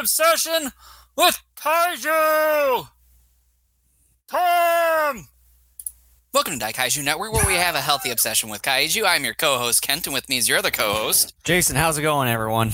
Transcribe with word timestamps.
obsession 0.00 0.72
with 1.14 1.38
kaiju. 1.56 2.88
Tom. 4.30 5.26
Welcome 6.32 6.58
to 6.58 6.66
Kaiju 6.66 7.04
Network, 7.04 7.32
where 7.32 7.46
we 7.46 7.54
have 7.54 7.74
a 7.74 7.80
healthy 7.80 8.10
obsession 8.10 8.48
with 8.48 8.62
kaiju. 8.62 9.04
I'm 9.06 9.24
your 9.24 9.34
co-host 9.34 9.82
Kent, 9.82 10.06
and 10.06 10.14
with 10.14 10.28
me 10.28 10.38
is 10.38 10.48
your 10.48 10.58
other 10.58 10.70
co-host 10.70 11.34
Jason. 11.44 11.76
How's 11.76 11.98
it 11.98 12.02
going, 12.02 12.28
everyone? 12.28 12.72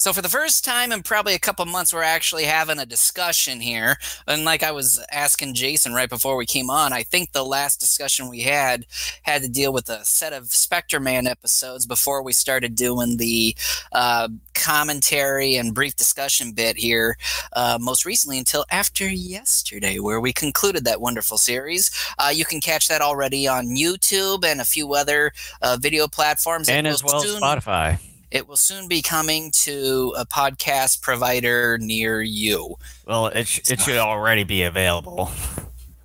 So 0.00 0.14
for 0.14 0.22
the 0.22 0.30
first 0.30 0.64
time 0.64 0.92
in 0.92 1.02
probably 1.02 1.34
a 1.34 1.38
couple 1.38 1.66
months, 1.66 1.92
we're 1.92 2.02
actually 2.02 2.44
having 2.44 2.78
a 2.78 2.86
discussion 2.86 3.60
here. 3.60 3.98
And 4.26 4.46
like 4.46 4.62
I 4.62 4.72
was 4.72 4.98
asking 5.12 5.52
Jason 5.52 5.92
right 5.92 6.08
before 6.08 6.36
we 6.36 6.46
came 6.46 6.70
on, 6.70 6.94
I 6.94 7.02
think 7.02 7.32
the 7.32 7.44
last 7.44 7.80
discussion 7.80 8.30
we 8.30 8.40
had 8.40 8.86
had 9.24 9.42
to 9.42 9.48
deal 9.50 9.74
with 9.74 9.90
a 9.90 10.02
set 10.06 10.32
of 10.32 10.52
Spectreman 10.52 11.26
episodes 11.26 11.84
before 11.84 12.22
we 12.22 12.32
started 12.32 12.76
doing 12.76 13.18
the 13.18 13.54
uh, 13.92 14.28
commentary 14.54 15.56
and 15.56 15.74
brief 15.74 15.96
discussion 15.96 16.52
bit 16.52 16.78
here. 16.78 17.18
Uh, 17.52 17.76
most 17.78 18.06
recently, 18.06 18.38
until 18.38 18.64
after 18.70 19.06
yesterday, 19.06 19.98
where 19.98 20.18
we 20.18 20.32
concluded 20.32 20.86
that 20.86 21.02
wonderful 21.02 21.36
series. 21.36 21.90
Uh, 22.18 22.32
you 22.32 22.46
can 22.46 22.62
catch 22.62 22.88
that 22.88 23.02
already 23.02 23.46
on 23.46 23.66
YouTube 23.66 24.46
and 24.46 24.62
a 24.62 24.64
few 24.64 24.94
other 24.94 25.32
uh, 25.60 25.76
video 25.78 26.08
platforms, 26.08 26.70
and 26.70 26.86
as 26.86 27.04
well 27.04 27.22
as 27.22 27.36
Spotify. 27.36 27.98
It 28.30 28.46
will 28.46 28.56
soon 28.56 28.88
be 28.88 29.02
coming 29.02 29.50
to 29.62 30.14
a 30.16 30.24
podcast 30.24 31.02
provider 31.02 31.78
near 31.78 32.22
you. 32.22 32.76
Well, 33.06 33.26
it, 33.26 33.48
sh- 33.48 33.70
it 33.70 33.80
should 33.80 33.96
already 33.96 34.44
be 34.44 34.62
available 34.62 35.30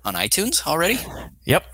on 0.04 0.14
iTunes 0.14 0.66
already. 0.66 0.98
Yep. 1.44 1.64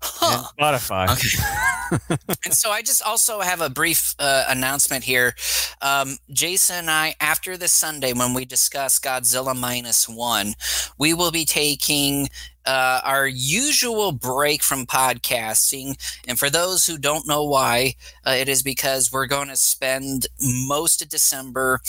Huh. 0.00 0.44
Spotify. 0.58 1.10
Okay. 1.10 2.16
and 2.44 2.54
so 2.54 2.70
I 2.70 2.82
just 2.82 3.02
also 3.02 3.40
have 3.40 3.60
a 3.60 3.68
brief 3.68 4.14
uh, 4.18 4.44
announcement 4.48 5.04
here. 5.04 5.34
Um, 5.82 6.18
Jason 6.30 6.76
and 6.76 6.90
I, 6.90 7.14
after 7.20 7.56
this 7.56 7.72
Sunday, 7.72 8.12
when 8.12 8.34
we 8.34 8.44
discuss 8.44 8.98
Godzilla 8.98 9.58
minus 9.58 10.08
one, 10.08 10.54
we 10.98 11.14
will 11.14 11.30
be 11.30 11.44
taking 11.44 12.28
uh, 12.68 13.00
our 13.02 13.26
usual 13.26 14.12
break 14.12 14.62
from 14.62 14.84
podcasting. 14.84 15.96
And 16.28 16.38
for 16.38 16.50
those 16.50 16.86
who 16.86 16.98
don't 16.98 17.26
know 17.26 17.42
why, 17.42 17.94
uh, 18.26 18.32
it 18.32 18.46
is 18.46 18.62
because 18.62 19.10
we're 19.10 19.26
going 19.26 19.48
to 19.48 19.56
spend 19.56 20.26
most 20.38 21.00
of 21.00 21.08
December 21.08 21.80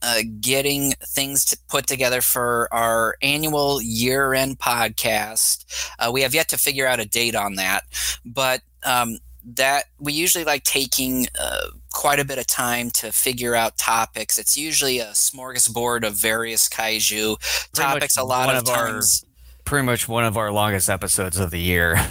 uh, 0.00 0.20
getting 0.40 0.92
things 1.02 1.44
to 1.46 1.58
put 1.68 1.88
together 1.88 2.20
for 2.20 2.68
our 2.72 3.16
annual 3.20 3.82
year 3.82 4.32
end 4.32 4.60
podcast. 4.60 5.64
Uh, 5.98 6.12
we 6.12 6.22
have 6.22 6.34
yet 6.34 6.48
to 6.50 6.56
figure 6.56 6.86
out 6.86 7.00
a 7.00 7.04
date 7.04 7.34
on 7.34 7.56
that, 7.56 7.82
but 8.24 8.62
um, 8.84 9.18
that 9.44 9.86
we 9.98 10.12
usually 10.12 10.44
like 10.44 10.62
taking 10.62 11.26
uh, 11.40 11.66
quite 11.92 12.20
a 12.20 12.24
bit 12.24 12.38
of 12.38 12.46
time 12.46 12.90
to 12.90 13.10
figure 13.10 13.56
out 13.56 13.76
topics. 13.76 14.38
It's 14.38 14.56
usually 14.56 15.00
a 15.00 15.06
smorgasbord 15.06 16.06
of 16.06 16.14
various 16.14 16.68
kaiju 16.68 17.40
Pretty 17.40 17.70
topics. 17.74 18.16
A 18.16 18.22
lot 18.22 18.54
of, 18.54 18.62
of 18.62 18.64
times, 18.66 19.24
pretty 19.68 19.84
much 19.84 20.08
one 20.08 20.24
of 20.24 20.38
our 20.38 20.50
longest 20.50 20.88
episodes 20.88 21.38
of 21.38 21.50
the 21.50 21.60
year. 21.60 21.96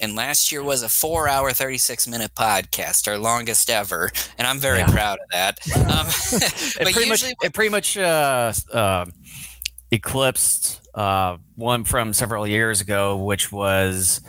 And 0.00 0.16
last 0.16 0.50
year 0.50 0.64
was 0.64 0.82
a 0.82 0.88
four 0.88 1.28
hour, 1.28 1.52
36 1.52 2.08
minute 2.08 2.34
podcast, 2.34 3.06
our 3.06 3.16
longest 3.16 3.70
ever. 3.70 4.10
And 4.36 4.48
I'm 4.48 4.58
very 4.58 4.78
yeah. 4.78 4.90
proud 4.90 5.18
of 5.20 5.28
that. 5.30 5.58
Um, 5.76 6.08
it, 6.88 6.92
pretty 6.92 7.08
much, 7.08 7.22
it 7.22 7.54
pretty 7.54 7.68
much 7.70 7.96
uh, 7.96 8.52
uh, 8.72 9.04
eclipsed 9.92 10.88
uh, 10.92 11.36
one 11.54 11.84
from 11.84 12.12
several 12.14 12.48
years 12.48 12.80
ago, 12.80 13.16
which 13.18 13.52
was. 13.52 14.22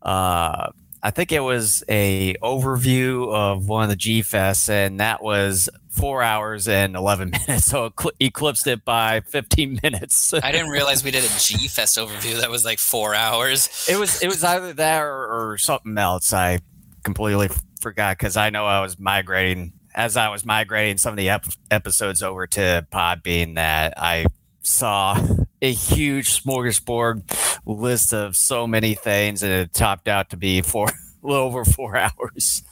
Uh, 0.00 0.70
I 1.02 1.10
think 1.10 1.32
it 1.32 1.40
was 1.40 1.82
a 1.88 2.34
overview 2.34 3.32
of 3.34 3.66
one 3.68 3.82
of 3.82 3.88
the 3.88 3.96
G 3.96 4.22
Fests, 4.22 4.68
and 4.68 5.00
that 5.00 5.24
was 5.24 5.68
four 5.96 6.22
hours 6.22 6.68
and 6.68 6.94
11 6.94 7.30
minutes. 7.46 7.66
So 7.66 7.86
it 7.86 7.94
eclipsed 8.20 8.66
it 8.66 8.84
by 8.84 9.20
15 9.20 9.80
minutes. 9.82 10.32
I 10.42 10.52
didn't 10.52 10.70
realize 10.70 11.02
we 11.02 11.10
did 11.10 11.24
a 11.24 11.38
G 11.38 11.68
Fest 11.68 11.96
overview 11.96 12.40
that 12.40 12.50
was 12.50 12.64
like 12.64 12.78
four 12.78 13.14
hours. 13.14 13.86
It 13.88 13.98
was, 13.98 14.22
it 14.22 14.28
was 14.28 14.44
either 14.44 14.72
that 14.74 15.02
or, 15.02 15.52
or 15.52 15.58
something 15.58 15.96
else. 15.98 16.32
I 16.32 16.60
completely 17.02 17.48
forgot 17.80 18.18
because 18.18 18.36
I 18.36 18.50
know 18.50 18.66
I 18.66 18.80
was 18.80 18.98
migrating 18.98 19.72
as 19.94 20.16
I 20.16 20.28
was 20.28 20.44
migrating 20.44 20.98
some 20.98 21.12
of 21.12 21.16
the 21.16 21.30
ep- 21.30 21.46
episodes 21.70 22.22
over 22.22 22.46
to 22.48 22.86
Podbean 22.92 23.54
that 23.54 23.94
I 23.96 24.26
saw 24.62 25.18
a 25.62 25.72
huge 25.72 26.42
smorgasbord 26.42 27.58
list 27.64 28.12
of 28.12 28.36
so 28.36 28.66
many 28.66 28.94
things 28.94 29.42
and 29.42 29.52
it 29.52 29.72
topped 29.72 30.06
out 30.06 30.30
to 30.30 30.36
be 30.36 30.60
four 30.60 30.88
a 31.24 31.26
little 31.26 31.46
over 31.46 31.64
four 31.64 31.96
hours. 31.96 32.62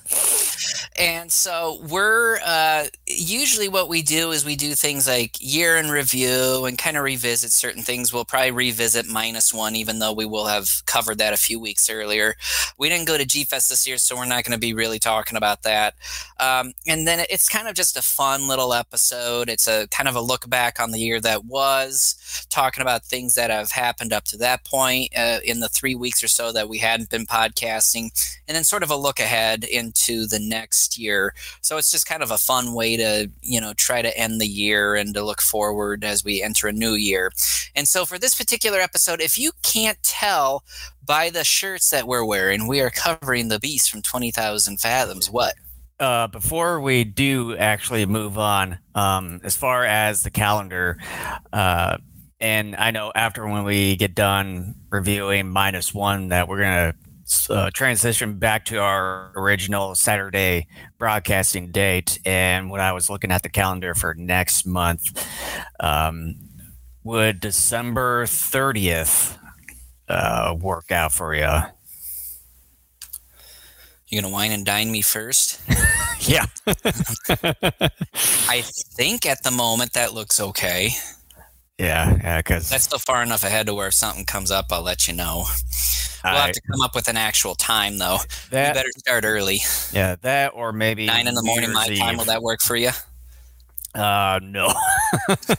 And 0.97 1.33
so 1.33 1.81
we're 1.91 2.39
uh, 2.45 2.87
usually 3.07 3.69
what 3.69 3.89
we 3.89 4.01
do 4.01 4.31
is 4.31 4.45
we 4.45 4.55
do 4.55 4.75
things 4.75 5.09
like 5.09 5.37
year 5.41 5.77
in 5.77 5.91
review 5.91 6.67
and 6.67 6.79
kind 6.79 6.97
of 6.97 7.03
revisit 7.03 7.51
certain 7.51 7.83
things. 7.83 8.13
We'll 8.13 8.25
probably 8.25 8.53
revisit 8.53 9.07
minus 9.07 9.53
one, 9.53 9.75
even 9.75 9.99
though 9.99 10.13
we 10.13 10.25
will 10.25 10.47
have 10.47 10.83
covered 10.87 11.19
that 11.19 11.33
a 11.33 11.37
few 11.37 11.59
weeks 11.59 11.91
earlier. 11.91 12.37
We 12.79 12.89
didn't 12.89 13.09
go 13.09 13.19
to 13.19 13.25
G 13.25 13.43
Fest 13.43 13.71
this 13.71 13.89
year, 13.89 13.99
so 13.99 14.15
we're 14.15 14.25
not 14.25 14.45
going 14.45 14.53
to 14.53 14.59
be 14.59 14.73
really 14.73 15.01
talking 15.01 15.37
about 15.37 15.65
that. 15.65 15.95
Um, 16.39 16.75
and 16.87 17.09
then 17.09 17.27
it's 17.29 17.49
kind 17.49 17.67
of 17.67 17.75
just 17.75 17.97
a 17.97 18.03
fun 18.03 18.47
little 18.47 18.73
episode. 18.73 19.49
It's 19.49 19.67
a 19.67 19.89
kind 19.89 20.09
of 20.09 20.15
a 20.15 20.21
look 20.21 20.49
back 20.49 20.79
on 20.79 20.93
the 20.93 21.01
year 21.01 21.21
that 21.23 21.45
was, 21.45 22.45
talking 22.51 22.83
about 22.83 23.05
things 23.05 23.35
that 23.35 23.51
have 23.51 23.73
happened 23.73 24.13
up 24.13 24.25
to 24.27 24.37
that 24.37 24.65
point 24.65 25.13
uh, 25.19 25.41
in 25.45 25.59
the 25.59 25.69
three 25.69 25.97
weeks 25.97 26.23
or 26.23 26.29
so 26.29 26.53
that 26.53 26.69
we 26.69 26.79
hadn't 26.79 27.11
been 27.11 27.27
podcasting, 27.27 28.11
and 28.47 28.55
then 28.55 28.63
sort 28.63 28.85
of 28.85 28.91
a 28.91 28.97
look 28.97 29.19
ahead 29.19 29.65
into 29.95 30.27
the 30.27 30.39
next 30.39 30.99
year. 30.99 31.35
So 31.61 31.77
it's 31.77 31.91
just 31.91 32.07
kind 32.07 32.23
of 32.23 32.31
a 32.31 32.39
fun 32.39 32.75
way 32.75 32.97
to, 32.97 33.31
you 33.43 33.61
know, 33.61 33.73
try 33.75 34.03
to 34.03 34.17
end 34.17 34.41
the 34.41 34.47
year 34.47 34.95
and 34.95 35.15
to 35.15 35.25
look 35.25 35.41
forward 35.41 36.05
as 36.05 36.25
we 36.25 36.43
enter 36.43 36.69
a 36.69 36.73
new 36.73 36.95
year. 36.95 37.31
And 37.75 37.89
so 37.89 38.05
for 38.05 38.19
this 38.19 38.35
particular 38.35 38.81
episode, 38.81 39.21
if 39.21 39.39
you 39.39 39.53
can't 39.63 40.03
tell 40.03 40.65
by 41.05 41.31
the 41.31 41.45
shirts 41.45 41.91
that 41.91 42.07
we're 42.07 42.25
wearing, 42.25 42.67
we 42.67 42.81
are 42.81 42.91
covering 42.91 43.49
the 43.49 43.61
beast 43.61 43.91
from 43.91 44.03
20,000 44.03 44.81
fathoms. 44.81 45.31
What? 45.31 45.55
Uh, 46.01 46.27
before 46.27 46.81
we 46.81 47.05
do 47.05 47.57
actually 47.57 48.05
move 48.05 48.37
on, 48.37 48.79
um, 48.95 49.41
as 49.45 49.57
far 49.57 49.85
as 49.85 50.23
the 50.23 50.31
calendar, 50.31 50.99
uh, 51.53 51.99
and 52.41 52.75
I 52.75 52.91
know 52.91 53.13
after 53.15 53.47
when 53.47 53.65
we 53.65 53.97
get 53.97 54.15
done 54.15 54.75
reviewing 54.91 55.49
minus 55.49 55.95
one 55.95 56.29
that 56.29 56.49
we're 56.49 56.59
gonna 56.59 56.95
uh, 57.51 57.71
transition 57.73 58.39
back 58.39 58.65
to 58.67 58.79
our 58.79 59.33
original 59.37 59.95
Saturday 59.95 60.67
broadcasting 60.99 61.71
date. 61.71 62.19
And 62.25 62.71
when 62.71 62.81
I 62.81 62.93
was 62.93 63.09
looking 63.09 63.31
at 63.31 63.43
the 63.43 63.49
calendar 63.49 63.95
for 63.95 64.15
next 64.15 64.67
month, 64.67 65.27
um, 65.81 66.37
would 67.03 67.41
December 67.41 68.25
30th 68.25 69.39
uh, 70.09 70.55
work 70.59 70.91
out 70.91 71.13
for 71.13 71.35
you? 71.35 71.63
You're 74.09 74.23
gonna 74.23 74.33
wine 74.33 74.53
and 74.53 74.65
dine 74.65 74.91
me 74.91 75.03
first? 75.03 75.61
yeah. 76.21 76.47
I 78.49 78.63
think 78.63 79.27
at 79.27 79.43
the 79.43 79.51
moment 79.51 79.95
that 79.95 80.15
looks 80.15 80.39
okay. 80.39 80.91
Yeah, 81.79 82.17
yeah, 82.23 82.39
because 82.39 82.69
that's 82.69 82.85
still 82.85 83.01
far 83.01 83.23
enough 83.23 83.43
ahead 83.43 83.67
to 83.67 83.75
where 83.75 83.89
if 83.89 83.95
something 83.95 84.25
comes 84.25 84.51
up, 84.51 84.67
I'll 84.71 84.83
let 84.83 85.09
you 85.09 85.15
know. 85.15 85.47
We'll 86.23 86.33
I, 86.33 86.47
have 86.47 86.53
to 86.53 86.61
come 86.71 86.81
up 86.81 86.95
with 86.95 87.09
an 87.09 87.17
actual 87.17 87.55
time, 87.57 87.99
though. 87.99 88.19
That, 88.51 88.69
you 88.69 88.75
better 88.75 88.91
start 88.97 89.25
early. 89.25 89.59
Yeah, 89.93 90.17
that 90.23 90.53
or 90.55 90.73
maybe 90.73 91.07
nine 91.07 91.27
in 91.27 91.35
the 91.35 91.43
morning 91.43 91.73
my 91.73 91.89
Eve. 91.89 91.99
time. 91.99 92.17
Will 92.17 92.25
that 92.27 92.43
work 92.43 92.63
for 92.63 92.77
you? 92.77 92.91
Uh, 93.95 94.39
no. 94.43 94.73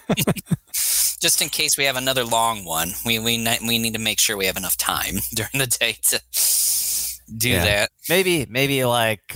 Just 0.72 1.42
in 1.42 1.50
case 1.50 1.78
we 1.78 1.84
have 1.84 1.98
another 1.98 2.24
long 2.24 2.64
one, 2.64 2.92
we 3.06 3.20
we 3.20 3.46
we 3.68 3.78
need 3.78 3.94
to 3.94 4.00
make 4.00 4.20
sure 4.20 4.38
we 4.38 4.46
have 4.46 4.58
enough 4.58 4.78
time 4.78 5.16
during 5.34 5.52
the 5.54 5.68
day 5.68 5.98
to 6.04 6.22
do 7.38 7.50
yeah. 7.50 7.66
that. 7.66 7.90
Maybe 8.08 8.46
maybe 8.50 8.86
like 8.86 9.36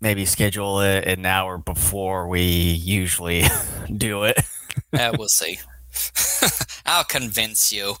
maybe 0.00 0.24
schedule 0.26 0.80
it 0.80 1.06
an 1.06 1.26
hour 1.26 1.58
before 1.58 2.28
we 2.28 2.42
usually 2.42 3.44
do 3.96 4.24
it 4.24 4.38
yeah, 4.92 5.12
we'll 5.16 5.28
see. 5.28 5.58
I'll 6.86 7.04
convince 7.04 7.72
you. 7.72 7.94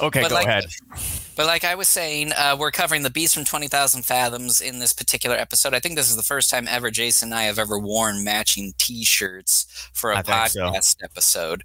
Okay, 0.00 0.22
but 0.22 0.30
go 0.30 0.34
like, 0.34 0.46
ahead. 0.46 0.66
But 1.36 1.46
like 1.46 1.64
I 1.64 1.74
was 1.74 1.88
saying, 1.88 2.32
uh, 2.32 2.56
we're 2.58 2.70
covering 2.70 3.02
the 3.02 3.10
Beast 3.10 3.34
from 3.34 3.44
20,000 3.44 4.04
Fathoms 4.04 4.60
in 4.60 4.78
this 4.78 4.92
particular 4.92 5.36
episode. 5.36 5.74
I 5.74 5.80
think 5.80 5.96
this 5.96 6.10
is 6.10 6.16
the 6.16 6.22
first 6.22 6.50
time 6.50 6.66
ever 6.68 6.90
Jason 6.90 7.28
and 7.28 7.34
I 7.34 7.44
have 7.44 7.58
ever 7.58 7.78
worn 7.78 8.24
matching 8.24 8.72
t 8.78 9.04
shirts 9.04 9.66
for 9.94 10.10
a 10.10 10.18
I 10.18 10.22
podcast 10.22 10.98
so. 10.98 11.04
episode. 11.04 11.62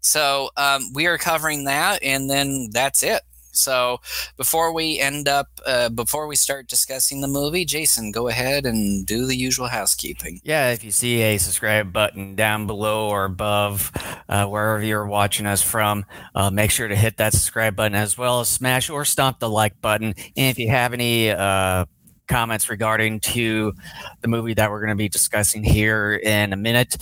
So 0.00 0.50
um, 0.56 0.92
we 0.94 1.06
are 1.06 1.18
covering 1.18 1.64
that, 1.64 2.02
and 2.02 2.30
then 2.30 2.68
that's 2.72 3.02
it. 3.02 3.22
So 3.58 4.00
before 4.36 4.72
we 4.72 4.98
end 4.98 5.28
up, 5.28 5.48
uh, 5.66 5.88
before 5.88 6.26
we 6.26 6.36
start 6.36 6.68
discussing 6.68 7.20
the 7.20 7.28
movie, 7.28 7.64
Jason, 7.64 8.10
go 8.10 8.28
ahead 8.28 8.66
and 8.66 9.04
do 9.06 9.26
the 9.26 9.36
usual 9.36 9.68
housekeeping. 9.68 10.40
Yeah, 10.44 10.70
if 10.70 10.84
you 10.84 10.90
see 10.90 11.22
a 11.22 11.38
subscribe 11.38 11.92
button 11.92 12.34
down 12.34 12.66
below 12.66 13.08
or 13.08 13.24
above, 13.24 13.92
uh, 14.28 14.46
wherever 14.46 14.82
you're 14.82 15.06
watching 15.06 15.46
us 15.46 15.62
from, 15.62 16.04
uh, 16.34 16.50
make 16.50 16.70
sure 16.70 16.88
to 16.88 16.96
hit 16.96 17.16
that 17.18 17.32
subscribe 17.32 17.76
button 17.76 17.94
as 17.94 18.16
well 18.16 18.40
as 18.40 18.48
smash 18.48 18.90
or 18.90 19.04
stomp 19.04 19.38
the 19.38 19.50
like 19.50 19.80
button. 19.80 20.14
And 20.36 20.50
if 20.50 20.58
you 20.58 20.70
have 20.70 20.92
any 20.92 21.30
uh, 21.30 21.86
comments 22.28 22.68
regarding 22.68 23.20
to 23.20 23.72
the 24.20 24.28
movie 24.28 24.54
that 24.54 24.70
we're 24.70 24.80
going 24.80 24.90
to 24.90 24.96
be 24.96 25.08
discussing 25.08 25.64
here 25.64 26.14
in 26.14 26.52
a 26.52 26.56
minute, 26.56 26.96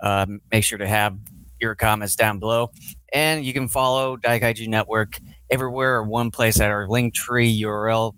um, 0.00 0.40
make 0.50 0.64
sure 0.64 0.78
to 0.78 0.86
have 0.86 1.16
your 1.60 1.74
comments 1.74 2.16
down 2.16 2.38
below. 2.38 2.70
And 3.12 3.44
you 3.44 3.52
can 3.52 3.68
follow 3.68 4.16
Daikaiju 4.16 4.68
Network 4.68 5.18
everywhere 5.52 5.96
or 5.96 6.02
one 6.04 6.30
place 6.30 6.60
at 6.60 6.70
our 6.70 6.88
link 6.88 7.14
tree 7.14 7.62
URL 7.62 8.14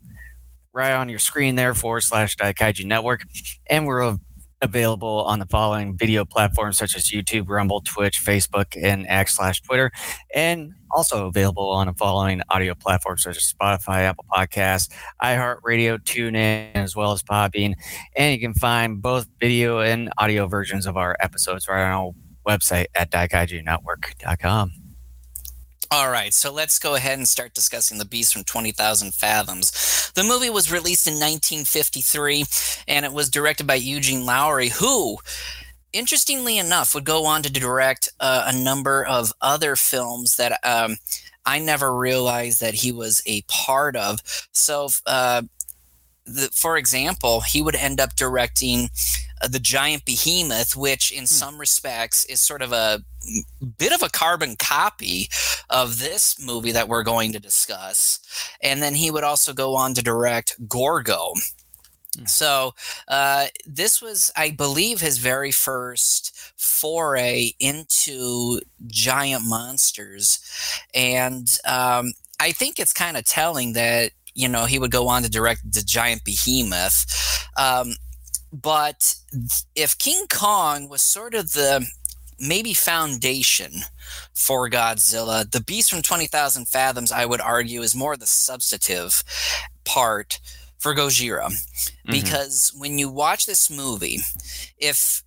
right 0.73 0.93
on 0.93 1.09
your 1.09 1.19
screen 1.19 1.55
there 1.55 1.75
forward 1.75 2.03
slash 2.03 2.37
Daikaiju 2.37 2.85
Network. 2.85 3.25
And 3.69 3.87
we're 3.87 4.17
available 4.63 5.23
on 5.25 5.39
the 5.39 5.47
following 5.47 5.97
video 5.97 6.25
platforms 6.25 6.79
such 6.79 6.97
as 6.97 7.11
YouTube, 7.11 7.49
Rumble, 7.49 7.83
Twitch, 7.83 8.25
Facebook, 8.25 8.77
and 8.83 9.07
X 9.09 9.37
slash 9.37 9.61
Twitter, 9.61 9.93
and 10.35 10.73
also 10.91 11.27
available 11.27 11.69
on 11.71 11.87
the 11.87 11.93
following 11.95 12.41
audio 12.51 12.75
platforms 12.75 13.23
such 13.23 13.37
as 13.37 13.53
Spotify, 13.53 14.01
Apple 14.01 14.25
Podcasts, 14.33 14.91
iHeartRadio, 15.23 15.99
TuneIn, 15.99 16.75
as 16.75 16.97
well 16.97 17.13
as 17.13 17.23
Podbean. 17.23 17.75
And 18.17 18.33
you 18.33 18.41
can 18.41 18.55
find 18.55 19.03
both 19.03 19.29
video 19.41 19.81
and 19.81 20.11
audio 20.19 20.47
versions 20.47 20.87
of 20.87 20.97
our 20.97 21.17
episodes 21.21 21.69
right 21.69 21.85
on 21.85 21.93
our 21.93 22.13
website 22.49 22.87
at 22.95 23.11
daikaijunetwork.com. 23.11 24.84
All 25.95 26.11
right, 26.11 26.35
so 26.35 26.53
let's 26.53 26.81
go 26.81 26.97
ahead 26.97 27.19
and 27.19 27.29
start 27.29 27.55
discussing 27.55 27.99
The 27.99 28.05
Beast 28.05 28.33
from 28.33 28.43
20,000 28.43 29.15
Fathoms. 29.15 30.11
The 30.17 30.25
movie 30.25 30.51
was 30.51 30.73
released 30.73 31.07
in 31.07 31.15
1953 31.15 32.47
and 32.89 33.07
it 33.07 33.13
was 33.13 33.31
directed 33.31 33.69
by 33.69 33.79
Eugène 33.79 34.25
Lourié, 34.25 34.73
who, 34.73 35.19
interestingly 35.93 36.59
enough, 36.59 36.97
would 36.97 37.05
go 37.05 37.27
on 37.27 37.45
to 37.45 37.53
direct 37.53 38.09
uh, 38.19 38.51
a 38.53 38.59
number 38.59 39.05
of 39.05 39.33
other 39.41 39.77
films 39.77 40.35
that 40.35 40.59
um, 40.65 40.97
I 41.47 41.61
never 41.61 41.95
realized 41.95 42.59
that 42.59 42.75
he 42.75 42.91
was 42.91 43.23
a 43.25 43.43
part 43.43 43.95
of. 43.95 44.19
So, 44.51 44.89
uh, 45.07 45.43
the, 46.27 46.51
for 46.53 46.77
example, 46.77 47.43
he 47.43 47.63
would 47.63 47.77
end 47.77 48.01
up 48.01 48.17
directing 48.17 48.89
the 49.49 49.59
giant 49.59 50.05
behemoth, 50.05 50.77
which 50.77 51.11
in 51.11 51.21
hmm. 51.21 51.27
some 51.27 51.59
respects 51.59 52.25
is 52.27 52.41
sort 52.41 52.63
of 52.63 52.73
a 52.73 53.03
bit 53.79 53.93
of 53.93 54.03
a 54.03 54.11
carbon 54.11 54.57
copy 54.57 55.29
of 55.71 55.99
this 55.99 56.37
movie 56.45 56.73
that 56.73 56.89
we're 56.89 57.03
going 57.03 57.33
to 57.33 57.41
discuss. 57.41 58.21
And 58.63 58.83
then 58.83 58.95
he 58.95 59.11
would 59.11 59.25
also 59.25 59.53
go 59.53 59.75
on 59.75 59.95
to 59.95 60.03
direct 60.03 60.57
Gorgo. 60.69 61.33
Hmm. 62.17 62.27
So 62.27 62.75
uh, 63.09 63.47
this 63.67 64.01
was, 64.01 64.31
I 64.37 64.51
believe, 64.51 65.01
his 65.01 65.19
very 65.19 65.51
first 65.51 66.37
foray 66.57 67.53
into 67.59 68.61
giant 68.87 69.45
monsters, 69.47 70.39
and 70.95 71.49
um, 71.67 72.13
I 72.41 72.53
think 72.53 72.79
it's 72.79 72.93
kind 72.93 73.17
of 73.17 73.25
telling 73.25 73.73
that 73.75 74.13
you 74.35 74.49
know 74.49 74.65
he 74.67 74.79
would 74.79 74.91
go 74.91 75.09
on 75.09 75.23
to 75.23 75.31
direct 75.31 75.73
the 75.73 75.83
giant 75.83 76.25
behemoth. 76.25 77.49
Um, 77.57 77.95
but 78.63 79.17
if 79.75 79.99
King 79.99 80.27
Kong 80.29 80.89
was 80.89 81.03
sort 81.03 81.35
of 81.35 81.53
the 81.53 81.87
maybe 82.39 82.75
foundation 82.75 83.73
for 84.33 84.69
Godzilla, 84.71 85.51
the 85.51 85.61
Beast 85.61 85.91
from 85.91 86.03
20,000 86.03 86.69
Fathoms, 86.69 87.11
I 87.11 87.27
would 87.27 87.41
argue, 87.41 87.83
is 87.83 87.95
more 87.95 88.17
the 88.17 88.27
substantive 88.27 89.25
part 89.85 90.41
for 90.79 90.95
Gojira. 90.95 91.47
Mm-hmm. 91.47 92.13
Because 92.13 92.73
when 92.77 92.99
you 92.99 93.09
watch 93.09 93.47
this 93.47 93.71
movie, 93.71 94.21
if 94.79 95.23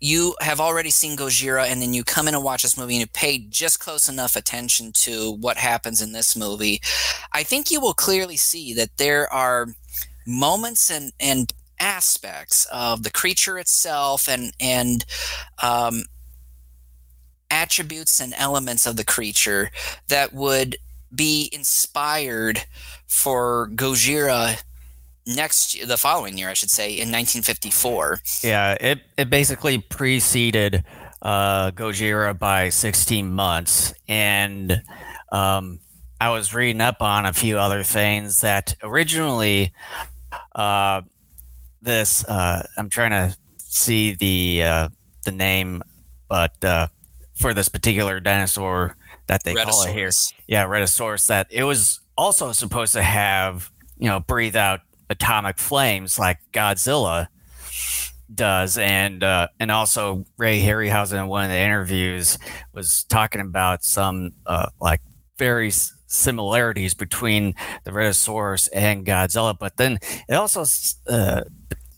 you 0.00 0.34
have 0.40 0.60
already 0.60 0.90
seen 0.90 1.16
Gojira 1.16 1.66
and 1.66 1.80
then 1.80 1.92
you 1.92 2.02
come 2.02 2.26
in 2.26 2.34
and 2.34 2.42
watch 2.42 2.62
this 2.62 2.76
movie 2.76 2.94
and 2.94 3.00
you 3.00 3.06
pay 3.06 3.38
just 3.38 3.80
close 3.80 4.08
enough 4.08 4.34
attention 4.34 4.92
to 4.94 5.32
what 5.36 5.58
happens 5.58 6.00
in 6.00 6.12
this 6.12 6.34
movie, 6.34 6.80
I 7.32 7.42
think 7.42 7.70
you 7.70 7.80
will 7.80 7.92
clearly 7.92 8.36
see 8.36 8.72
that 8.74 8.96
there 8.96 9.30
are 9.32 9.68
moments 10.26 10.90
and, 10.90 11.12
and 11.20 11.52
aspects 11.80 12.66
of 12.70 13.02
the 13.02 13.10
creature 13.10 13.58
itself 13.58 14.28
and 14.28 14.52
and 14.60 15.04
um, 15.62 16.04
attributes 17.50 18.20
and 18.20 18.34
elements 18.36 18.86
of 18.86 18.96
the 18.96 19.04
creature 19.04 19.70
that 20.08 20.32
would 20.32 20.76
be 21.12 21.48
inspired 21.52 22.64
for 23.06 23.68
Gojira 23.74 24.62
next 25.26 25.86
the 25.86 25.96
following 25.96 26.38
year, 26.38 26.48
I 26.48 26.54
should 26.54 26.70
say, 26.70 26.90
in 26.90 27.10
1954. 27.10 28.20
Yeah, 28.42 28.76
it 28.80 29.00
it 29.16 29.30
basically 29.30 29.78
preceded 29.78 30.84
uh, 31.22 31.70
Gojira 31.72 32.38
by 32.38 32.68
16 32.68 33.30
months, 33.30 33.92
and 34.08 34.82
um, 35.32 35.80
I 36.20 36.30
was 36.30 36.54
reading 36.54 36.80
up 36.80 37.02
on 37.02 37.26
a 37.26 37.32
few 37.32 37.58
other 37.58 37.82
things 37.82 38.42
that 38.42 38.76
originally. 38.82 39.72
Uh, 40.54 41.02
this. 41.82 42.24
Uh, 42.24 42.66
I'm 42.76 42.88
trying 42.88 43.10
to 43.10 43.36
see 43.58 44.14
the 44.14 44.62
uh, 44.64 44.88
the 45.24 45.32
name, 45.32 45.82
but 46.28 46.62
uh, 46.64 46.88
for 47.34 47.54
this 47.54 47.68
particular 47.68 48.20
dinosaur 48.20 48.96
that 49.26 49.44
they 49.44 49.54
call 49.54 49.84
it 49.84 49.92
here, 49.92 50.10
yeah, 50.46 50.66
Rhedosaurus. 50.66 51.26
That 51.28 51.46
it 51.50 51.64
was 51.64 52.00
also 52.16 52.52
supposed 52.52 52.92
to 52.94 53.02
have, 53.02 53.70
you 53.98 54.08
know, 54.08 54.20
breathe 54.20 54.56
out 54.56 54.80
atomic 55.08 55.58
flames 55.58 56.18
like 56.18 56.38
Godzilla 56.52 57.28
does, 58.32 58.78
and 58.78 59.22
uh, 59.22 59.48
and 59.58 59.70
also 59.70 60.24
Ray 60.36 60.60
Harryhausen 60.60 61.18
in 61.20 61.26
one 61.28 61.44
of 61.44 61.50
the 61.50 61.58
interviews 61.58 62.38
was 62.72 63.04
talking 63.04 63.40
about 63.40 63.84
some 63.84 64.32
uh, 64.46 64.68
like 64.80 65.00
very 65.38 65.72
similarities 66.10 66.92
between 66.92 67.54
the 67.84 67.92
Rhedosaurus 67.92 68.68
and 68.74 69.06
Godzilla, 69.06 69.56
but 69.58 69.76
then 69.76 69.98
it 70.28 70.34
also 70.34 70.64
uh, 71.08 71.42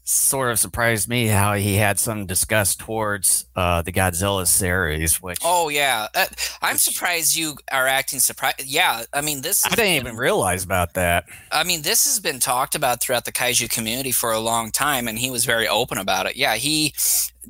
sort 0.04 0.50
of 0.50 0.58
surprised 0.58 1.08
me 1.08 1.26
how 1.26 1.54
he 1.54 1.76
had 1.76 1.98
some 1.98 2.26
disgust 2.26 2.78
towards 2.80 3.46
uh, 3.56 3.82
the 3.82 3.90
Godzilla 3.92 4.46
series. 4.46 5.22
Which 5.22 5.38
oh 5.42 5.70
yeah, 5.70 6.08
uh, 6.14 6.26
I'm 6.60 6.75
which, 6.75 6.82
surprised 6.82 7.34
you 7.34 7.56
are 7.72 7.87
acting 7.87 8.20
surprised. 8.20 8.64
Yeah, 8.64 9.04
I 9.12 9.22
mean 9.22 9.40
this. 9.40 9.64
I 9.64 9.70
didn't 9.70 9.84
been, 9.84 10.06
even 10.06 10.16
realize 10.16 10.62
about 10.62 10.94
that. 10.94 11.25
I 11.50 11.64
mean, 11.64 11.82
this 11.82 12.04
has 12.04 12.20
been 12.20 12.38
talked 12.38 12.75
about 12.75 13.00
throughout 13.00 13.25
the 13.25 13.32
kaiju 13.32 13.70
community 13.70 14.12
for 14.12 14.32
a 14.32 14.40
long 14.40 14.70
time, 14.70 15.08
and 15.08 15.18
he 15.18 15.30
was 15.30 15.44
very 15.44 15.66
open 15.66 15.98
about 15.98 16.26
it. 16.26 16.37
Yeah, 16.37 16.56
he 16.56 16.94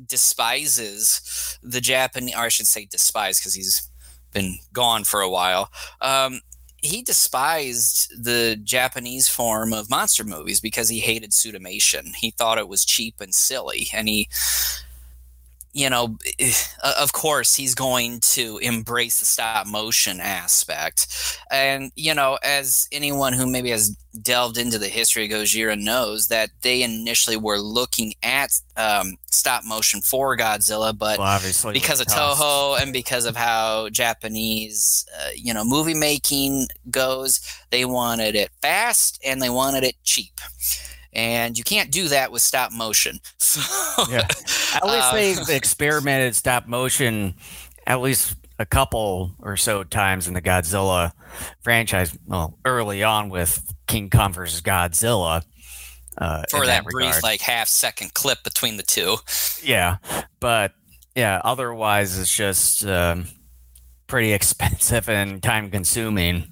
despises 0.07 1.59
the 1.61 1.81
Japanese, 1.81 2.35
or 2.35 2.41
I 2.41 2.49
should 2.49 2.67
say, 2.67 2.85
despise 2.85 3.39
because 3.39 3.53
he's 3.53 3.89
been 4.31 4.57
gone 4.71 5.03
for 5.03 5.21
a 5.21 5.29
while. 5.29 5.71
Um, 6.01 6.41
he 6.83 7.01
despised 7.01 8.11
the 8.21 8.59
Japanese 8.61 9.27
form 9.27 9.73
of 9.73 9.89
monster 9.89 10.25
movies 10.25 10.59
because 10.59 10.89
he 10.89 10.99
hated 10.99 11.33
suitimation. 11.33 12.13
He 12.17 12.31
thought 12.31 12.57
it 12.57 12.67
was 12.67 12.83
cheap 12.83 13.21
and 13.21 13.33
silly, 13.33 13.87
and 13.93 14.09
he 14.09 14.29
you 15.73 15.89
know, 15.89 16.17
of 16.83 17.11
course, 17.13 17.55
he's 17.55 17.75
going 17.75 18.19
to 18.21 18.59
embrace 18.59 19.19
the 19.19 19.25
stop 19.25 19.67
motion 19.67 20.19
aspect. 20.19 21.37
And, 21.51 21.91
you 21.95 22.13
know, 22.13 22.37
as 22.43 22.87
anyone 22.91 23.33
who 23.33 23.47
maybe 23.47 23.71
has 23.71 23.97
delved 24.21 24.57
into 24.57 24.77
the 24.77 24.87
history 24.87 25.25
of 25.25 25.31
Gojira 25.31 25.79
knows, 25.79 26.27
that 26.27 26.51
they 26.61 26.83
initially 26.83 27.35
were 27.35 27.57
looking 27.57 28.13
at 28.21 28.51
um, 28.77 29.17
stop 29.25 29.63
motion 29.65 30.01
for 30.01 30.37
Godzilla, 30.37 30.97
but 30.97 31.17
well, 31.17 31.27
obviously 31.27 31.73
because 31.73 31.99
of 31.99 32.07
Toho 32.07 32.79
and 32.79 32.93
because 32.93 33.25
of 33.25 33.35
how 33.35 33.89
Japanese, 33.89 35.05
uh, 35.19 35.29
you 35.35 35.53
know, 35.53 35.65
movie 35.65 35.95
making 35.95 36.67
goes, 36.91 37.39
they 37.71 37.85
wanted 37.85 38.35
it 38.35 38.51
fast 38.61 39.19
and 39.25 39.41
they 39.41 39.49
wanted 39.49 39.83
it 39.83 39.95
cheap 40.03 40.39
and 41.15 41.57
you 41.57 41.63
can't 41.63 41.91
do 41.91 42.07
that 42.09 42.31
with 42.31 42.41
stop 42.41 42.71
motion. 42.71 43.19
So, 43.39 44.05
yeah. 44.09 44.21
At 44.73 44.83
least 44.83 44.83
uh, 44.83 45.13
they've 45.13 45.49
experimented 45.49 46.35
stop 46.35 46.65
motion 46.65 47.35
at 47.85 48.01
least 48.01 48.35
a 48.57 48.65
couple 48.65 49.31
or 49.39 49.57
so 49.57 49.83
times 49.83 50.27
in 50.27 50.33
the 50.33 50.41
Godzilla 50.41 51.11
franchise. 51.61 52.17
Well, 52.25 52.57
early 52.65 53.03
on 53.03 53.29
with 53.29 53.73
King 53.87 54.09
Kong 54.09 54.33
versus 54.33 54.61
Godzilla. 54.61 55.43
Uh, 56.17 56.43
for 56.49 56.65
that, 56.65 56.83
that 56.83 56.91
brief, 56.91 57.23
like 57.23 57.41
half 57.41 57.67
second 57.67 58.13
clip 58.13 58.43
between 58.43 58.77
the 58.77 58.83
two. 58.83 59.17
Yeah, 59.63 59.97
but 60.39 60.73
yeah, 61.15 61.41
otherwise 61.43 62.17
it's 62.17 62.35
just 62.35 62.85
um, 62.85 63.25
pretty 64.07 64.33
expensive 64.33 65.09
and 65.09 65.41
time 65.41 65.69
consuming. 65.71 66.47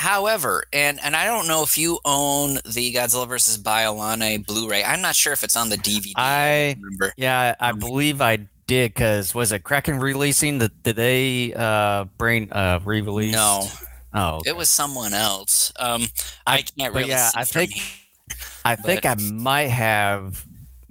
However, 0.00 0.64
and 0.72 0.98
and 1.04 1.14
I 1.14 1.26
don't 1.26 1.46
know 1.46 1.62
if 1.62 1.76
you 1.76 1.98
own 2.06 2.54
the 2.64 2.94
Godzilla 2.94 3.28
versus 3.28 3.58
Biollante 3.58 4.46
Blu-ray. 4.46 4.82
I'm 4.82 5.02
not 5.02 5.14
sure 5.14 5.34
if 5.34 5.44
it's 5.44 5.56
on 5.56 5.68
the 5.68 5.76
DVD. 5.76 6.12
I, 6.16 6.74
I 7.02 7.10
yeah, 7.18 7.54
I 7.60 7.72
believe 7.72 8.22
I 8.22 8.48
did 8.66 8.94
because 8.94 9.34
was 9.34 9.52
it 9.52 9.62
Kraken 9.62 10.00
releasing? 10.00 10.56
The, 10.56 10.70
did 10.84 10.96
they 10.96 11.52
uh, 11.54 12.04
bring 12.16 12.50
uh, 12.50 12.80
re-release? 12.82 13.34
No. 13.34 13.66
Oh, 14.14 14.36
okay. 14.36 14.48
it 14.48 14.56
was 14.56 14.70
someone 14.70 15.12
else. 15.12 15.70
Um, 15.78 16.06
I, 16.46 16.56
I 16.56 16.62
can't 16.62 16.94
really. 16.94 17.10
Yeah, 17.10 17.30
I 17.34 17.44
think 17.44 17.72
I 18.64 18.76
think 18.76 19.04
I 19.04 19.16
might 19.16 19.68
have 19.68 20.46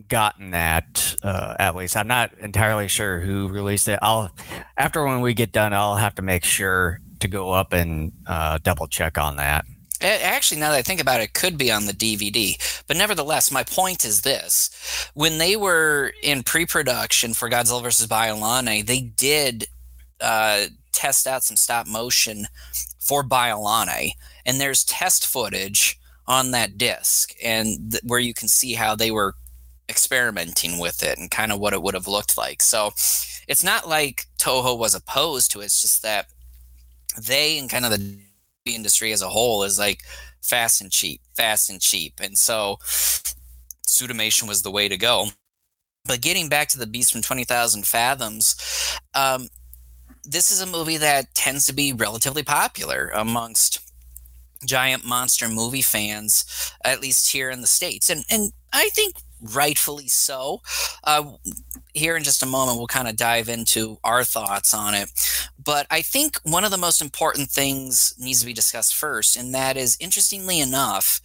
gotten 0.07 0.51
that 0.51 1.15
uh, 1.23 1.55
at 1.57 1.75
least. 1.75 1.97
I'm 1.97 2.07
not 2.07 2.31
entirely 2.37 2.87
sure 2.87 3.19
who 3.19 3.47
released 3.47 3.87
it. 3.87 3.97
I'll 4.03 4.29
after 4.77 5.03
when 5.03 5.21
we 5.21 5.33
get 5.33 5.51
done, 5.51 5.73
I'll 5.73 5.95
have 5.95 6.13
to 6.15 6.21
make 6.21 6.43
sure 6.43 7.01
to 7.21 7.27
go 7.27 7.51
up 7.51 7.73
and 7.73 8.11
uh, 8.27 8.59
double 8.61 8.87
check 8.87 9.17
on 9.17 9.37
that. 9.37 9.65
Actually, 10.01 10.61
now 10.61 10.71
that 10.71 10.77
I 10.77 10.81
think 10.81 11.01
about 11.01 11.19
it, 11.19 11.25
it 11.25 11.33
could 11.33 11.57
be 11.57 11.71
on 11.71 11.85
the 11.85 11.93
DVD. 11.93 12.55
But 12.87 12.95
nevertheless, 12.95 13.51
my 13.51 13.63
point 13.63 14.05
is 14.05 14.21
this: 14.21 15.09
when 15.13 15.39
they 15.39 15.57
were 15.57 16.13
in 16.23 16.43
pre-production 16.43 17.33
for 17.33 17.49
Godzilla 17.49 17.83
vs. 17.83 18.07
Biollante, 18.07 18.85
they 18.85 19.01
did 19.01 19.67
uh, 20.21 20.67
test 20.93 21.27
out 21.27 21.43
some 21.43 21.57
stop 21.57 21.85
motion 21.85 22.45
for 22.99 23.23
Biollante, 23.23 24.11
and 24.45 24.61
there's 24.61 24.85
test 24.85 25.27
footage 25.27 25.99
on 26.25 26.51
that 26.51 26.77
disc, 26.77 27.33
and 27.43 27.91
th- 27.91 28.03
where 28.05 28.19
you 28.19 28.33
can 28.33 28.47
see 28.47 28.73
how 28.75 28.95
they 28.95 29.11
were 29.11 29.33
experimenting 29.89 30.77
with 30.77 31.03
it 31.03 31.17
and 31.17 31.31
kind 31.31 31.51
of 31.51 31.59
what 31.59 31.73
it 31.73 31.81
would 31.81 31.95
have 31.95 32.07
looked 32.07 32.37
like. 32.37 32.61
So 32.61 32.91
it's 33.47 33.63
not 33.63 33.89
like 33.89 34.27
Toho 34.37 34.77
was 34.77 34.93
opposed 34.93 35.51
to 35.51 35.61
it. 35.61 35.65
It's 35.65 35.81
just 35.81 36.03
that 36.03 36.27
they 37.17 37.57
and 37.57 37.69
kind 37.69 37.85
of 37.85 37.91
the 37.91 38.19
industry 38.65 39.11
as 39.11 39.21
a 39.21 39.29
whole 39.29 39.63
is 39.63 39.79
like 39.79 40.03
fast 40.41 40.81
and 40.81 40.91
cheap, 40.91 41.21
fast 41.35 41.69
and 41.69 41.81
cheap. 41.81 42.19
And 42.21 42.37
so 42.37 42.77
Suitimation 43.87 44.47
was 44.47 44.61
the 44.61 44.71
way 44.71 44.87
to 44.87 44.97
go. 44.97 45.27
But 46.05 46.21
getting 46.21 46.49
back 46.49 46.69
to 46.69 46.79
the 46.79 46.87
Beast 46.87 47.11
from 47.11 47.21
20,000 47.21 47.83
Fathoms, 47.83 48.99
um, 49.13 49.49
this 50.23 50.51
is 50.51 50.61
a 50.61 50.65
movie 50.65 50.97
that 50.97 51.33
tends 51.35 51.65
to 51.65 51.73
be 51.73 51.93
relatively 51.93 52.43
popular 52.43 53.11
amongst 53.13 53.79
giant 54.65 55.05
monster 55.05 55.47
movie 55.47 55.81
fans, 55.81 56.73
at 56.83 57.01
least 57.01 57.31
here 57.31 57.49
in 57.49 57.61
the 57.61 57.67
States. 57.67 58.09
And, 58.09 58.25
and 58.29 58.51
I 58.73 58.89
think 58.89 59.15
rightfully 59.41 60.07
so. 60.07 60.61
Uh, 61.03 61.31
here 61.93 62.15
in 62.15 62.23
just 62.23 62.43
a 62.43 62.45
moment, 62.45 62.77
we'll 62.77 62.87
kind 62.87 63.07
of 63.07 63.15
dive 63.15 63.49
into 63.49 63.97
our 64.03 64.23
thoughts 64.23 64.73
on 64.73 64.93
it. 64.93 65.09
But 65.61 65.87
I 65.89 66.01
think 66.01 66.39
one 66.43 66.63
of 66.63 66.71
the 66.71 66.77
most 66.77 67.01
important 67.01 67.49
things 67.49 68.13
needs 68.17 68.41
to 68.41 68.45
be 68.45 68.53
discussed 68.53 68.95
first, 68.95 69.35
and 69.35 69.53
that 69.53 69.77
is, 69.77 69.97
interestingly 69.99 70.59
enough, 70.59 71.21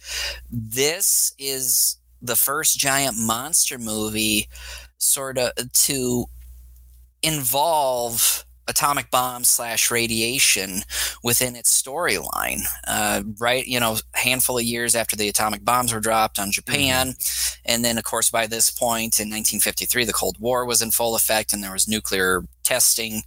this 0.49 1.33
is 1.37 1.97
the 2.21 2.35
first 2.35 2.79
giant 2.79 3.17
monster 3.17 3.77
movie 3.77 4.47
sort 4.97 5.37
of 5.37 5.51
to 5.71 6.25
involve 7.21 8.45
atomic 8.67 9.11
bomb 9.11 9.43
slash 9.43 9.91
radiation 9.91 10.81
within 11.23 11.55
its 11.55 11.81
storyline. 11.81 12.61
Uh, 12.87 13.23
right, 13.39 13.65
you 13.65 13.79
know, 13.79 13.97
handful 14.13 14.57
of 14.57 14.63
years 14.63 14.95
after 14.95 15.15
the 15.15 15.29
atomic 15.29 15.63
bombs 15.63 15.93
were 15.93 15.99
dropped 15.99 16.39
on 16.39 16.51
Japan, 16.51 17.09
mm-hmm. 17.09 17.61
and 17.65 17.85
then 17.85 17.97
of 17.97 18.03
course 18.03 18.29
by 18.29 18.47
this 18.47 18.69
point 18.69 19.19
in 19.19 19.27
1953, 19.29 20.05
the 20.05 20.13
Cold 20.13 20.37
War 20.39 20.65
was 20.65 20.81
in 20.81 20.91
full 20.91 21.15
effect, 21.15 21.53
and 21.53 21.63
there 21.63 21.73
was 21.73 21.87
nuclear 21.87 22.43
testing, 22.63 23.21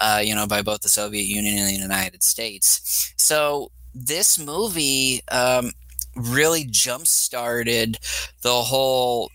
uh, 0.00 0.20
you 0.24 0.34
know, 0.34 0.46
by 0.46 0.62
both 0.62 0.80
the 0.80 0.88
Soviet 0.88 1.24
Union 1.24 1.58
and 1.58 1.68
the 1.68 1.80
United 1.80 2.22
States. 2.22 3.12
So 3.16 3.70
this 3.94 4.38
movie 4.38 5.22
um, 5.30 5.72
really 6.16 6.66
jump 6.68 7.06
started 7.06 7.98
the 8.42 8.62
whole 8.62 9.30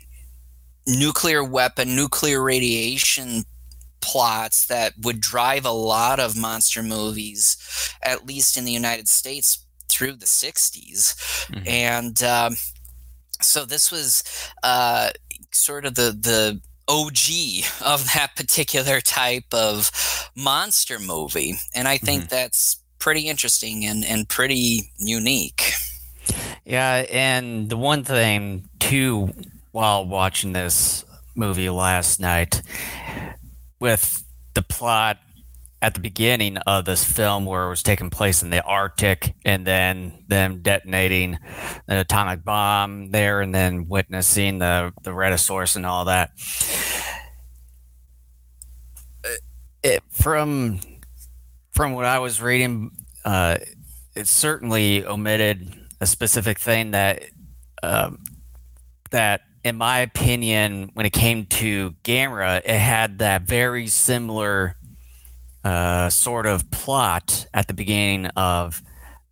nuclear 0.87 1.43
weapon, 1.43 1.95
nuclear 1.95 2.41
radiation 2.41 3.45
plots 4.03 4.65
that 4.67 4.93
would 5.01 5.21
drive 5.21 5.65
a 5.65 5.71
lot 5.71 6.19
of 6.19 6.37
monster 6.37 6.83
movies, 6.83 7.57
at 8.01 8.27
least 8.27 8.57
in 8.57 8.65
the 8.65 8.71
United 8.71 9.07
States 9.07 9.65
through 9.87 10.13
the 10.13 10.25
60s. 10.25 11.15
Mm-hmm. 11.47 11.67
And 11.67 12.21
um, 12.21 12.55
so 13.41 13.63
this 13.63 13.91
was 13.91 14.23
uh, 14.61 15.11
sort 15.51 15.85
of 15.85 15.95
the, 15.95 16.11
the 16.11 16.59
OG 16.89 17.65
of 17.85 18.05
that 18.13 18.31
particular 18.35 18.99
type 18.99 19.53
of 19.53 19.89
monster 20.35 20.99
movie. 20.99 21.55
And 21.73 21.87
I 21.87 21.97
think 21.97 22.23
mm-hmm. 22.23 22.35
that's 22.35 22.79
pretty 22.99 23.29
interesting 23.29 23.85
and, 23.85 24.03
and 24.03 24.27
pretty 24.27 24.91
unique. 24.97 25.71
Yeah, 26.65 27.05
and 27.09 27.69
the 27.69 27.77
one 27.77 28.03
thing 28.03 28.69
too 28.79 29.33
while 29.71 30.05
watching 30.05 30.53
this 30.53 31.03
movie 31.35 31.69
last 31.69 32.19
night 32.19 32.61
with 33.83 34.23
the 34.53 34.61
plot 34.61 35.17
at 35.81 35.93
the 35.93 35.99
beginning 35.99 36.55
of 36.55 36.85
this 36.85 37.03
film 37.03 37.43
where 37.43 37.65
it 37.65 37.69
was 37.69 37.83
taking 37.83 38.09
place 38.09 38.41
in 38.41 38.49
the 38.49 38.63
Arctic 38.63 39.35
and 39.43 39.67
then 39.67 40.23
them 40.29 40.61
detonating 40.61 41.37
an 41.89 41.97
atomic 41.97 42.45
bomb 42.45 43.11
there 43.11 43.41
and 43.41 43.53
then 43.53 43.89
witnessing 43.89 44.59
the, 44.59 44.93
the 45.03 45.09
Rhedosaurus 45.09 45.75
and 45.75 45.85
all 45.85 46.05
that. 46.05 46.31
It, 49.83 50.01
from 50.11 50.79
from 51.71 51.91
what 51.91 52.05
I 52.05 52.19
was 52.19 52.41
reading, 52.41 52.91
uh, 53.25 53.57
it 54.15 54.29
certainly 54.29 55.05
omitted 55.05 55.75
a 55.99 56.05
specific 56.05 56.57
thing 56.57 56.91
that 56.91 57.23
um, 57.83 58.23
that 59.11 59.41
in 59.63 59.77
my 59.77 59.99
opinion, 59.99 60.91
when 60.93 61.05
it 61.05 61.13
came 61.13 61.45
to 61.45 61.91
Gamera, 62.03 62.61
it 62.65 62.79
had 62.79 63.19
that 63.19 63.43
very 63.43 63.87
similar 63.87 64.75
uh, 65.63 66.09
sort 66.09 66.45
of 66.45 66.69
plot 66.69 67.47
at 67.53 67.67
the 67.67 67.73
beginning 67.73 68.27
of 68.35 68.81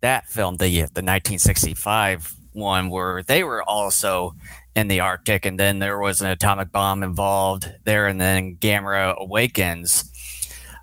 that 0.00 0.28
film, 0.28 0.56
the 0.56 0.68
the 0.70 1.02
1965 1.02 2.34
one, 2.52 2.88
where 2.88 3.22
they 3.22 3.44
were 3.44 3.62
also 3.62 4.34
in 4.74 4.88
the 4.88 5.00
Arctic, 5.00 5.44
and 5.44 5.60
then 5.60 5.78
there 5.78 5.98
was 5.98 6.22
an 6.22 6.28
atomic 6.28 6.72
bomb 6.72 7.02
involved 7.02 7.70
there, 7.84 8.06
and 8.06 8.20
then 8.20 8.56
Gamera 8.56 9.14
awakens, 9.16 10.10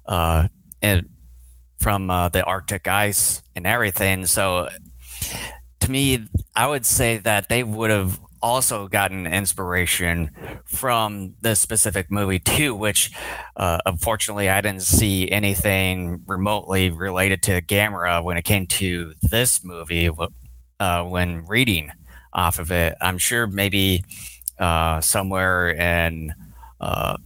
uh, 0.05 0.47
and 0.81 1.09
from 1.79 2.09
uh, 2.09 2.29
the 2.29 2.43
Arctic 2.43 2.87
ice 2.87 3.41
and 3.55 3.65
everything. 3.65 4.25
So, 4.27 4.69
to 5.79 5.91
me, 5.91 6.27
I 6.55 6.67
would 6.67 6.85
say 6.85 7.17
that 7.17 7.49
they 7.49 7.63
would 7.63 7.89
have 7.89 8.19
also 8.41 8.88
gotten 8.88 9.25
inspiration 9.27 10.31
from 10.65 11.36
this 11.41 11.60
specific 11.60 12.10
movie 12.12 12.39
too, 12.39 12.75
which 12.75 13.12
uh, 13.55 13.79
unfortunately 13.86 14.50
I 14.50 14.62
didn't 14.62 14.84
see 14.84 15.29
anything 15.31 16.24
remotely 16.27 16.89
related 16.89 17.43
to 17.43 17.62
Gamera 17.62 18.24
when 18.24 18.38
it 18.38 18.43
came 18.43 18.67
to 18.67 19.13
this 19.22 19.63
movie 19.63 20.10
uh, 20.79 21.03
when 21.03 21.46
reading 21.46 21.91
off 22.34 22.60
of 22.60 22.72
it. 22.72 22.96
I'm 23.01 23.17
sure 23.17 23.48
maybe 23.48 24.03
uh, 24.60 25.01
somewhere 25.01 25.69
in 25.72 26.34
uh, 26.79 27.17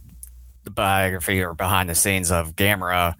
the 0.64 0.70
biography 0.70 1.42
or 1.42 1.54
behind 1.54 1.88
the 1.90 1.94
scenes 1.94 2.30
of 2.30 2.56
Gamera 2.56 3.14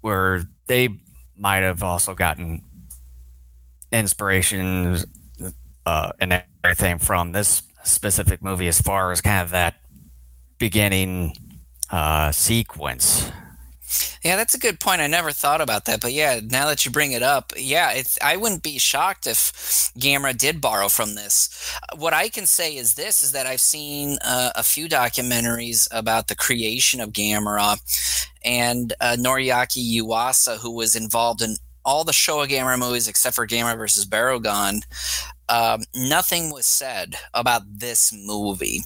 where 0.00 0.42
they 0.66 0.88
might 1.36 1.62
have 1.62 1.82
also 1.82 2.14
gotten 2.14 2.62
inspiration 3.92 4.98
uh, 5.86 6.12
and 6.20 6.42
everything 6.64 6.98
from 6.98 7.32
this 7.32 7.62
specific 7.84 8.42
movie 8.42 8.68
as 8.68 8.80
far 8.80 9.12
as 9.12 9.20
kind 9.20 9.42
of 9.42 9.50
that 9.50 9.76
beginning 10.58 11.34
uh, 11.90 12.30
sequence. 12.32 13.30
Yeah, 14.24 14.36
that's 14.36 14.54
a 14.54 14.58
good 14.58 14.80
point. 14.80 15.00
I 15.00 15.06
never 15.06 15.32
thought 15.32 15.60
about 15.60 15.84
that, 15.86 16.00
but 16.00 16.12
yeah, 16.12 16.40
now 16.42 16.66
that 16.68 16.84
you 16.84 16.90
bring 16.90 17.12
it 17.12 17.22
up, 17.22 17.52
yeah, 17.56 18.00
I 18.22 18.36
wouldn't 18.36 18.62
be 18.62 18.78
shocked 18.78 19.26
if 19.26 19.52
Gamera 19.98 20.36
did 20.36 20.60
borrow 20.60 20.88
from 20.88 21.14
this. 21.14 21.76
What 21.96 22.14
I 22.14 22.28
can 22.28 22.46
say 22.46 22.76
is 22.76 22.94
this: 22.94 23.22
is 23.22 23.32
that 23.32 23.46
I've 23.46 23.60
seen 23.60 24.18
uh, 24.24 24.52
a 24.54 24.62
few 24.62 24.88
documentaries 24.88 25.88
about 25.90 26.28
the 26.28 26.36
creation 26.36 27.00
of 27.00 27.10
Gamera, 27.10 27.78
and 28.44 28.94
uh, 29.00 29.16
Noriaki 29.18 30.00
Yuasa, 30.00 30.58
who 30.58 30.70
was 30.70 30.96
involved 30.96 31.42
in 31.42 31.56
all 31.84 32.04
the 32.04 32.12
Showa 32.12 32.48
Gamera 32.48 32.78
movies 32.78 33.08
except 33.08 33.34
for 33.34 33.46
Gamera 33.46 33.76
versus 33.76 34.06
Barugon, 34.06 34.82
um, 35.48 35.82
nothing 35.94 36.50
was 36.50 36.66
said 36.66 37.14
about 37.34 37.62
this 37.66 38.12
movie. 38.12 38.80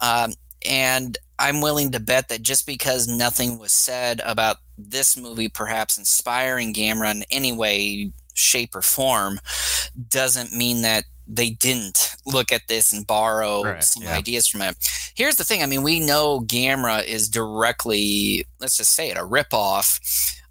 Um, 0.00 0.32
and 0.66 1.16
I'm 1.38 1.60
willing 1.60 1.90
to 1.92 2.00
bet 2.00 2.28
that 2.28 2.42
just 2.42 2.66
because 2.66 3.08
nothing 3.08 3.58
was 3.58 3.72
said 3.72 4.20
about 4.24 4.58
this 4.76 5.16
movie, 5.16 5.48
perhaps 5.48 5.98
inspiring 5.98 6.74
Gamera 6.74 7.14
in 7.14 7.24
any 7.30 7.52
way, 7.52 8.12
shape, 8.34 8.74
or 8.74 8.82
form, 8.82 9.40
doesn't 10.08 10.52
mean 10.52 10.82
that 10.82 11.04
they 11.26 11.50
didn't 11.50 12.16
look 12.26 12.50
at 12.50 12.66
this 12.68 12.92
and 12.92 13.06
borrow 13.06 13.62
right, 13.62 13.84
some 13.84 14.02
yeah. 14.02 14.16
ideas 14.16 14.48
from 14.48 14.62
it. 14.62 14.76
Here's 15.14 15.36
the 15.36 15.44
thing 15.44 15.62
I 15.62 15.66
mean, 15.66 15.82
we 15.82 16.00
know 16.00 16.40
Gamera 16.40 17.04
is 17.04 17.28
directly, 17.28 18.46
let's 18.58 18.76
just 18.76 18.92
say 18.92 19.10
it, 19.10 19.16
a 19.16 19.20
ripoff 19.20 20.00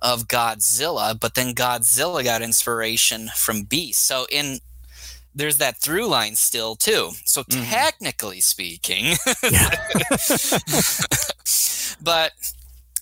of 0.01 0.27
Godzilla, 0.27 1.20
but 1.20 1.36
then 1.36 1.53
Godzilla 1.53 2.24
got 2.24 2.41
inspiration 2.41 3.29
from 3.36 3.63
Beast. 3.63 4.08
So 4.08 4.25
in 4.32 4.60
there's 5.33 5.57
that 5.57 5.81
through 5.81 6.07
line 6.07 6.36
still 6.36 6.75
too. 6.75 7.12
So 7.25 7.43
mm. 7.43 7.69
technically 7.69 8.41
speaking, 8.41 9.15
but 12.01 12.31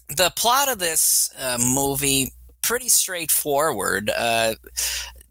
the 0.10 0.32
plot 0.36 0.70
of 0.70 0.80
this 0.80 1.30
uh, 1.40 1.58
movie 1.60 2.32
pretty 2.62 2.90
straightforward. 2.90 4.12
Uh, 4.16 4.56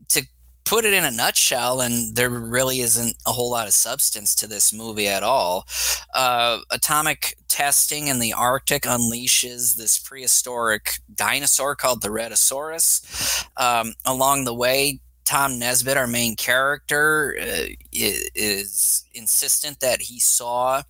to 0.08 0.26
put 0.64 0.84
it 0.84 0.92
in 0.92 1.04
a 1.04 1.10
nutshell, 1.10 1.80
and 1.80 2.16
there 2.16 2.30
really 2.30 2.80
isn't 2.80 3.16
a 3.26 3.32
whole 3.32 3.50
lot 3.50 3.66
of 3.66 3.72
substance 3.72 4.34
to 4.34 4.46
this 4.46 4.72
movie 4.72 5.06
at 5.06 5.22
all. 5.22 5.66
Uh, 6.14 6.58
atomic 6.70 7.36
testing 7.48 8.08
in 8.08 8.18
the 8.18 8.32
Arctic 8.32 8.82
unleashes 8.82 9.76
this 9.76 9.98
prehistoric 9.98 10.98
dinosaur 11.14 11.76
called 11.76 12.02
the 12.02 12.08
Rhedosaurus. 12.08 13.46
Um, 13.56 13.94
along 14.04 14.44
the 14.44 14.54
way, 14.54 15.00
Tom 15.26 15.58
Nesbitt, 15.58 15.96
our 15.96 16.06
main 16.06 16.36
character, 16.36 17.36
uh, 17.40 17.66
is 17.92 19.04
insistent 19.12 19.80
that 19.80 20.00
he 20.00 20.20
saw 20.20 20.82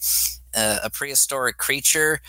uh, 0.54 0.78
a 0.84 0.90
prehistoric 0.90 1.56
creature. 1.56 2.20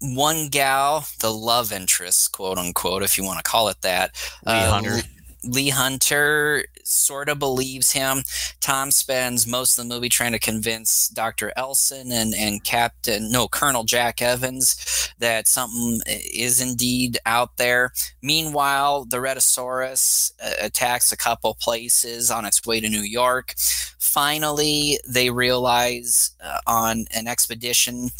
One 0.00 0.48
gal, 0.48 1.06
the 1.20 1.32
love 1.32 1.72
interest, 1.72 2.32
quote 2.32 2.58
unquote, 2.58 3.02
if 3.02 3.16
you 3.16 3.24
want 3.24 3.38
to 3.38 3.48
call 3.48 3.68
it 3.68 3.82
that, 3.82 4.12
Lee 4.44 4.52
uh, 4.52 4.70
Hunter. 4.72 5.02
Lee 5.46 5.70
Hunter 5.70 6.66
sort 6.84 7.28
of 7.28 7.38
believes 7.38 7.92
him. 7.92 8.22
Tom 8.60 8.90
spends 8.90 9.46
most 9.46 9.78
of 9.78 9.84
the 9.86 9.94
movie 9.94 10.08
trying 10.08 10.32
to 10.32 10.38
convince 10.38 11.08
Dr. 11.08 11.52
Elson 11.56 12.12
and, 12.12 12.34
and 12.34 12.62
Captain, 12.64 13.30
no, 13.30 13.48
Colonel 13.48 13.84
Jack 13.84 14.22
Evans 14.22 15.12
that 15.18 15.48
something 15.48 16.00
is 16.06 16.60
indeed 16.60 17.18
out 17.26 17.56
there. 17.56 17.92
Meanwhile, 18.22 19.06
the 19.06 19.18
Rhedosaurus 19.18 20.32
uh, 20.42 20.52
attacks 20.60 21.12
a 21.12 21.16
couple 21.16 21.54
places 21.54 22.30
on 22.30 22.44
its 22.44 22.64
way 22.66 22.80
to 22.80 22.88
New 22.88 23.02
York. 23.02 23.54
Finally, 23.98 24.98
they 25.08 25.30
realize 25.30 26.30
uh, 26.42 26.58
on 26.66 27.06
an 27.14 27.26
expedition 27.26 28.10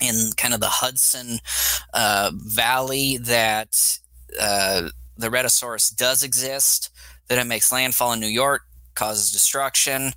in 0.00 0.32
kind 0.36 0.52
of 0.52 0.60
the 0.60 0.68
Hudson 0.68 1.38
uh, 1.94 2.32
Valley 2.34 3.18
that 3.18 3.98
uh, 4.40 4.88
the 5.16 5.28
Rhedosaurus 5.28 5.94
does 5.94 6.22
exist, 6.22 6.90
that 7.28 7.38
it 7.38 7.46
makes 7.46 7.72
landfall 7.72 8.12
in 8.12 8.20
New 8.20 8.26
York, 8.26 8.62
causes 8.94 9.32
destruction. 9.32 10.12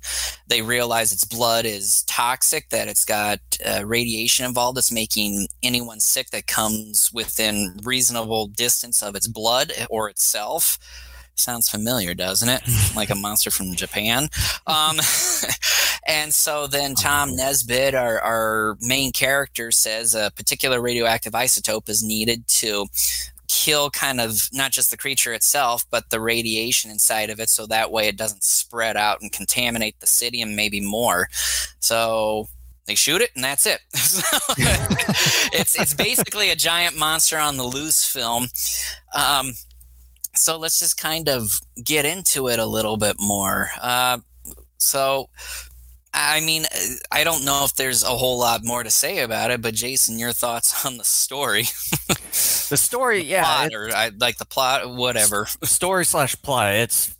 They 0.46 0.62
realize 0.62 1.12
its 1.12 1.24
blood 1.24 1.64
is 1.64 2.02
toxic, 2.04 2.68
that 2.70 2.88
it's 2.88 3.04
got 3.04 3.40
uh, 3.64 3.84
radiation 3.84 4.44
involved 4.44 4.76
that's 4.76 4.92
making 4.92 5.48
anyone 5.62 6.00
sick 6.00 6.30
that 6.30 6.46
comes 6.46 7.10
within 7.12 7.78
reasonable 7.82 8.48
distance 8.48 9.02
of 9.02 9.14
its 9.14 9.26
blood 9.26 9.72
or 9.90 10.08
itself. 10.08 10.78
Sounds 11.34 11.68
familiar, 11.68 12.14
doesn't 12.14 12.48
it? 12.48 12.62
like 12.96 13.10
a 13.10 13.14
monster 13.14 13.50
from 13.50 13.74
Japan. 13.74 14.28
Um, 14.66 14.98
and 16.06 16.32
so 16.32 16.66
then 16.66 16.94
Tom 16.94 17.36
Nesbitt, 17.36 17.94
our, 17.94 18.18
our 18.20 18.78
main 18.80 19.12
character, 19.12 19.70
says 19.70 20.14
a 20.14 20.32
particular 20.34 20.80
radioactive 20.80 21.34
isotope 21.34 21.90
is 21.90 22.02
needed 22.02 22.48
to 22.48 22.86
kill 23.56 23.88
kind 23.90 24.20
of 24.20 24.48
not 24.52 24.70
just 24.70 24.90
the 24.90 24.98
creature 24.98 25.32
itself, 25.32 25.86
but 25.90 26.10
the 26.10 26.20
radiation 26.20 26.90
inside 26.90 27.30
of 27.30 27.40
it, 27.40 27.48
so 27.48 27.66
that 27.66 27.90
way 27.90 28.06
it 28.06 28.16
doesn't 28.16 28.44
spread 28.44 28.96
out 28.96 29.22
and 29.22 29.32
contaminate 29.32 29.98
the 29.98 30.06
city 30.06 30.42
and 30.42 30.54
maybe 30.54 30.80
more. 30.80 31.28
So 31.80 32.48
they 32.86 32.94
shoot 32.94 33.22
it 33.22 33.30
and 33.34 33.42
that's 33.42 33.64
it. 33.64 33.80
it's 35.52 35.78
it's 35.80 35.94
basically 35.94 36.50
a 36.50 36.56
giant 36.56 36.98
monster 36.98 37.38
on 37.38 37.56
the 37.56 37.64
loose 37.64 38.04
film. 38.04 38.48
Um, 39.14 39.52
so 40.34 40.58
let's 40.58 40.78
just 40.78 41.00
kind 41.00 41.28
of 41.28 41.58
get 41.82 42.04
into 42.04 42.48
it 42.48 42.58
a 42.58 42.66
little 42.66 42.98
bit 42.98 43.16
more. 43.18 43.70
Uh, 43.80 44.18
so 44.76 45.30
I 46.16 46.40
mean, 46.40 46.64
I 47.12 47.24
don't 47.24 47.44
know 47.44 47.64
if 47.64 47.74
there's 47.74 48.02
a 48.02 48.06
whole 48.08 48.38
lot 48.38 48.64
more 48.64 48.82
to 48.82 48.90
say 48.90 49.18
about 49.18 49.50
it, 49.50 49.60
but 49.60 49.74
Jason, 49.74 50.18
your 50.18 50.32
thoughts 50.32 50.86
on 50.86 50.96
the 50.96 51.04
story? 51.04 51.64
the 52.08 52.76
story, 52.76 53.22
yeah, 53.22 53.44
plot, 53.44 53.74
or 53.74 53.94
I, 53.94 54.10
like 54.18 54.38
the 54.38 54.46
plot, 54.46 54.88
whatever. 54.94 55.46
story 55.62 56.06
slash 56.06 56.34
plot. 56.40 56.74
It's 56.74 57.14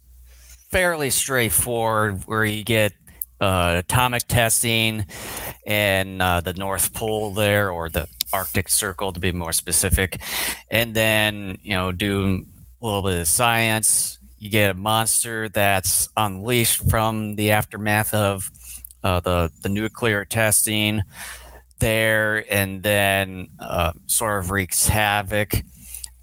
fairly 0.70 1.10
straightforward, 1.10 2.22
where 2.24 2.44
you 2.44 2.64
get 2.64 2.94
uh, 3.38 3.82
atomic 3.84 4.22
testing 4.28 5.04
and 5.66 6.22
uh, 6.22 6.40
the 6.40 6.54
North 6.54 6.94
Pole 6.94 7.32
there, 7.32 7.70
or 7.70 7.90
the 7.90 8.08
Arctic 8.32 8.70
Circle 8.70 9.12
to 9.12 9.20
be 9.20 9.30
more 9.30 9.52
specific, 9.52 10.20
and 10.70 10.94
then 10.94 11.58
you 11.62 11.74
know 11.74 11.92
do 11.92 12.46
a 12.80 12.84
little 12.84 13.02
bit 13.02 13.20
of 13.20 13.28
science. 13.28 14.18
You 14.38 14.50
get 14.50 14.70
a 14.70 14.74
monster 14.74 15.48
that's 15.48 16.08
unleashed 16.16 16.88
from 16.90 17.36
the 17.36 17.52
aftermath 17.52 18.12
of 18.14 18.50
uh, 19.06 19.20
the 19.20 19.52
the 19.62 19.68
nuclear 19.68 20.24
testing 20.24 21.02
there, 21.78 22.44
and 22.52 22.82
then 22.82 23.48
uh, 23.60 23.92
sort 24.06 24.40
of 24.42 24.50
wreaks 24.50 24.88
havoc 24.88 25.62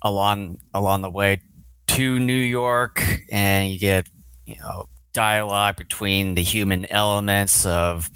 along 0.01 0.57
along 0.73 1.01
the 1.01 1.09
way 1.09 1.41
to 1.87 2.19
New 2.19 2.33
York, 2.33 3.01
and 3.31 3.69
you 3.71 3.79
get 3.79 4.07
you 4.45 4.57
know 4.59 4.89
dialogue 5.13 5.77
between 5.77 6.35
the 6.35 6.43
human 6.43 6.85
elements 6.91 7.65
of 7.65 8.09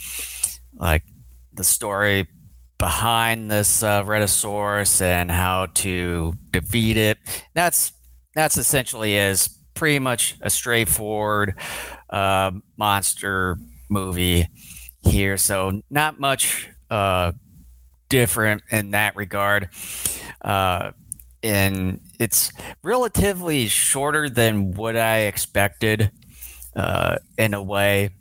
like 0.74 1.04
the 1.54 1.64
story 1.64 2.28
behind 2.78 3.50
this 3.50 3.82
uh, 3.82 4.04
Rhedosaurus 4.04 5.02
and 5.02 5.32
how 5.32 5.68
to 5.76 6.34
defeat 6.52 6.98
it. 6.98 7.18
That's 7.54 7.94
that's 8.36 8.58
essentially 8.58 9.16
is 9.16 9.48
pretty 9.76 10.00
much 10.00 10.36
a 10.42 10.50
straightforward 10.50 11.56
uh, 12.10 12.52
monster 12.78 13.58
movie 13.90 14.48
here. 15.02 15.38
So 15.38 15.82
not 15.90 16.20
much 16.20 16.70
uh, 16.90 17.32
different 18.10 18.64
in 18.72 18.92
that 18.92 19.16
regard. 19.16 19.70
Uh, 20.42 20.92
and 21.44 22.02
it's 22.20 22.52
relatively 22.84 23.68
shorter 23.68 24.30
than 24.30 24.74
what 24.74 24.98
I 24.98 25.20
expected 25.22 26.12
uh, 26.76 27.18
in 27.38 27.54
a 27.54 27.62
way. 27.62 28.12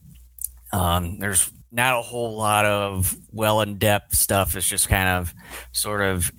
Um, 0.73 1.19
there's 1.19 1.51
not 1.73 1.99
a 1.99 2.03
whole 2.03 2.37
lot 2.37 2.65
of 2.65 3.17
well 3.33 3.61
in 3.61 3.79
depth 3.79 4.15
stuff. 4.15 4.57
It's 4.57 4.69
just 4.69 4.89
kind 4.89 5.09
of 5.09 5.35
sort 5.73 6.03
of, 6.03 6.31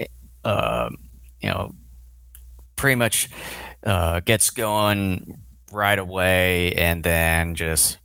uh, 0.44 0.90
you 1.42 1.50
know, 1.50 1.74
pretty 2.76 2.96
much 2.96 3.30
uh, 3.86 4.20
gets 4.22 4.50
going 4.50 5.38
right 5.72 6.00
away 6.00 6.74
and 6.74 7.04
then 7.04 7.56
just 7.56 7.98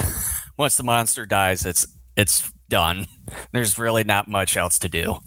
once 0.56 0.76
the 0.76 0.82
monster 0.82 1.26
dies, 1.26 1.64
it's 1.64 1.86
it's 2.16 2.50
done. 2.68 3.06
There's 3.52 3.78
really 3.78 4.04
not 4.04 4.28
much 4.28 4.56
else 4.56 4.78
to 4.80 4.88
do. 4.88 5.18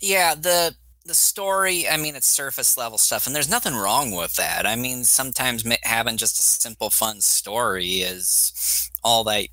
Yeah, 0.00 0.34
the 0.34 0.74
the 1.06 1.14
story, 1.14 1.88
I 1.88 1.96
mean, 1.96 2.14
it's 2.14 2.26
surface 2.26 2.76
level 2.76 2.98
stuff, 2.98 3.26
and 3.26 3.34
there's 3.34 3.50
nothing 3.50 3.74
wrong 3.74 4.12
with 4.12 4.34
that. 4.34 4.66
I 4.66 4.76
mean, 4.76 5.02
sometimes 5.04 5.64
having 5.82 6.16
just 6.16 6.38
a 6.38 6.42
simple, 6.42 6.88
fun 6.88 7.20
story 7.20 8.02
is 8.02 8.90
all 9.02 9.24
that 9.24 9.48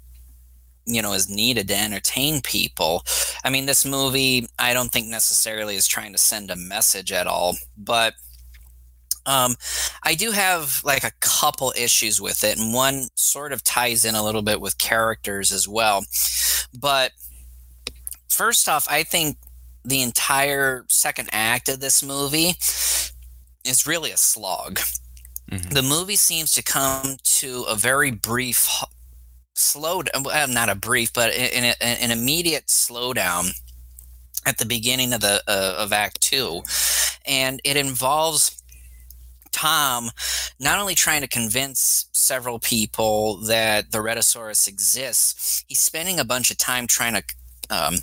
you 0.85 1.01
know 1.01 1.13
is 1.13 1.29
needed 1.29 1.67
to 1.69 1.75
entertain 1.75 2.41
people. 2.41 3.03
I 3.43 3.49
mean, 3.49 3.65
this 3.65 3.85
movie, 3.85 4.47
I 4.59 4.73
don't 4.73 4.91
think 4.91 5.07
necessarily 5.07 5.75
is 5.75 5.87
trying 5.87 6.13
to 6.13 6.19
send 6.19 6.51
a 6.51 6.55
message 6.55 7.11
at 7.11 7.27
all, 7.27 7.57
but 7.77 8.13
um, 9.27 9.55
I 10.03 10.15
do 10.15 10.31
have 10.31 10.81
like 10.83 11.03
a 11.03 11.11
couple 11.19 11.73
issues 11.77 12.19
with 12.19 12.43
it, 12.43 12.57
and 12.57 12.73
one 12.73 13.09
sort 13.15 13.51
of 13.53 13.63
ties 13.63 14.05
in 14.05 14.15
a 14.15 14.23
little 14.23 14.41
bit 14.41 14.61
with 14.61 14.79
characters 14.79 15.51
as 15.51 15.67
well. 15.67 16.05
But 16.73 17.11
first 18.29 18.67
off, 18.67 18.87
I 18.89 19.03
think 19.03 19.37
the 19.83 20.01
entire 20.01 20.85
second 20.89 21.29
act 21.31 21.69
of 21.69 21.79
this 21.79 22.01
movie 22.01 22.55
is 23.63 23.85
really 23.85 24.11
a 24.11 24.17
slog. 24.17 24.79
Mhm. 25.51 25.73
The 25.73 25.81
movie 25.81 26.15
seems 26.17 26.51
to 26.53 26.63
come 26.63 27.17
to 27.23 27.63
a 27.63 27.75
very 27.75 28.11
brief 28.11 28.67
h- 28.81 28.89
slow 29.55 30.03
well, 30.23 30.47
not 30.47 30.69
a 30.69 30.75
brief 30.75 31.11
but 31.13 31.33
in, 31.33 31.63
in 31.63 31.75
an 31.81 32.11
immediate 32.11 32.67
slowdown 32.67 33.51
at 34.45 34.57
the 34.57 34.65
beginning 34.65 35.13
of 35.13 35.21
the 35.21 35.41
uh, 35.47 35.75
of 35.77 35.91
act 35.93 36.21
2 36.21 36.63
and 37.25 37.59
it 37.63 37.75
involves 37.77 38.56
Tom 39.51 40.11
not 40.59 40.79
only 40.79 40.95
trying 40.95 41.21
to 41.21 41.27
convince 41.27 42.07
several 42.11 42.59
people 42.59 43.37
that 43.45 43.91
the 43.91 43.99
Rhedosaurus 43.99 44.67
exists, 44.67 45.63
he's 45.67 45.79
spending 45.79 46.19
a 46.19 46.25
bunch 46.25 46.51
of 46.51 46.57
time 46.57 46.87
trying 46.87 47.13
to 47.13 47.23
um, 47.69 47.95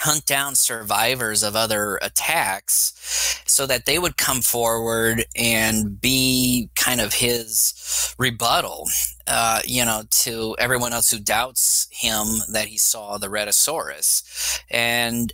hunt 0.00 0.26
down 0.26 0.54
survivors 0.54 1.42
of 1.42 1.54
other 1.54 1.98
attacks 2.02 3.40
so 3.46 3.66
that 3.66 3.86
they 3.86 3.98
would 3.98 4.16
come 4.16 4.40
forward 4.40 5.24
and 5.36 6.00
be 6.00 6.68
kind 6.74 7.00
of 7.00 7.14
his 7.14 8.14
rebuttal, 8.18 8.88
uh, 9.26 9.60
you 9.64 9.84
know, 9.84 10.02
to 10.10 10.56
everyone 10.58 10.92
else 10.92 11.10
who 11.10 11.18
doubts 11.18 11.86
him 11.90 12.26
that 12.52 12.66
he 12.66 12.78
saw 12.78 13.16
the 13.18 13.28
Rhedosaurus. 13.28 14.60
And 14.70 15.32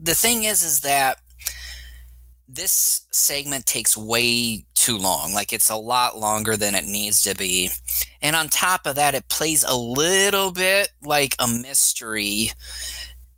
the 0.00 0.14
thing 0.14 0.44
is, 0.44 0.62
is 0.62 0.80
that 0.80 1.18
this 2.48 3.06
segment 3.10 3.66
takes 3.66 3.96
way 3.96 4.64
too 4.74 4.96
long. 4.96 5.32
Like 5.32 5.52
it's 5.52 5.70
a 5.70 5.76
lot 5.76 6.18
longer 6.18 6.56
than 6.56 6.74
it 6.74 6.84
needs 6.84 7.22
to 7.22 7.34
be. 7.34 7.70
And 8.22 8.36
on 8.36 8.48
top 8.48 8.86
of 8.86 8.94
that, 8.96 9.14
it 9.14 9.28
plays 9.28 9.64
a 9.64 9.76
little 9.76 10.52
bit 10.52 10.90
like 11.02 11.34
a 11.38 11.48
mystery. 11.48 12.50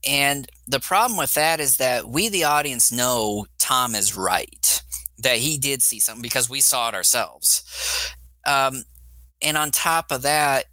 And 0.06 0.46
the 0.66 0.80
problem 0.80 1.18
with 1.18 1.34
that 1.34 1.60
is 1.60 1.78
that 1.78 2.08
we, 2.08 2.28
the 2.28 2.44
audience, 2.44 2.92
know 2.92 3.46
Tom 3.58 3.94
is 3.94 4.16
right, 4.16 4.82
that 5.18 5.38
he 5.38 5.58
did 5.58 5.82
see 5.82 6.00
something 6.00 6.22
because 6.22 6.50
we 6.50 6.60
saw 6.60 6.88
it 6.88 6.94
ourselves. 6.94 8.14
Um, 8.46 8.84
and 9.40 9.56
on 9.56 9.70
top 9.70 10.10
of 10.10 10.22
that, 10.22 10.66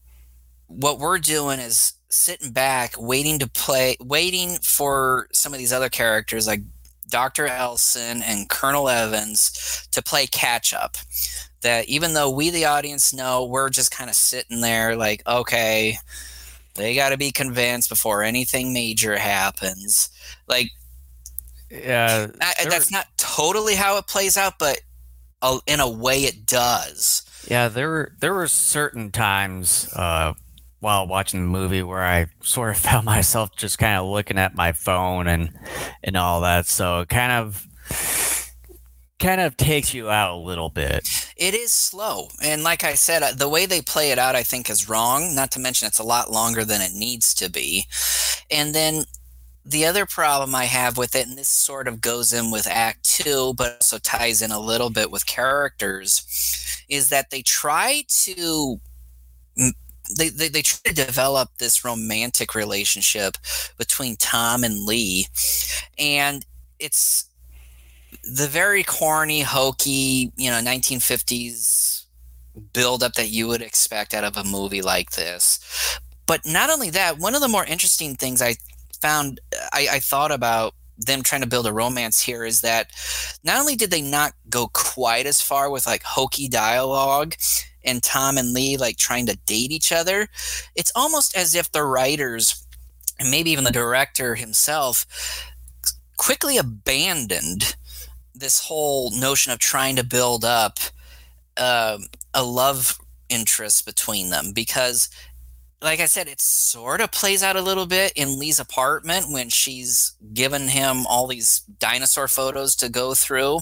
what 0.68 1.00
we're 1.00 1.20
doing 1.20 1.60
is 1.60 1.94
sitting 2.10 2.52
back, 2.52 2.96
waiting 2.98 3.40
to 3.40 3.50
play, 3.50 3.98
waiting 4.00 4.58
for 4.62 5.28
some 5.32 5.54
of 5.54 5.60
these 5.60 5.74
other 5.74 5.90
characters 5.90 6.48
like 6.48 6.62
Dr. 7.08 7.48
Elson 7.48 8.22
and 8.22 8.50
Colonel 8.50 8.90
Evans 8.90 9.88
to 9.92 10.02
play 10.02 10.28
catch 10.28 10.74
up. 10.74 10.98
That 11.62 11.88
even 11.88 12.14
though 12.14 12.30
we, 12.30 12.50
the 12.52 12.66
audience, 12.66 13.14
know 13.14 13.46
we're 13.46 13.70
just 13.70 13.92
kind 13.92 14.10
of 14.10 14.16
sitting 14.16 14.62
there 14.62 14.96
like, 14.96 15.24
okay, 15.26 15.98
they 16.76 16.94
got 16.94 17.10
to 17.10 17.18
be 17.18 17.32
convinced 17.32 17.90
before 17.90 18.22
anything 18.22 18.74
major 18.74 19.18
happens. 19.18 20.10
Like, 20.48 20.70
Yeah, 21.72 22.28
I, 22.40 22.54
that's 22.66 22.92
not 22.92 23.08
totally 23.18 23.76
how 23.76 23.98
it 23.98 24.08
plays 24.08 24.38
out, 24.38 24.60
but 24.60 24.80
uh, 25.42 25.60
in 25.66 25.80
a 25.80 25.90
way 25.90 26.24
it 26.24 26.46
does. 26.46 27.24
Yeah, 27.50 27.68
there 27.68 27.90
were 27.90 28.12
there 28.20 28.34
were 28.34 28.48
certain 28.48 29.12
times 29.12 29.90
uh, 29.96 30.34
while 30.86 31.08
watching 31.08 31.42
the 31.42 31.48
movie 31.48 31.82
where 31.82 32.04
I 32.04 32.28
sort 32.42 32.70
of 32.70 32.78
found 32.90 33.06
myself 33.06 33.56
just 33.56 33.80
kind 33.80 33.98
of 33.98 34.06
looking 34.06 34.38
at 34.38 34.56
my 34.56 34.72
phone 34.72 35.28
and 35.28 35.52
and 36.04 36.16
all 36.16 36.42
that. 36.42 36.68
So 36.68 37.02
it 37.02 37.10
kind 37.10 37.32
of 37.32 37.68
kind 39.18 39.42
of 39.42 39.58
takes 39.58 39.96
you 39.96 40.12
out 40.12 40.36
a 40.36 40.38
little 40.38 40.70
bit. 40.70 41.08
It 41.36 41.56
is 41.56 41.72
slow. 41.72 42.28
And 42.44 42.64
like 42.64 42.84
I 42.84 42.94
said, 42.94 43.24
uh, 43.24 43.32
the 43.32 43.50
way 43.50 43.66
they 43.66 43.82
play 43.82 44.12
it 44.12 44.20
out, 44.20 44.36
I 44.36 44.44
think, 44.44 44.70
is 44.70 44.88
wrong. 44.88 45.34
Not 45.34 45.52
to 45.52 45.60
mention, 45.60 45.88
it's 45.88 46.00
a 46.00 46.04
lot 46.04 46.32
longer 46.32 46.64
than 46.64 46.82
it 46.82 46.94
needs 46.94 47.34
to 47.36 47.50
be. 47.50 47.86
And 48.52 48.76
then 48.76 49.06
the 49.66 49.88
other 49.88 50.06
problem 50.06 50.54
I 50.54 50.66
have 50.66 50.98
with 50.98 51.16
it, 51.16 51.28
and 51.28 51.36
this 51.36 51.50
sort 51.50 51.88
of 51.88 52.00
goes 52.00 52.32
in 52.32 52.52
with 52.52 52.68
Act 52.68 53.04
Two, 53.04 53.56
but 53.56 53.78
also 53.82 53.98
ties 53.98 54.44
in 54.44 54.52
a 54.52 54.60
little 54.60 54.92
bit 54.92 55.10
with 55.10 55.26
characters, 55.26 56.84
is 56.88 57.10
that 57.10 57.32
they 57.32 57.42
try 57.42 58.04
to. 58.24 58.80
They, 60.16 60.30
they, 60.30 60.48
they 60.50 60.62
try 60.62 60.92
to 60.92 60.94
develop 60.94 61.50
this 61.58 61.84
romantic 61.84 62.56
relationship 62.56 63.38
between 63.78 64.16
Tom 64.18 64.64
and 64.64 64.86
Lee. 64.86 65.28
And 65.98 66.46
it's 66.80 67.30
the 68.24 68.48
very 68.48 68.84
corny, 68.84 69.42
hokey, 69.42 70.32
you 70.36 70.50
know, 70.50 70.58
1950s 70.58 72.06
buildup 72.74 73.14
that 73.14 73.30
you 73.30 73.48
would 73.48 73.62
expect 73.62 74.14
out 74.14 74.24
of 74.24 74.38
a 74.38 74.44
movie 74.44 74.82
like 74.82 75.12
this. 75.12 75.60
But 76.26 76.46
not 76.46 76.70
only 76.70 76.90
that, 76.92 77.20
one 77.20 77.36
of 77.36 77.42
the 77.42 77.48
more 77.48 77.66
interesting 77.66 78.16
things 78.16 78.42
I 78.42 78.56
found, 79.02 79.40
I, 79.74 79.88
I 79.92 80.00
thought 80.00 80.32
about 80.32 80.74
them 80.98 81.22
trying 81.22 81.42
to 81.42 81.48
build 81.48 81.68
a 81.68 81.74
romance 81.74 82.22
here 82.22 82.46
is 82.46 82.62
that 82.62 82.90
not 83.44 83.60
only 83.60 83.76
did 83.76 83.92
they 83.92 84.02
not 84.02 84.34
go 84.50 84.68
quite 84.68 85.26
as 85.26 85.42
far 85.42 85.70
with 85.70 85.86
like 85.86 86.04
hokey 86.04 86.48
dialogue 86.48 87.36
and 87.86 88.04
Tom 88.04 88.38
and 88.38 88.54
Lee 88.54 88.78
like 88.78 88.98
trying 88.98 89.26
to 89.28 89.38
date 89.46 89.72
each 89.72 89.92
other, 89.92 90.28
it's 90.76 90.92
almost 90.96 91.36
as 91.36 91.56
if 91.56 91.72
the 91.72 91.84
writers 91.84 92.66
and 93.20 93.32
maybe 93.32 93.52
even 93.52 93.64
the 93.64 93.72
director 93.72 94.36
himself 94.36 95.06
quickly 96.18 96.58
abandoned 96.58 97.76
this 98.34 98.60
whole 98.62 99.12
notion 99.12 99.52
of 99.52 99.60
trying 99.60 99.96
to 99.96 100.04
build 100.04 100.44
up 100.44 100.80
uh, 101.58 101.98
a 102.34 102.44
love 102.44 103.00
interest 103.30 103.86
between 103.86 104.30
them 104.30 104.52
because 104.54 105.10
like 105.82 106.00
i 106.00 106.06
said 106.06 106.28
it 106.28 106.40
sort 106.40 107.02
of 107.02 107.12
plays 107.12 107.42
out 107.42 107.56
a 107.56 107.62
little 107.62 107.88
bit 107.88 108.14
in 108.16 108.38
lee's 108.38 108.60
apartment 108.60 109.32
when 109.32 109.50
she's 109.50 110.16
given 110.34 110.68
him 110.68 111.08
all 111.08 111.26
these 111.26 111.62
dinosaur 111.80 112.28
photos 112.28 112.76
to 112.76 112.90
go 112.90 113.14
through. 113.14 113.60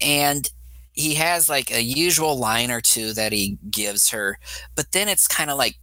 And 0.00 0.50
he 1.00 1.14
has 1.14 1.48
like 1.48 1.70
a 1.70 1.82
usual 1.82 2.38
line 2.38 2.70
or 2.70 2.80
two 2.80 3.12
that 3.12 3.32
he 3.32 3.58
gives 3.70 4.10
her 4.10 4.38
but 4.74 4.92
then 4.92 5.08
it's 5.08 5.26
kind 5.26 5.50
of 5.50 5.58
like 5.58 5.76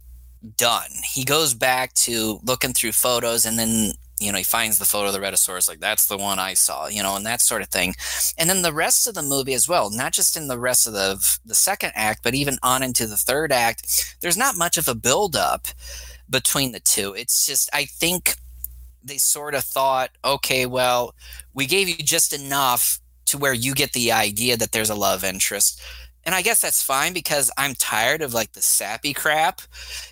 done 0.56 0.90
he 1.12 1.24
goes 1.24 1.54
back 1.54 1.92
to 1.94 2.40
looking 2.44 2.72
through 2.72 2.92
photos 2.92 3.44
and 3.44 3.58
then 3.58 3.92
you 4.20 4.32
know, 4.32 4.38
he 4.38 4.44
finds 4.44 4.78
the 4.78 4.84
photo 4.84 5.08
of 5.08 5.12
the 5.12 5.20
Rhedosaurus, 5.20 5.68
like 5.68 5.80
that's 5.80 6.06
the 6.06 6.16
one 6.16 6.38
I 6.38 6.54
saw, 6.54 6.88
you 6.88 7.02
know, 7.02 7.14
and 7.14 7.24
that 7.26 7.40
sort 7.40 7.62
of 7.62 7.68
thing. 7.68 7.94
And 8.36 8.50
then 8.50 8.62
the 8.62 8.72
rest 8.72 9.06
of 9.06 9.14
the 9.14 9.22
movie 9.22 9.54
as 9.54 9.68
well, 9.68 9.90
not 9.90 10.12
just 10.12 10.36
in 10.36 10.48
the 10.48 10.58
rest 10.58 10.86
of 10.86 10.92
the 10.92 11.38
the 11.46 11.54
second 11.54 11.92
act, 11.94 12.22
but 12.22 12.34
even 12.34 12.58
on 12.62 12.82
into 12.82 13.06
the 13.06 13.16
third 13.16 13.52
act, 13.52 14.16
there's 14.20 14.36
not 14.36 14.56
much 14.56 14.76
of 14.76 14.88
a 14.88 14.94
build 14.94 15.36
up 15.36 15.68
between 16.28 16.72
the 16.72 16.80
two. 16.80 17.14
It's 17.14 17.46
just 17.46 17.70
I 17.72 17.84
think 17.84 18.36
they 19.04 19.18
sort 19.18 19.54
of 19.54 19.64
thought, 19.64 20.10
okay, 20.24 20.66
well, 20.66 21.14
we 21.54 21.66
gave 21.66 21.88
you 21.88 21.96
just 21.96 22.32
enough 22.32 23.00
to 23.28 23.38
where 23.38 23.54
you 23.54 23.74
get 23.74 23.92
the 23.92 24.12
idea 24.12 24.56
that 24.56 24.72
there's 24.72 24.90
a 24.90 24.94
love 24.94 25.24
interest 25.24 25.80
and 26.28 26.34
I 26.34 26.42
guess 26.42 26.60
that's 26.60 26.82
fine 26.82 27.14
because 27.14 27.50
I'm 27.56 27.72
tired 27.74 28.20
of 28.20 28.34
like 28.34 28.52
the 28.52 28.60
sappy 28.60 29.14
crap. 29.14 29.62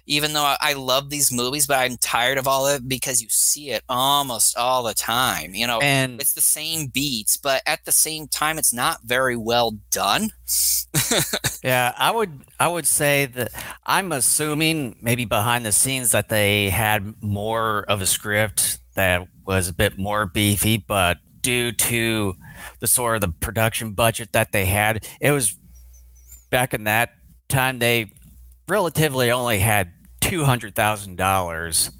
Even 0.06 0.32
though 0.32 0.44
I, 0.44 0.56
I 0.60 0.72
love 0.72 1.10
these 1.10 1.30
movies, 1.30 1.66
but 1.66 1.78
I'm 1.78 1.98
tired 1.98 2.38
of 2.38 2.48
all 2.48 2.66
of 2.66 2.76
it 2.76 2.88
because 2.88 3.20
you 3.20 3.28
see 3.28 3.68
it 3.68 3.82
almost 3.86 4.56
all 4.56 4.82
the 4.82 4.94
time. 4.94 5.54
You 5.54 5.66
know, 5.66 5.78
And 5.80 6.18
it's 6.18 6.32
the 6.32 6.40
same 6.40 6.86
beats, 6.86 7.36
but 7.36 7.60
at 7.66 7.84
the 7.84 7.92
same 7.92 8.28
time, 8.28 8.56
it's 8.56 8.72
not 8.72 9.02
very 9.02 9.36
well 9.36 9.72
done. 9.90 10.30
yeah, 11.62 11.92
I 11.98 12.10
would 12.10 12.44
I 12.58 12.68
would 12.68 12.86
say 12.86 13.26
that 13.26 13.52
I'm 13.84 14.10
assuming 14.10 14.96
maybe 15.02 15.26
behind 15.26 15.66
the 15.66 15.72
scenes 15.72 16.12
that 16.12 16.30
they 16.30 16.70
had 16.70 17.22
more 17.22 17.84
of 17.90 18.00
a 18.00 18.06
script 18.06 18.78
that 18.94 19.28
was 19.44 19.68
a 19.68 19.74
bit 19.74 19.98
more 19.98 20.24
beefy, 20.24 20.78
but 20.78 21.18
due 21.42 21.72
to 21.72 22.34
the 22.80 22.86
sort 22.86 23.16
of 23.16 23.20
the 23.20 23.28
production 23.28 23.92
budget 23.92 24.32
that 24.32 24.52
they 24.52 24.66
had, 24.66 25.06
it 25.20 25.30
was 25.30 25.56
back 26.50 26.74
in 26.74 26.84
that 26.84 27.10
time 27.48 27.78
they 27.78 28.12
relatively 28.68 29.30
only 29.30 29.58
had 29.58 29.92
two 30.20 30.44
hundred 30.44 30.74
thousand 30.74 31.16
dollars 31.16 31.90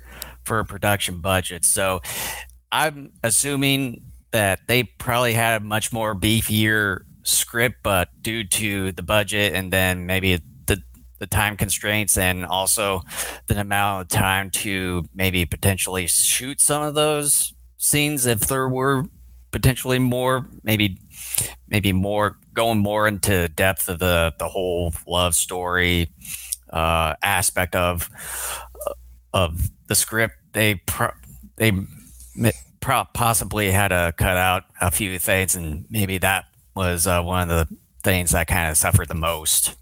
for 0.45 0.59
a 0.59 0.65
production 0.65 1.21
budget. 1.21 1.65
So 1.65 2.01
I'm 2.73 3.13
assuming 3.23 4.03
that 4.33 4.61
they 4.67 4.85
probably 4.85 5.35
had 5.35 5.61
a 5.61 5.65
much 5.65 5.93
more 5.93 6.15
beefier 6.15 7.01
script, 7.23 7.77
but 7.83 8.09
due 8.21 8.45
to 8.45 8.93
the 8.93 9.03
budget 9.03 9.55
and 9.55 9.73
then 9.73 10.07
maybe 10.07 10.41
the 10.67 10.83
the 11.19 11.27
time 11.27 11.57
constraints 11.57 12.17
and 12.17 12.45
also 12.45 13.03
the 13.47 13.59
amount 13.61 14.03
of 14.03 14.09
time 14.09 14.51
to 14.51 15.05
maybe 15.15 15.47
potentially 15.47 16.07
shoot 16.07 16.61
some 16.61 16.83
of 16.83 16.95
those 16.95 17.55
scenes 17.79 18.27
if 18.27 18.41
there 18.41 18.69
were 18.69 19.05
potentially 19.51 19.99
more 19.99 20.47
maybe 20.63 20.99
maybe 21.69 21.93
more 21.93 22.37
going 22.55 22.79
more 22.79 23.07
into 23.07 23.49
depth 23.49 23.89
of 23.89 23.99
the 23.99 24.33
the 24.39 24.49
whole 24.49 24.93
love 25.07 25.35
story 25.35 26.11
uh, 26.71 27.15
aspect 27.23 27.75
of 27.77 28.11
of 29.33 29.71
the 29.89 29.95
script. 29.95 30.35
They 30.53 30.77
pro- 30.77 31.13
they 31.57 31.73
pro- 32.81 33.05
possibly 33.13 33.71
had 33.71 33.89
to 33.89 34.15
cut 34.17 34.37
out 34.37 34.65
a 34.81 34.91
few 34.91 35.19
things, 35.19 35.55
and 35.55 35.85
maybe 35.91 36.19
that 36.19 36.47
was 36.75 37.07
uh, 37.07 37.23
one 37.23 37.51
of 37.51 37.69
the 37.69 37.77
things 38.03 38.31
that 38.31 38.47
kind 38.47 38.71
of 38.71 38.77
suffered 38.77 39.09
the 39.09 39.15
most. 39.15 39.75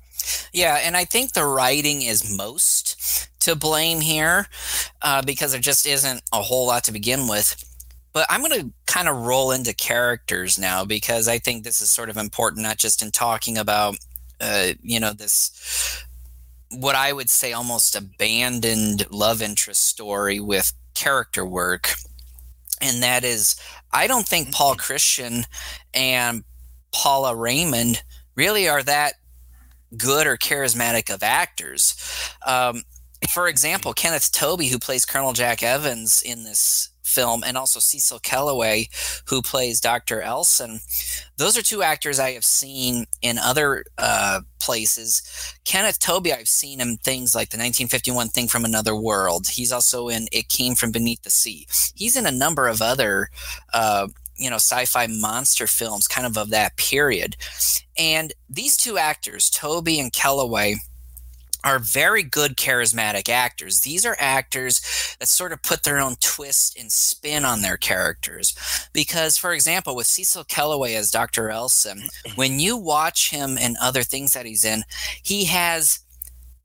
Yeah, 0.52 0.80
and 0.82 0.96
I 0.96 1.04
think 1.04 1.32
the 1.32 1.44
writing 1.44 2.02
is 2.02 2.36
most 2.36 3.28
to 3.40 3.54
blame 3.54 4.00
here 4.00 4.46
uh, 5.02 5.22
because 5.22 5.52
there 5.52 5.60
just 5.60 5.86
isn't 5.86 6.22
a 6.32 6.40
whole 6.40 6.66
lot 6.66 6.84
to 6.84 6.92
begin 6.92 7.28
with. 7.28 7.62
But 8.14 8.26
I'm 8.30 8.40
going 8.40 8.60
to 8.60 8.72
kind 8.86 9.08
of 9.08 9.16
roll 9.16 9.50
into 9.50 9.74
characters 9.74 10.58
now 10.58 10.84
because 10.84 11.28
I 11.28 11.38
think 11.38 11.64
this 11.64 11.80
is 11.82 11.90
sort 11.90 12.08
of 12.08 12.16
important, 12.16 12.62
not 12.62 12.78
just 12.78 13.02
in 13.02 13.10
talking 13.10 13.58
about, 13.58 13.96
uh, 14.40 14.72
you 14.82 15.00
know, 15.00 15.12
this 15.12 16.04
what 16.70 16.94
I 16.94 17.12
would 17.12 17.30
say 17.30 17.52
almost 17.52 17.94
abandoned 17.94 19.06
love 19.10 19.42
interest 19.42 19.84
story 19.86 20.40
with 20.40 20.72
character 20.94 21.44
work. 21.44 21.90
And 22.80 23.02
that 23.02 23.24
is, 23.24 23.56
I 23.92 24.06
don't 24.06 24.26
think 24.26 24.52
Paul 24.52 24.74
Christian 24.74 25.44
and 25.92 26.44
Paula 26.92 27.34
Raymond 27.34 28.02
really 28.34 28.68
are 28.68 28.82
that 28.82 29.14
good 29.96 30.26
or 30.26 30.36
charismatic 30.36 31.12
of 31.12 31.22
actors. 31.22 31.96
Um, 32.46 32.82
for 33.28 33.48
example, 33.48 33.92
Kenneth 33.92 34.32
Tobey, 34.32 34.68
who 34.68 34.78
plays 34.78 35.04
Colonel 35.04 35.32
Jack 35.32 35.62
Evans 35.62 36.22
in 36.22 36.44
this 36.44 36.90
film, 37.14 37.44
and 37.44 37.56
also 37.56 37.80
Cecil 37.80 38.18
Kellaway, 38.20 38.88
who 39.28 39.40
plays 39.42 39.80
Dr. 39.80 40.20
Elson. 40.20 40.80
Those 41.36 41.56
are 41.56 41.62
two 41.62 41.82
actors 41.82 42.18
I 42.18 42.32
have 42.32 42.44
seen 42.44 43.06
in 43.22 43.38
other 43.38 43.84
uh, 43.98 44.40
places. 44.60 45.22
Kenneth 45.64 45.98
Tobey, 45.98 46.32
I've 46.32 46.48
seen 46.48 46.80
him 46.80 46.96
things 46.96 47.34
like 47.34 47.50
the 47.50 47.56
1951 47.56 48.28
Thing 48.28 48.48
from 48.48 48.64
Another 48.64 48.96
World. 48.96 49.48
He's 49.48 49.72
also 49.72 50.08
in 50.08 50.26
It 50.32 50.48
Came 50.48 50.74
from 50.74 50.92
Beneath 50.92 51.22
the 51.22 51.30
Sea. 51.30 51.66
He's 51.94 52.16
in 52.16 52.26
a 52.26 52.30
number 52.30 52.68
of 52.68 52.82
other. 52.82 53.28
Uh, 53.72 54.08
you 54.36 54.50
know, 54.50 54.56
sci-fi 54.56 55.06
monster 55.06 55.68
films, 55.68 56.08
kind 56.08 56.26
of 56.26 56.36
of 56.36 56.50
that 56.50 56.76
period, 56.76 57.36
and 57.96 58.32
these 58.50 58.76
two 58.76 58.98
actors, 58.98 59.48
Tobey 59.48 60.00
and 60.00 60.12
Kellaway, 60.12 60.74
are 61.64 61.78
very 61.78 62.22
good 62.22 62.56
charismatic 62.56 63.28
actors. 63.28 63.80
These 63.80 64.04
are 64.04 64.16
actors 64.20 65.16
that 65.18 65.28
sort 65.28 65.52
of 65.52 65.62
put 65.62 65.82
their 65.82 65.98
own 65.98 66.16
twist 66.20 66.78
and 66.78 66.92
spin 66.92 67.44
on 67.44 67.62
their 67.62 67.78
characters. 67.78 68.54
Because, 68.92 69.38
for 69.38 69.52
example, 69.52 69.96
with 69.96 70.06
Cecil 70.06 70.44
Kellaway 70.44 70.94
as 70.94 71.10
Dr. 71.10 71.50
Elson, 71.50 72.04
when 72.34 72.60
you 72.60 72.76
watch 72.76 73.30
him 73.30 73.56
and 73.58 73.76
other 73.80 74.02
things 74.02 74.32
that 74.34 74.46
he's 74.46 74.64
in, 74.64 74.84
he 75.22 75.46
has 75.46 76.00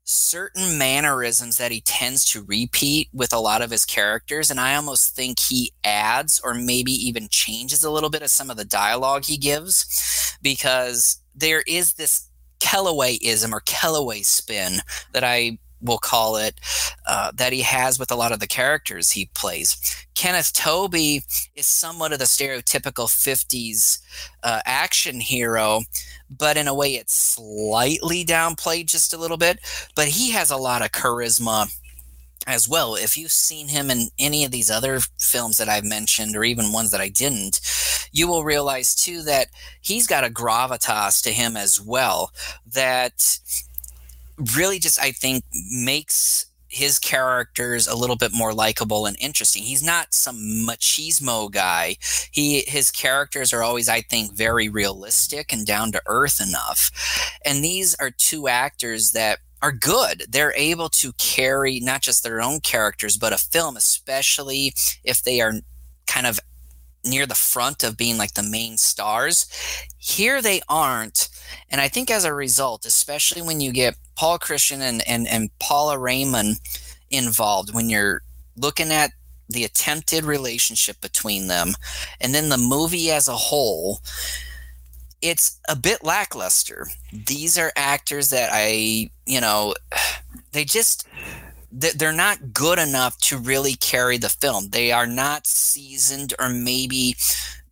certain 0.04 0.76
mannerisms 0.76 1.56
that 1.56 1.70
he 1.70 1.80
tends 1.80 2.24
to 2.24 2.42
repeat 2.42 3.08
with 3.12 3.32
a 3.32 3.38
lot 3.38 3.62
of 3.62 3.70
his 3.70 3.84
characters. 3.84 4.50
And 4.50 4.58
I 4.58 4.74
almost 4.74 5.14
think 5.14 5.38
he 5.38 5.72
adds 5.84 6.40
or 6.42 6.52
maybe 6.52 6.92
even 6.92 7.28
changes 7.30 7.84
a 7.84 7.90
little 7.90 8.10
bit 8.10 8.22
of 8.22 8.30
some 8.30 8.50
of 8.50 8.56
the 8.56 8.64
dialogue 8.64 9.24
he 9.24 9.36
gives 9.36 10.36
because 10.42 11.22
there 11.34 11.62
is 11.66 11.94
this 11.94 12.29
Kellawayism 12.60 13.52
or 13.52 13.60
Kellaway 13.60 14.24
spin 14.24 14.78
that 15.12 15.24
I 15.24 15.58
will 15.82 15.98
call 15.98 16.36
it, 16.36 16.60
uh, 17.06 17.32
that 17.34 17.52
he 17.52 17.62
has 17.62 17.98
with 17.98 18.10
a 18.10 18.16
lot 18.16 18.32
of 18.32 18.40
the 18.40 18.46
characters 18.46 19.10
he 19.10 19.30
plays. 19.34 20.06
Kenneth 20.14 20.52
Tobey 20.52 21.22
is 21.54 21.66
somewhat 21.66 22.12
of 22.12 22.18
the 22.18 22.26
stereotypical 22.26 23.06
50s 23.06 23.98
uh, 24.42 24.60
action 24.66 25.20
hero, 25.20 25.82
but 26.30 26.56
in 26.56 26.68
a 26.68 26.74
way 26.74 26.94
it's 26.94 27.14
slightly 27.14 28.24
downplayed 28.24 28.86
just 28.86 29.14
a 29.14 29.18
little 29.18 29.38
bit. 29.38 29.60
But 29.94 30.08
he 30.08 30.30
has 30.32 30.50
a 30.50 30.56
lot 30.56 30.82
of 30.82 30.92
charisma 30.92 31.74
as 32.46 32.68
well. 32.68 32.94
If 32.94 33.16
you've 33.16 33.32
seen 33.32 33.68
him 33.68 33.90
in 33.90 34.08
any 34.18 34.44
of 34.44 34.50
these 34.50 34.70
other 34.70 35.00
films 35.18 35.56
that 35.58 35.68
I've 35.68 35.84
mentioned, 35.84 36.36
or 36.36 36.44
even 36.44 36.72
ones 36.72 36.90
that 36.90 37.00
I 37.00 37.08
didn't, 37.08 37.60
you 38.12 38.26
will 38.28 38.44
realize 38.44 38.94
too 38.94 39.22
that 39.22 39.48
he's 39.80 40.06
got 40.06 40.24
a 40.24 40.30
gravitas 40.30 41.22
to 41.22 41.30
him 41.30 41.56
as 41.56 41.80
well 41.80 42.32
that 42.72 43.38
really 44.56 44.78
just 44.78 45.00
I 45.00 45.12
think 45.12 45.44
makes 45.70 46.46
his 46.70 46.98
characters 47.00 47.88
a 47.88 47.96
little 47.96 48.16
bit 48.16 48.32
more 48.32 48.54
likable 48.54 49.04
and 49.04 49.16
interesting. 49.18 49.64
He's 49.64 49.82
not 49.82 50.14
some 50.14 50.36
machismo 50.66 51.50
guy. 51.50 51.96
He 52.30 52.62
his 52.66 52.90
characters 52.92 53.52
are 53.52 53.62
always 53.62 53.88
I 53.88 54.02
think 54.02 54.32
very 54.32 54.68
realistic 54.68 55.52
and 55.52 55.66
down 55.66 55.92
to 55.92 56.02
earth 56.06 56.40
enough. 56.40 56.90
And 57.44 57.62
these 57.64 57.94
are 57.96 58.10
two 58.10 58.48
actors 58.48 59.10
that 59.12 59.40
are 59.62 59.72
good. 59.72 60.24
They're 60.28 60.54
able 60.56 60.88
to 60.90 61.12
carry 61.14 61.80
not 61.80 62.02
just 62.02 62.22
their 62.22 62.40
own 62.40 62.60
characters 62.60 63.16
but 63.16 63.32
a 63.32 63.38
film 63.38 63.76
especially 63.76 64.74
if 65.04 65.22
they 65.22 65.40
are 65.40 65.54
kind 66.06 66.26
of 66.26 66.40
near 67.04 67.26
the 67.26 67.34
front 67.34 67.82
of 67.82 67.96
being 67.96 68.18
like 68.18 68.34
the 68.34 68.42
main 68.42 68.76
stars. 68.76 69.46
Here 69.98 70.42
they 70.42 70.60
aren't. 70.68 71.28
And 71.70 71.80
I 71.80 71.88
think 71.88 72.10
as 72.10 72.24
a 72.24 72.34
result, 72.34 72.84
especially 72.84 73.42
when 73.42 73.60
you 73.60 73.72
get 73.72 73.96
Paul 74.16 74.38
Christian 74.38 74.82
and, 74.82 75.06
and, 75.08 75.26
and 75.26 75.50
Paula 75.58 75.98
Raymond 75.98 76.60
involved, 77.10 77.74
when 77.74 77.88
you're 77.88 78.22
looking 78.56 78.90
at 78.90 79.12
the 79.48 79.64
attempted 79.64 80.24
relationship 80.24 81.00
between 81.00 81.48
them 81.48 81.74
and 82.20 82.34
then 82.34 82.50
the 82.50 82.58
movie 82.58 83.10
as 83.10 83.28
a 83.28 83.36
whole, 83.36 84.00
it's 85.22 85.60
a 85.68 85.76
bit 85.76 86.02
lackluster. 86.02 86.88
These 87.12 87.58
are 87.58 87.72
actors 87.76 88.30
that 88.30 88.50
I, 88.52 89.10
you 89.26 89.40
know, 89.40 89.74
they 90.52 90.64
just 90.64 91.06
they're 91.72 92.12
not 92.12 92.52
good 92.52 92.80
enough 92.80 93.16
to 93.18 93.38
really 93.38 93.74
carry 93.74 94.16
the 94.16 94.28
film. 94.28 94.70
They 94.70 94.90
are 94.90 95.06
not 95.06 95.46
seasoned 95.46 96.34
or 96.40 96.48
maybe 96.48 97.14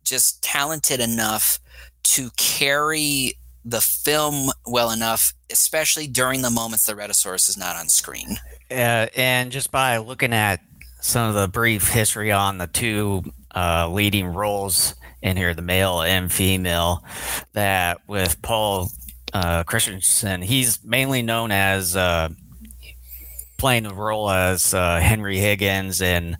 just 0.05 0.41
talented 0.41 1.01
enough 1.01 1.59
to 2.03 2.29
carry 2.37 3.33
the 3.65 3.81
film 3.81 4.51
well 4.65 4.91
enough, 4.91 5.33
especially 5.51 6.07
during 6.07 6.41
the 6.41 6.49
moments 6.49 6.85
the 6.85 6.93
Rhedosaurus 6.93 7.49
is 7.49 7.57
not 7.57 7.75
on 7.75 7.89
screen. 7.89 8.37
Uh, 8.71 9.07
and 9.15 9.51
just 9.51 9.69
by 9.69 9.97
looking 9.97 10.33
at 10.33 10.61
some 11.01 11.27
of 11.27 11.35
the 11.35 11.47
brief 11.47 11.89
history 11.89 12.31
on 12.31 12.57
the 12.57 12.67
two 12.67 13.23
uh, 13.53 13.89
leading 13.89 14.27
roles 14.27 14.95
in 15.21 15.37
here, 15.37 15.53
the 15.53 15.61
male 15.61 16.01
and 16.01 16.31
female, 16.31 17.03
that 17.53 17.99
with 18.07 18.41
Paul 18.41 18.89
uh, 19.33 19.63
Christensen, 19.63 20.41
he's 20.41 20.83
mainly 20.83 21.21
known 21.21 21.51
as 21.51 21.95
uh, 21.95 22.29
playing 23.57 23.83
the 23.83 23.93
role 23.93 24.29
as 24.29 24.73
uh, 24.73 24.99
Henry 24.99 25.37
Higgins 25.37 26.01
in 26.01 26.37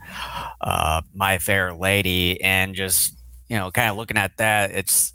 uh, 0.61 1.01
My 1.13 1.37
Fair 1.37 1.73
Lady, 1.73 2.41
and 2.41 2.73
just 2.75 3.15
you 3.49 3.57
know, 3.57 3.71
kind 3.71 3.89
of 3.89 3.97
looking 3.97 4.17
at 4.17 4.37
that, 4.37 4.71
it's 4.71 5.11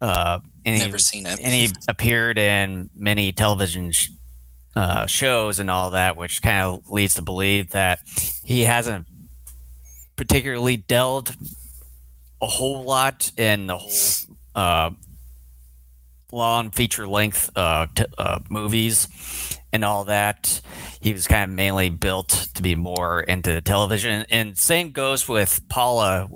uh, 0.00 0.38
and 0.64 0.78
never 0.78 0.96
he, 0.96 0.98
seen 0.98 1.26
it, 1.26 1.40
and 1.40 1.52
he 1.52 1.70
appeared 1.88 2.38
in 2.38 2.90
many 2.94 3.32
television 3.32 3.92
sh- 3.92 4.10
uh, 4.76 5.06
shows 5.06 5.58
and 5.58 5.70
all 5.70 5.90
that, 5.90 6.16
which 6.16 6.42
kind 6.42 6.62
of 6.66 6.88
leads 6.88 7.14
to 7.14 7.22
believe 7.22 7.70
that 7.70 8.00
he 8.44 8.62
hasn't 8.62 9.06
particularly 10.16 10.76
delved 10.76 11.34
a 12.40 12.46
whole 12.46 12.84
lot 12.84 13.30
in 13.36 13.66
the 13.66 13.78
whole 13.78 14.36
uh, 14.54 14.90
long 16.32 16.70
feature 16.70 17.06
length 17.06 17.50
uh, 17.56 17.86
t- 17.94 18.04
uh, 18.18 18.40
movies 18.48 19.08
and 19.72 19.84
all 19.84 20.04
that. 20.04 20.60
He 21.00 21.12
was 21.12 21.26
kind 21.26 21.44
of 21.44 21.50
mainly 21.50 21.90
built 21.90 22.48
to 22.54 22.62
be 22.62 22.74
more 22.74 23.20
into 23.20 23.60
television. 23.60 24.26
And 24.30 24.56
same 24.58 24.90
goes 24.90 25.28
with 25.28 25.60
Paula, 25.68 26.28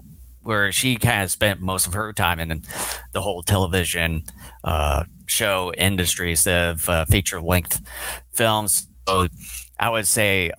where 0.43 0.73
she 0.73 0.97
kind 0.97 1.23
of 1.23 1.31
spent 1.31 1.61
most 1.61 1.87
of 1.87 1.95
her 1.95 2.13
time 2.13 2.39
in 2.39 2.63
the 3.13 3.23
whole 3.23 3.43
television 3.43 4.25
uh, 4.63 5.05
show 5.27 5.73
industry 5.77 6.31
instead 6.31 6.71
of 6.71 6.89
uh, 6.89 7.05
feature 7.07 7.41
length 7.41 7.81
films. 8.33 8.89
So 9.09 9.29
I 9.79 9.91
would 9.91 10.07
say 10.07 10.53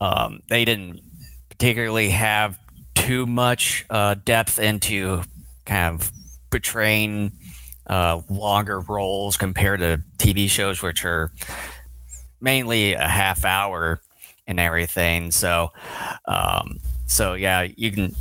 um, 0.00 0.40
they 0.48 0.64
didn't 0.64 1.00
particularly 1.48 2.10
have 2.10 2.58
too 2.98 3.26
much 3.26 3.86
uh, 3.90 4.16
depth 4.24 4.58
into 4.58 5.22
kind 5.64 5.94
of 5.94 6.12
portraying 6.50 7.32
uh, 7.86 8.20
longer 8.28 8.80
roles 8.80 9.36
compared 9.36 9.80
to 9.80 10.02
TV 10.18 10.50
shows, 10.50 10.82
which 10.82 11.04
are 11.04 11.30
mainly 12.40 12.94
a 12.94 13.06
half 13.06 13.44
hour 13.44 14.00
and 14.46 14.58
everything. 14.58 15.30
So, 15.30 15.72
um, 16.26 16.78
so 17.06 17.34
yeah, 17.34 17.62
you 17.76 17.92
can 17.92 18.14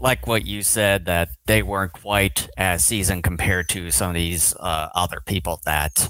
like 0.00 0.26
what 0.26 0.44
you 0.44 0.62
said 0.62 1.06
that 1.06 1.30
they 1.46 1.62
weren't 1.62 1.92
quite 1.92 2.48
as 2.56 2.84
seasoned 2.84 3.24
compared 3.24 3.68
to 3.70 3.90
some 3.90 4.10
of 4.10 4.14
these 4.14 4.54
uh, 4.56 4.88
other 4.94 5.20
people 5.24 5.60
that 5.64 6.08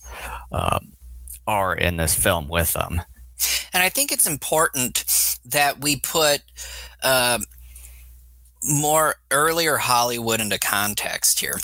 um, 0.51 0.93
are 1.47 1.75
in 1.75 1.97
this 1.97 2.15
film 2.15 2.49
with 2.49 2.73
them. 2.73 3.03
And 3.73 3.83
I 3.83 3.89
think 3.89 4.13
it's 4.13 4.27
important 4.27 5.05
that 5.45 5.81
we 5.81 5.97
put. 5.97 6.43
Uh, 7.03 7.39
more 8.69 9.17
earlier 9.31 9.77
Hollywood 9.77 10.41
into 10.41 10.59
context 10.59 11.41
here 11.41 11.59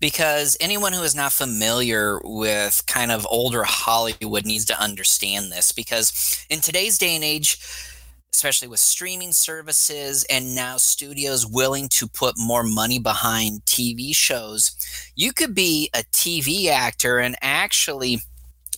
because 0.00 0.56
anyone 0.60 0.92
who 0.92 1.02
is 1.02 1.14
not 1.14 1.32
familiar 1.32 2.20
with 2.22 2.82
kind 2.86 3.10
of 3.10 3.26
older 3.30 3.64
Hollywood 3.64 4.46
needs 4.46 4.64
to 4.66 4.80
understand 4.80 5.50
this 5.50 5.72
because 5.72 6.46
in 6.48 6.60
today's 6.60 6.98
day 6.98 7.14
and 7.14 7.24
age 7.24 7.58
especially 8.32 8.66
with 8.66 8.80
streaming 8.80 9.30
services 9.30 10.24
and 10.28 10.56
now 10.56 10.76
studios 10.76 11.46
willing 11.46 11.88
to 11.88 12.08
put 12.08 12.34
more 12.36 12.64
money 12.64 12.98
behind 12.98 13.64
TV 13.64 14.14
shows 14.14 14.76
you 15.14 15.32
could 15.32 15.54
be 15.54 15.88
a 15.94 16.02
TV 16.12 16.68
actor 16.68 17.18
and 17.18 17.36
actually 17.42 18.20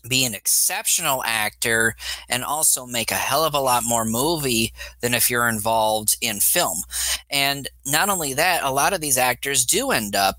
be 0.09 0.25
an 0.25 0.35
exceptional 0.35 1.23
actor 1.25 1.95
and 2.29 2.45
also 2.45 2.87
make 2.87 3.11
a 3.11 3.14
hell 3.14 3.45
of 3.45 3.55
a 3.55 3.61
lot 3.61 3.83
more 3.85 4.05
movie 4.05 4.73
than 5.01 5.14
if 5.14 5.31
you're 5.31 5.49
involved 5.49 6.16
in 6.21 6.40
film. 6.40 6.83
And 7.31 7.69
not 7.85 8.09
only 8.09 8.35
that, 8.35 8.62
a 8.62 8.71
lot 8.71 8.92
of 8.92 9.01
these 9.01 9.19
actors 9.19 9.64
do 9.64 9.90
end 9.90 10.14
up 10.14 10.37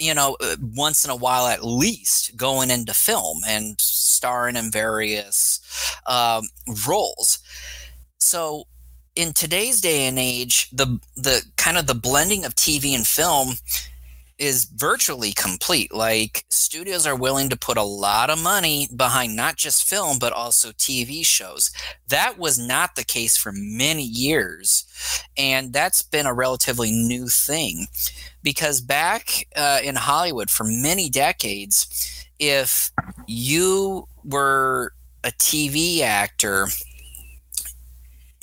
you 0.00 0.12
know 0.12 0.36
uh, 0.40 0.56
once 0.74 1.04
in 1.04 1.10
a 1.10 1.16
while 1.16 1.46
at 1.46 1.64
least 1.64 2.36
going 2.36 2.70
into 2.70 2.92
film 2.92 3.40
and 3.46 3.80
starring 3.80 4.56
in 4.56 4.70
various 4.70 5.60
um, 6.06 6.42
roles 6.88 7.38
so 8.18 8.64
in 9.14 9.32
today's 9.32 9.80
day 9.80 10.06
and 10.06 10.18
age 10.18 10.68
the 10.70 10.98
the 11.16 11.42
kind 11.56 11.78
of 11.78 11.86
the 11.86 11.94
blending 11.94 12.44
of 12.44 12.54
tv 12.56 12.94
and 12.94 13.06
film 13.06 13.54
is 14.44 14.64
virtually 14.64 15.32
complete. 15.32 15.92
Like 15.92 16.44
studios 16.50 17.06
are 17.06 17.16
willing 17.16 17.48
to 17.48 17.56
put 17.56 17.78
a 17.78 17.82
lot 17.82 18.28
of 18.28 18.42
money 18.42 18.88
behind 18.94 19.34
not 19.34 19.56
just 19.56 19.88
film 19.88 20.18
but 20.18 20.32
also 20.32 20.70
TV 20.72 21.24
shows. 21.24 21.70
That 22.08 22.38
was 22.38 22.58
not 22.58 22.94
the 22.94 23.04
case 23.04 23.36
for 23.36 23.52
many 23.54 24.04
years, 24.04 24.84
and 25.36 25.72
that's 25.72 26.02
been 26.02 26.26
a 26.26 26.34
relatively 26.34 26.92
new 26.92 27.28
thing 27.28 27.86
because 28.42 28.80
back 28.80 29.46
uh, 29.56 29.80
in 29.82 29.96
Hollywood 29.96 30.50
for 30.50 30.64
many 30.64 31.08
decades, 31.08 32.26
if 32.38 32.90
you 33.26 34.06
were 34.24 34.92
a 35.24 35.30
TV 35.30 36.00
actor 36.00 36.68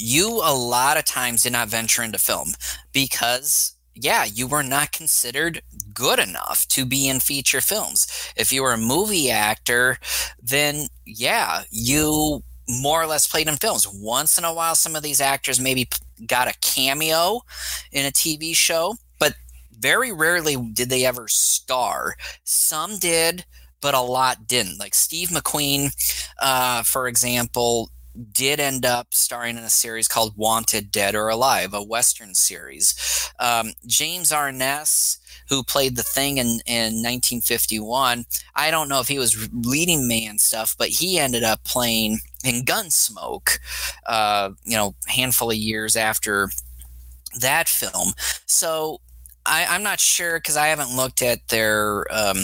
you 0.04 0.42
a 0.44 0.54
lot 0.56 0.98
of 0.98 1.06
times 1.06 1.44
did 1.44 1.52
not 1.54 1.68
venture 1.68 2.02
into 2.02 2.18
film 2.18 2.50
because 2.92 3.76
yeah, 4.04 4.26
you 4.26 4.48
were 4.48 4.64
not 4.64 4.92
considered 4.92 5.62
good 5.94 6.20
enough 6.20 6.68
to 6.70 6.86
be 6.86 7.08
in 7.08 7.20
feature 7.20 7.62
films. 7.62 8.08
If 8.36 8.52
you 8.52 8.64
were 8.64 8.74
a 8.74 8.78
movie 8.78 9.30
actor, 9.30 9.98
then 10.42 10.88
yeah, 11.06 11.64
you 11.70 12.44
more 12.68 13.02
or 13.02 13.06
less 13.06 13.28
played 13.28 13.48
in 13.48 13.58
films. 13.58 13.88
Once 13.88 14.38
in 14.38 14.44
a 14.44 14.54
while, 14.54 14.76
some 14.76 14.96
of 14.96 15.04
these 15.04 15.22
actors 15.22 15.60
maybe 15.60 15.88
got 16.26 16.48
a 16.48 16.58
cameo 16.62 17.42
in 17.92 18.06
a 18.06 18.12
TV 18.12 18.56
show, 18.56 18.96
but 19.20 19.34
very 19.78 20.12
rarely 20.12 20.56
did 20.56 20.90
they 20.90 21.06
ever 21.06 21.28
star. 21.28 22.16
Some 22.44 22.98
did, 22.98 23.46
but 23.82 23.94
a 23.94 24.02
lot 24.02 24.48
didn't. 24.48 24.80
Like 24.80 24.96
Steve 24.96 25.30
McQueen, 25.30 25.92
uh, 26.40 26.84
for 26.84 27.08
example, 27.08 27.92
did 28.32 28.60
end 28.60 28.86
up 28.86 29.13
starring 29.13 29.58
in 29.58 29.63
a 29.63 29.69
series 29.69 30.08
called 30.08 30.38
Wanted 30.38 30.91
Dead 30.91 31.15
or 31.15 31.30
Alive, 31.30 31.74
a 31.74 31.84
Western 31.84 32.36
series. 32.36 33.32
Um, 33.39 33.74
James 33.86 34.32
Arness, 34.32 35.19
who 35.50 35.63
played 35.63 35.95
the 35.95 36.04
thing 36.04 36.38
in, 36.38 36.62
in 36.65 37.02
1951, 37.02 38.26
I 38.56 38.71
don't 38.71 38.89
know 38.89 39.00
if 39.00 39.08
he 39.08 39.19
was 39.19 39.50
leading 39.54 40.08
man 40.08 40.38
stuff, 40.38 40.76
but 40.78 40.89
he 40.89 41.19
ended 41.19 41.43
up 41.43 41.63
playing 41.63 42.19
in 42.43 42.65
Gunsmoke, 42.65 43.60
uh, 44.06 44.52
you 44.63 44.76
know, 44.76 44.95
handful 45.08 45.52
of 45.52 45.58
years 45.58 45.95
after 45.95 46.50
that 47.39 47.69
film. 47.69 48.13
So 48.45 49.00
I, 49.45 49.65
I'm 49.69 49.84
not 49.84 50.00
sure 50.00 50.38
because 50.38 50.58
I 50.58 50.67
haven't 50.67 50.95
looked 50.95 51.21
at 51.21 51.47
their 51.47 52.06
um, 52.13 52.38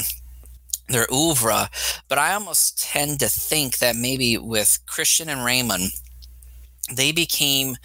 their 0.87 1.07
oeuvre, 1.13 1.69
but 2.07 2.17
I 2.17 2.33
almost 2.33 2.81
tend 2.81 3.19
to 3.19 3.29
think 3.29 3.79
that 3.79 3.95
maybe 3.95 4.37
with 4.37 4.79
Christian 4.85 5.29
and 5.29 5.43
Raymond, 5.43 5.91
they 6.93 7.11
became 7.11 7.77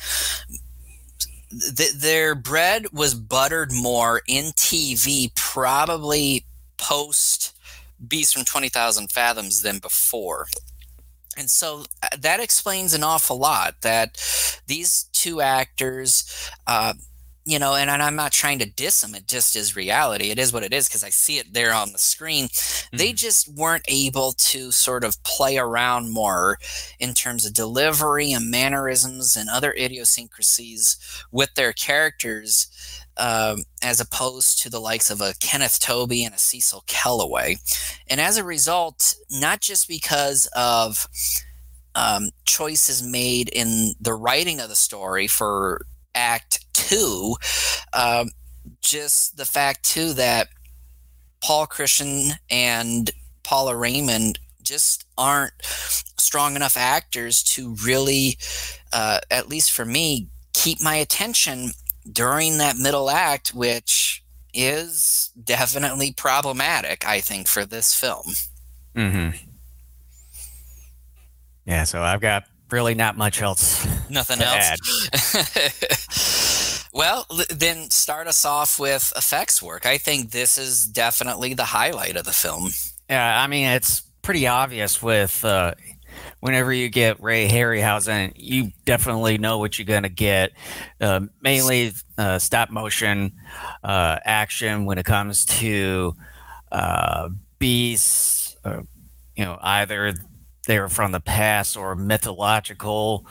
th- 1.50 1.92
their 1.92 2.34
bread 2.34 2.86
was 2.92 3.14
buttered 3.14 3.72
more 3.72 4.22
in 4.26 4.46
TV, 4.52 5.34
probably 5.34 6.46
post 6.76 7.56
Beast 8.06 8.34
from 8.34 8.44
Twenty 8.44 8.68
Thousand 8.68 9.12
Fathoms 9.12 9.62
than 9.62 9.78
before. 9.78 10.46
And 11.36 11.48
so 11.48 11.84
uh, 12.02 12.08
that 12.18 12.40
explains 12.40 12.92
an 12.94 13.02
awful 13.02 13.38
lot 13.38 13.80
that 13.82 14.16
these 14.66 15.04
two 15.12 15.40
actors, 15.40 16.50
uh, 16.66 16.94
you 17.44 17.58
know, 17.58 17.74
and, 17.74 17.90
and, 17.90 18.02
I'm 18.02 18.14
not 18.14 18.32
trying 18.32 18.60
to 18.60 18.70
diss 18.70 19.00
them. 19.00 19.14
It 19.14 19.26
just 19.26 19.56
is 19.56 19.74
reality. 19.74 20.30
It 20.30 20.38
is 20.38 20.52
what 20.52 20.62
it 20.62 20.72
is 20.72 20.88
because 20.88 21.02
I 21.02 21.10
see 21.10 21.38
it 21.38 21.52
there 21.52 21.72
on 21.72 21.92
the 21.92 21.98
screen. 21.98 22.46
Mm-hmm. 22.46 22.96
They 22.96 23.12
just 23.12 23.48
weren't 23.48 23.84
able 23.88 24.32
to 24.32 24.70
sort 24.70 25.02
of 25.02 25.22
play 25.24 25.58
around 25.58 26.12
more 26.12 26.58
in 27.00 27.14
terms 27.14 27.44
of 27.44 27.54
delivery 27.54 28.32
and 28.32 28.50
mannerisms 28.50 29.36
and 29.36 29.48
other 29.50 29.72
idiosyncrasies 29.72 31.24
with 31.30 31.54
their 31.54 31.72
characters. 31.72 32.68
Um, 33.18 33.64
as 33.82 34.00
opposed 34.00 34.62
to 34.62 34.70
the 34.70 34.80
likes 34.80 35.10
of 35.10 35.20
a 35.20 35.34
Kenneth 35.38 35.78
Tobey 35.80 36.24
and 36.24 36.34
a 36.34 36.38
Cecil 36.38 36.82
Kellaway. 36.86 37.56
And 38.08 38.22
as 38.22 38.38
a 38.38 38.42
result, 38.42 39.16
not 39.30 39.60
just 39.60 39.86
because 39.86 40.48
of 40.56 41.06
um, 41.94 42.30
choices 42.46 43.02
made 43.02 43.50
in 43.50 43.92
the 44.00 44.14
writing 44.14 44.60
of 44.60 44.70
the 44.70 44.76
story 44.76 45.26
for 45.26 45.84
Act 46.14 46.71
Two, 46.92 47.36
um, 47.94 48.28
just 48.82 49.38
the 49.38 49.46
fact 49.46 49.82
too 49.82 50.12
that 50.12 50.48
Paul 51.42 51.66
Christian 51.66 52.32
and 52.50 53.10
Paula 53.42 53.74
Raymond 53.74 54.38
just 54.62 55.06
aren't 55.16 55.54
strong 55.62 56.54
enough 56.54 56.76
actors 56.76 57.42
to 57.42 57.74
really, 57.82 58.36
uh, 58.92 59.20
at 59.30 59.48
least 59.48 59.72
for 59.72 59.86
me, 59.86 60.28
keep 60.52 60.82
my 60.82 60.96
attention 60.96 61.70
during 62.10 62.58
that 62.58 62.76
middle 62.76 63.08
act, 63.08 63.54
which 63.54 64.22
is 64.52 65.30
definitely 65.42 66.12
problematic, 66.12 67.06
I 67.06 67.20
think, 67.20 67.48
for 67.48 67.64
this 67.64 67.94
film. 67.94 68.34
Mm-hmm. 68.94 69.36
Yeah, 71.64 71.84
so 71.84 72.02
I've 72.02 72.20
got 72.20 72.44
really 72.70 72.94
not 72.94 73.16
much 73.16 73.40
else. 73.40 73.86
Nothing 74.10 74.42
else. 74.42 74.78
well, 76.92 77.26
then 77.50 77.88
start 77.90 78.26
us 78.26 78.44
off 78.44 78.78
with 78.78 79.12
effects 79.16 79.62
work. 79.62 79.86
I 79.86 79.96
think 79.98 80.30
this 80.30 80.58
is 80.58 80.86
definitely 80.86 81.54
the 81.54 81.64
highlight 81.64 82.16
of 82.16 82.24
the 82.24 82.32
film. 82.32 82.68
Yeah, 83.08 83.42
I 83.42 83.46
mean 83.46 83.66
it's 83.66 84.02
pretty 84.20 84.46
obvious 84.46 85.02
with 85.02 85.44
uh, 85.44 85.74
whenever 86.40 86.72
you 86.72 86.90
get 86.90 87.22
Ray 87.22 87.48
Harryhausen, 87.48 88.32
you 88.36 88.72
definitely 88.84 89.38
know 89.38 89.58
what 89.58 89.78
you're 89.78 89.86
gonna 89.86 90.10
get. 90.10 90.52
Uh, 91.00 91.20
mainly 91.40 91.92
uh, 92.18 92.38
stop 92.38 92.70
motion 92.70 93.32
uh, 93.82 94.18
action 94.24 94.84
when 94.84 94.98
it 94.98 95.06
comes 95.06 95.46
to 95.46 96.14
uh, 96.70 97.30
beasts. 97.58 98.56
Uh, 98.64 98.82
you 99.34 99.44
know, 99.44 99.58
either 99.62 100.12
they're 100.66 100.88
from 100.88 101.12
the 101.12 101.20
past 101.20 101.76
or 101.76 101.96
mythological 101.96 103.26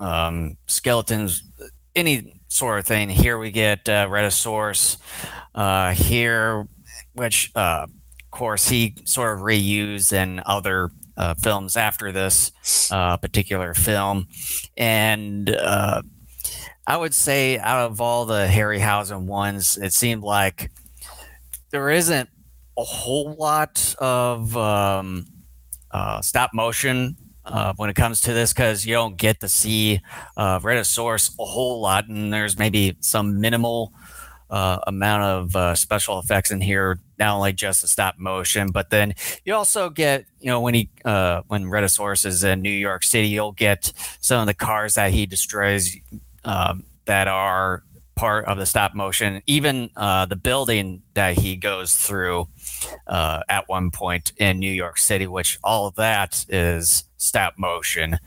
um, 0.00 0.56
skeletons, 0.66 1.44
any 1.94 2.39
sort 2.50 2.80
of 2.80 2.86
thing. 2.86 3.08
Here 3.08 3.38
we 3.38 3.50
get 3.50 3.88
uh, 3.88 4.08
Rhedosaurus. 4.08 4.98
Uh, 5.54 5.92
here, 5.94 6.68
which 7.14 7.50
uh, 7.54 7.86
of 7.86 8.30
course 8.30 8.68
he 8.68 8.94
sort 9.04 9.36
of 9.36 9.44
reused 9.44 10.12
in 10.12 10.42
other 10.46 10.90
uh, 11.16 11.34
films 11.34 11.76
after 11.76 12.12
this 12.12 12.52
uh, 12.92 13.16
particular 13.16 13.74
film, 13.74 14.28
and 14.76 15.50
uh, 15.50 16.02
I 16.86 16.96
would 16.96 17.14
say 17.14 17.58
out 17.58 17.90
of 17.90 18.00
all 18.00 18.26
the 18.26 18.46
Harryhausen 18.46 19.26
ones, 19.26 19.76
it 19.76 19.92
seemed 19.92 20.22
like 20.22 20.70
there 21.70 21.90
isn't 21.90 22.28
a 22.78 22.84
whole 22.84 23.34
lot 23.34 23.94
of 23.98 24.56
um, 24.56 25.26
uh, 25.90 26.20
stop 26.20 26.52
motion 26.54 27.16
uh, 27.50 27.74
when 27.76 27.90
it 27.90 27.96
comes 27.96 28.20
to 28.22 28.32
this 28.32 28.52
because 28.52 28.86
you 28.86 28.94
don't 28.94 29.16
get 29.16 29.40
to 29.40 29.48
see 29.48 30.00
uh, 30.36 30.82
Source 30.82 31.34
a 31.38 31.44
whole 31.44 31.80
lot, 31.80 32.08
and 32.08 32.32
there's 32.32 32.58
maybe 32.58 32.96
some 33.00 33.40
minimal 33.40 33.92
uh, 34.50 34.78
amount 34.86 35.22
of 35.22 35.56
uh, 35.56 35.74
special 35.74 36.18
effects 36.18 36.50
in 36.50 36.60
here, 36.60 36.98
not 37.18 37.36
only 37.36 37.52
just 37.52 37.82
the 37.82 37.88
stop 37.88 38.18
motion, 38.18 38.68
but 38.72 38.90
then 38.90 39.14
you 39.44 39.54
also 39.54 39.90
get, 39.90 40.24
you 40.40 40.46
know, 40.46 40.60
when 40.60 40.74
he 40.74 40.90
uh, 41.04 41.42
when 41.48 41.64
Rhedosaurus 41.64 42.26
is 42.26 42.42
in 42.44 42.62
New 42.62 42.70
York 42.70 43.04
City, 43.04 43.28
you'll 43.28 43.52
get 43.52 43.92
some 44.20 44.40
of 44.40 44.46
the 44.46 44.54
cars 44.54 44.94
that 44.94 45.12
he 45.12 45.26
destroys 45.26 45.96
um, 46.44 46.84
that 47.04 47.28
are 47.28 47.84
part 48.16 48.44
of 48.46 48.58
the 48.58 48.66
stop 48.66 48.94
motion, 48.94 49.40
even 49.46 49.88
uh, 49.96 50.26
the 50.26 50.36
building 50.36 51.02
that 51.14 51.38
he 51.38 51.56
goes 51.56 51.94
through 51.94 52.48
uh, 53.06 53.40
at 53.48 53.68
one 53.68 53.90
point 53.90 54.32
in 54.36 54.58
New 54.58 54.70
York 54.70 54.98
City, 54.98 55.26
which 55.26 55.58
all 55.64 55.86
of 55.86 55.94
that 55.94 56.44
is 56.48 57.04
stop 57.30 57.54
motion 57.56 58.18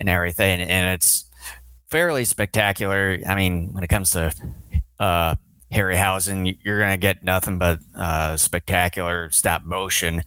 and 0.00 0.08
everything. 0.08 0.60
And 0.60 0.94
it's 0.94 1.26
fairly 1.90 2.24
spectacular. 2.24 3.18
I 3.24 3.36
mean, 3.36 3.72
when 3.72 3.84
it 3.84 3.88
comes 3.88 4.10
to 4.10 4.34
uh, 4.98 5.36
Harryhausen, 5.72 6.58
you're 6.64 6.80
going 6.80 6.90
to 6.90 6.96
get 6.96 7.22
nothing 7.22 7.58
but 7.58 7.78
uh, 7.94 8.36
spectacular 8.36 9.30
stop 9.30 9.62
motion 9.62 10.24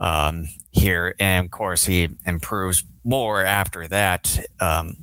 um, 0.00 0.48
here. 0.72 1.14
And 1.20 1.46
of 1.46 1.52
course, 1.52 1.86
he 1.86 2.08
improves 2.26 2.82
more 3.04 3.44
after 3.44 3.86
that. 3.86 4.44
Um, 4.58 4.96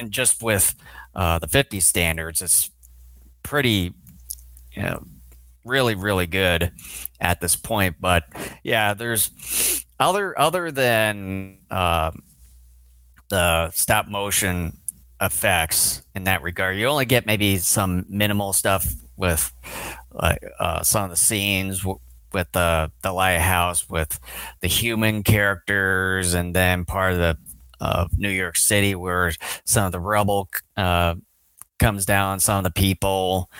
and 0.00 0.10
just 0.10 0.42
with 0.42 0.74
uh, 1.14 1.38
the 1.38 1.46
50 1.46 1.78
standards, 1.78 2.42
it's 2.42 2.68
pretty, 3.44 3.94
you 4.72 4.82
know, 4.82 5.04
really, 5.64 5.94
really 5.94 6.26
good 6.26 6.72
at 7.20 7.40
this 7.40 7.56
point. 7.56 7.96
But 8.00 8.24
yeah, 8.62 8.94
there's 8.94 9.84
other 9.98 10.38
other 10.38 10.70
than 10.70 11.58
uh, 11.70 12.12
the 13.28 13.70
stop 13.70 14.08
motion 14.08 14.78
effects 15.20 16.02
in 16.14 16.24
that 16.24 16.42
regard. 16.42 16.76
You 16.76 16.86
only 16.86 17.06
get 17.06 17.26
maybe 17.26 17.58
some 17.58 18.04
minimal 18.08 18.52
stuff 18.52 18.86
with 19.16 19.52
like 20.12 20.42
uh, 20.58 20.82
some 20.82 21.04
of 21.04 21.10
the 21.10 21.16
scenes 21.16 21.84
with 22.32 22.52
the 22.52 22.90
the 23.02 23.12
lighthouse 23.12 23.88
with 23.88 24.20
the 24.60 24.68
human 24.68 25.22
characters, 25.22 26.34
and 26.34 26.54
then 26.54 26.84
part 26.84 27.12
of 27.12 27.18
the 27.18 27.38
of 27.80 28.18
New 28.18 28.30
York 28.30 28.56
City 28.56 28.94
where 28.94 29.32
some 29.64 29.86
of 29.86 29.92
the 29.92 30.00
rubble 30.00 30.48
uh, 30.76 31.14
comes 31.78 32.06
down, 32.06 32.40
some 32.40 32.58
of 32.58 32.64
the 32.64 32.70
people, 32.70 33.50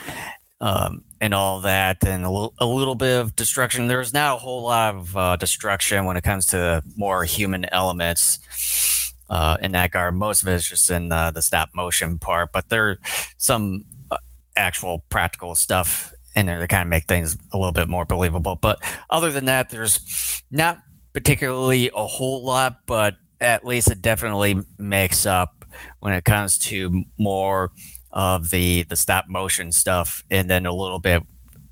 um, 0.60 1.04
and 1.20 1.34
all 1.34 1.60
that, 1.60 2.04
and 2.04 2.24
a, 2.24 2.28
l- 2.28 2.54
a 2.58 2.66
little 2.66 2.94
bit 2.94 3.20
of 3.20 3.34
destruction. 3.36 3.88
There's 3.88 4.12
not 4.12 4.36
a 4.36 4.38
whole 4.38 4.62
lot 4.62 4.94
of 4.94 5.16
uh, 5.16 5.36
destruction 5.36 6.04
when 6.04 6.16
it 6.16 6.24
comes 6.24 6.46
to 6.48 6.82
more 6.96 7.24
human 7.24 7.64
elements 7.72 9.12
uh, 9.30 9.56
in 9.60 9.72
that 9.72 9.84
regard. 9.84 10.14
Most 10.14 10.42
of 10.42 10.48
it 10.48 10.54
is 10.54 10.68
just 10.68 10.90
in 10.90 11.10
uh, 11.10 11.30
the 11.30 11.42
stop 11.42 11.70
motion 11.74 12.18
part, 12.18 12.52
but 12.52 12.68
there's 12.68 12.98
some 13.38 13.84
uh, 14.10 14.16
actual 14.56 15.04
practical 15.08 15.54
stuff 15.54 16.12
in 16.34 16.46
there 16.46 16.60
to 16.60 16.68
kind 16.68 16.82
of 16.82 16.88
make 16.88 17.04
things 17.04 17.36
a 17.52 17.56
little 17.56 17.72
bit 17.72 17.88
more 17.88 18.04
believable. 18.04 18.56
But 18.56 18.78
other 19.08 19.32
than 19.32 19.46
that, 19.46 19.70
there's 19.70 20.42
not 20.50 20.78
particularly 21.14 21.90
a 21.96 22.06
whole 22.06 22.44
lot, 22.44 22.80
but 22.86 23.14
at 23.40 23.64
least 23.64 23.90
it 23.90 24.02
definitely 24.02 24.62
makes 24.78 25.24
up 25.24 25.64
when 26.00 26.12
it 26.12 26.24
comes 26.24 26.58
to 26.58 27.04
more 27.18 27.70
of 28.16 28.50
the 28.50 28.82
the 28.84 28.96
stop 28.96 29.28
motion 29.28 29.70
stuff, 29.70 30.24
and 30.30 30.50
then 30.50 30.66
a 30.66 30.72
little 30.72 30.98
bit 30.98 31.22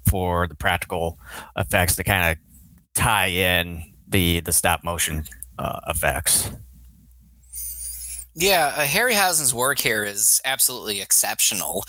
for 0.07 0.47
the 0.47 0.55
practical 0.55 1.19
effects 1.57 1.97
to 1.97 2.05
kind 2.05 2.31
of 2.31 2.39
tie 2.95 3.29
in 3.29 3.83
the 4.07 4.41
the 4.41 4.53
stop 4.53 4.85
motion 4.85 5.25
uh, 5.59 5.81
effects. 5.89 6.51
Yeah, 8.37 8.73
uh, 8.77 8.85
Harryhausen's 8.85 9.55
work 9.55 9.79
here 9.79 10.03
is 10.03 10.41
absolutely 10.45 11.01
exceptional. 11.01 11.85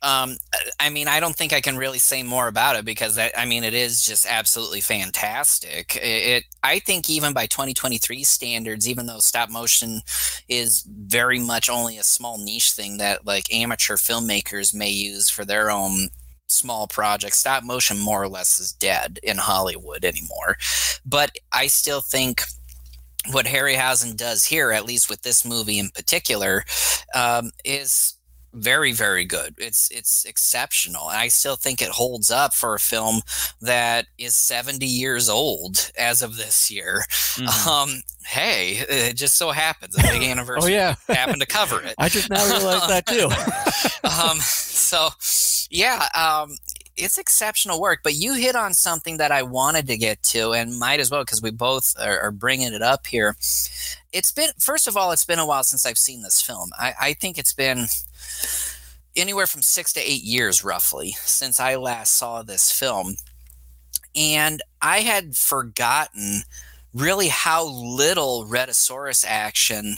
Um, 0.00 0.36
I 0.78 0.90
mean, 0.90 1.08
I 1.08 1.18
don't 1.18 1.34
think 1.34 1.52
I 1.52 1.60
can 1.60 1.76
really 1.76 1.98
say 1.98 2.22
more 2.22 2.46
about 2.46 2.76
it 2.76 2.84
because 2.84 3.16
that, 3.16 3.36
I 3.36 3.46
mean, 3.46 3.64
it 3.64 3.74
is 3.74 4.04
just 4.04 4.24
absolutely 4.24 4.80
fantastic. 4.80 5.96
It, 5.96 6.00
it, 6.28 6.44
I 6.62 6.78
think 6.78 7.10
even 7.10 7.32
by 7.32 7.46
2023 7.46 8.22
standards, 8.22 8.88
even 8.88 9.06
though 9.06 9.18
stop 9.18 9.50
motion 9.50 10.02
is 10.48 10.86
very 10.88 11.40
much 11.40 11.68
only 11.68 11.98
a 11.98 12.04
small 12.04 12.38
niche 12.38 12.72
thing 12.72 12.98
that 12.98 13.26
like 13.26 13.52
amateur 13.52 13.96
filmmakers 13.96 14.72
may 14.72 14.90
use 14.90 15.28
for 15.30 15.44
their 15.44 15.68
own 15.68 16.08
small 16.46 16.86
projects, 16.86 17.38
stop 17.38 17.64
motion 17.64 17.98
more 17.98 18.22
or 18.22 18.28
less 18.28 18.60
is 18.60 18.72
dead 18.72 19.18
in 19.22 19.38
Hollywood 19.38 20.04
anymore. 20.04 20.58
But 21.04 21.32
I 21.50 21.66
still 21.66 22.00
think 22.02 22.42
what 23.30 23.46
Harryhausen 23.46 24.16
does 24.16 24.44
here, 24.44 24.72
at 24.72 24.84
least 24.84 25.08
with 25.08 25.22
this 25.22 25.44
movie 25.44 25.78
in 25.78 25.90
particular, 25.90 26.64
um, 27.14 27.50
is 27.64 28.14
very 28.54 28.92
very 28.92 29.24
good. 29.24 29.54
It's 29.58 29.90
it's 29.90 30.24
exceptional. 30.24 31.08
And 31.08 31.18
i 31.18 31.28
still 31.28 31.56
think 31.56 31.80
it 31.80 31.88
holds 31.88 32.30
up 32.30 32.52
for 32.54 32.74
a 32.74 32.78
film 32.80 33.22
that 33.60 34.06
is 34.18 34.34
70 34.36 34.84
years 34.86 35.28
old 35.28 35.90
as 35.98 36.22
of 36.22 36.36
this 36.36 36.70
year. 36.70 37.04
Mm-hmm. 37.08 37.68
um 37.68 38.02
hey 38.26 38.84
it 38.88 39.16
just 39.16 39.36
so 39.36 39.50
happens 39.50 39.96
a 39.98 40.02
big 40.02 40.22
anniversary 40.30 40.74
oh 40.74 40.76
yeah. 40.76 40.94
happened 41.08 41.40
to 41.40 41.46
cover 41.46 41.80
it. 41.80 41.94
I 41.98 42.08
just 42.08 42.30
now 42.30 42.44
realized 42.46 42.88
that 42.88 43.06
too. 43.06 43.30
Um 44.04 44.38
so 44.40 45.08
yeah 45.70 46.08
um 46.14 46.56
it's 46.96 47.18
exceptional 47.18 47.80
work. 47.80 48.00
But 48.02 48.14
you 48.14 48.34
hit 48.34 48.56
on 48.56 48.74
something 48.74 49.16
that 49.16 49.32
I 49.32 49.42
wanted 49.42 49.86
to 49.88 49.96
get 49.96 50.22
to, 50.24 50.52
and 50.52 50.78
might 50.78 51.00
as 51.00 51.10
well 51.10 51.24
because 51.24 51.42
we 51.42 51.50
both 51.50 51.94
are, 52.00 52.20
are, 52.20 52.30
bringing 52.30 52.72
it 52.72 52.82
up 52.82 53.06
here. 53.06 53.36
It's 54.12 54.30
been 54.30 54.50
first 54.58 54.86
of 54.86 54.96
all, 54.96 55.12
it's 55.12 55.24
been 55.24 55.38
a 55.38 55.46
while 55.46 55.64
since 55.64 55.86
I've 55.86 55.98
seen 55.98 56.22
this 56.22 56.40
film. 56.40 56.70
I, 56.78 56.94
I 57.00 57.12
think 57.14 57.38
it's 57.38 57.52
been 57.52 57.86
anywhere 59.16 59.46
from 59.46 59.62
six 59.62 59.92
to 59.94 60.00
eight 60.00 60.22
years, 60.22 60.64
roughly, 60.64 61.12
since 61.20 61.60
I 61.60 61.76
last 61.76 62.16
saw 62.16 62.42
this 62.42 62.70
film, 62.70 63.16
and 64.14 64.62
I 64.80 65.00
had 65.00 65.36
forgotten 65.36 66.42
really 66.94 67.28
how 67.28 67.64
little 67.64 68.46
Rhedosaurus 68.46 69.24
action 69.26 69.96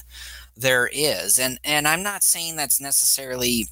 there 0.57 0.88
is, 0.92 1.38
and 1.38 1.59
and 1.64 1.88
I'm 1.88 2.03
not 2.03 2.22
saying 2.22 2.57
that's 2.57 2.80
necessarily 2.80 3.66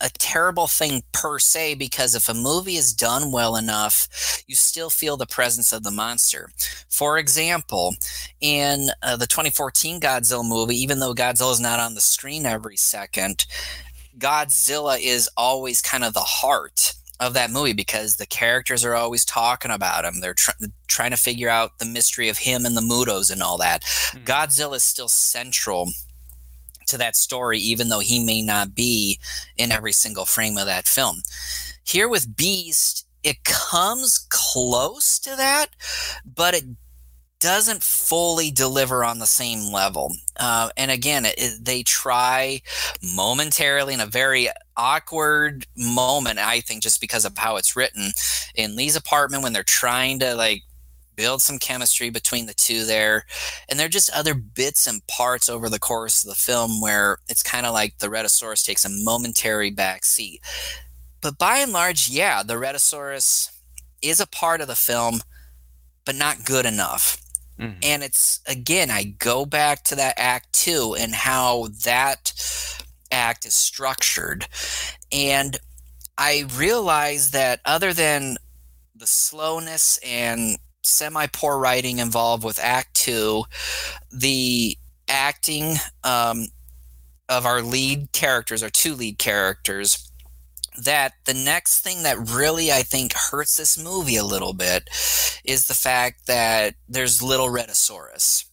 a 0.00 0.10
terrible 0.10 0.66
thing 0.66 1.02
per 1.12 1.38
se 1.38 1.74
because 1.74 2.14
if 2.14 2.28
a 2.28 2.34
movie 2.34 2.76
is 2.76 2.92
done 2.92 3.32
well 3.32 3.56
enough, 3.56 4.42
you 4.46 4.54
still 4.54 4.90
feel 4.90 5.16
the 5.16 5.26
presence 5.26 5.72
of 5.72 5.82
the 5.82 5.90
monster. 5.90 6.50
For 6.88 7.18
example, 7.18 7.94
in 8.40 8.88
uh, 9.02 9.16
the 9.16 9.26
2014 9.26 10.00
Godzilla 10.00 10.46
movie, 10.46 10.76
even 10.76 10.98
though 10.98 11.14
Godzilla 11.14 11.52
is 11.52 11.60
not 11.60 11.80
on 11.80 11.94
the 11.94 12.00
screen 12.00 12.46
every 12.46 12.76
second, 12.76 13.46
Godzilla 14.18 14.98
is 15.00 15.28
always 15.36 15.82
kind 15.82 16.04
of 16.04 16.14
the 16.14 16.20
heart 16.20 16.94
of 17.18 17.34
that 17.34 17.50
movie 17.50 17.72
because 17.72 18.16
the 18.16 18.26
characters 18.26 18.84
are 18.84 18.94
always 18.94 19.24
talking 19.24 19.70
about 19.70 20.04
him. 20.04 20.20
They're 20.20 20.34
tr- 20.34 20.50
trying 20.86 21.12
to 21.12 21.16
figure 21.16 21.48
out 21.48 21.78
the 21.78 21.86
mystery 21.86 22.28
of 22.28 22.38
him 22.38 22.66
and 22.66 22.76
the 22.76 22.82
MUTOs 22.82 23.30
and 23.30 23.42
all 23.42 23.58
that. 23.58 23.82
Mm-hmm. 23.82 24.24
Godzilla 24.24 24.76
is 24.76 24.84
still 24.84 25.08
central 25.08 25.90
to 26.86 26.98
that 26.98 27.16
story, 27.16 27.58
even 27.58 27.88
though 27.88 28.00
he 28.00 28.24
may 28.24 28.42
not 28.42 28.74
be 28.74 29.18
in 29.56 29.72
every 29.72 29.92
single 29.92 30.24
frame 30.24 30.56
of 30.56 30.66
that 30.66 30.86
film. 30.86 31.22
Here 31.84 32.08
with 32.08 32.36
Beast, 32.36 33.06
it 33.22 33.44
comes 33.44 34.26
close 34.28 35.18
to 35.20 35.36
that, 35.36 35.66
but 36.24 36.54
it 36.54 36.64
doesn't 37.38 37.82
fully 37.82 38.50
deliver 38.50 39.04
on 39.04 39.18
the 39.18 39.26
same 39.26 39.72
level. 39.72 40.14
Uh, 40.36 40.70
and 40.76 40.90
again, 40.90 41.24
it, 41.24 41.34
it, 41.36 41.64
they 41.64 41.82
try 41.82 42.60
momentarily 43.14 43.94
in 43.94 44.00
a 44.00 44.06
very 44.06 44.48
awkward 44.76 45.66
moment, 45.76 46.38
I 46.38 46.60
think, 46.60 46.82
just 46.82 47.00
because 47.00 47.24
of 47.24 47.36
how 47.36 47.56
it's 47.56 47.76
written 47.76 48.10
in 48.54 48.76
Lee's 48.76 48.96
apartment 48.96 49.42
when 49.42 49.52
they're 49.52 49.62
trying 49.62 50.18
to 50.20 50.34
like 50.34 50.62
build 51.16 51.42
some 51.42 51.58
chemistry 51.58 52.10
between 52.10 52.46
the 52.46 52.54
two 52.54 52.84
there. 52.84 53.24
And 53.68 53.78
there 53.78 53.86
are 53.86 53.90
just 53.90 54.10
other 54.10 54.34
bits 54.34 54.86
and 54.86 55.06
parts 55.06 55.48
over 55.48 55.68
the 55.68 55.78
course 55.78 56.22
of 56.22 56.28
the 56.28 56.36
film 56.36 56.80
where 56.80 57.18
it's 57.28 57.42
kind 57.42 57.66
of 57.66 57.72
like 57.72 57.98
the 57.98 58.08
Rhedosaurus 58.08 58.64
takes 58.64 58.84
a 58.84 58.90
momentary 58.90 59.70
back 59.70 60.04
seat. 60.04 60.40
But 61.20 61.38
by 61.38 61.58
and 61.58 61.72
large, 61.72 62.08
yeah, 62.08 62.42
the 62.42 62.54
Rhedosaurus 62.54 63.50
is 64.02 64.20
a 64.20 64.26
part 64.26 64.60
of 64.60 64.68
the 64.68 64.76
film, 64.76 65.22
but 66.04 66.14
not 66.14 66.44
good 66.44 66.66
enough. 66.66 67.20
Mm-hmm. 67.58 67.78
And 67.82 68.02
it's 68.02 68.40
again, 68.46 68.90
I 68.90 69.04
go 69.04 69.46
back 69.46 69.82
to 69.84 69.94
that 69.96 70.14
act 70.18 70.52
two 70.52 70.94
and 70.98 71.14
how 71.14 71.68
that 71.84 72.32
act 73.10 73.46
is 73.46 73.54
structured. 73.54 74.46
And 75.10 75.56
I 76.18 76.44
realize 76.54 77.30
that 77.30 77.60
other 77.64 77.92
than 77.92 78.36
the 78.94 79.06
slowness 79.06 79.98
and 80.04 80.58
semi 80.86 81.26
poor 81.26 81.58
writing 81.58 81.98
involved 81.98 82.44
with 82.44 82.58
Act 82.62 82.94
Two. 82.94 83.44
The 84.10 84.78
acting 85.08 85.76
um, 86.04 86.46
of 87.28 87.46
our 87.46 87.62
lead 87.62 88.12
characters, 88.12 88.62
our 88.62 88.70
two 88.70 88.94
lead 88.94 89.18
characters, 89.18 90.10
that 90.82 91.14
the 91.24 91.34
next 91.34 91.80
thing 91.80 92.02
that 92.02 92.18
really 92.18 92.70
I 92.70 92.82
think 92.82 93.12
hurts 93.14 93.56
this 93.56 93.82
movie 93.82 94.16
a 94.16 94.24
little 94.24 94.52
bit 94.52 94.88
is 95.44 95.66
the 95.66 95.74
fact 95.74 96.26
that 96.26 96.74
there's 96.88 97.22
little 97.22 97.48
Rhedosaurus. 97.48 98.44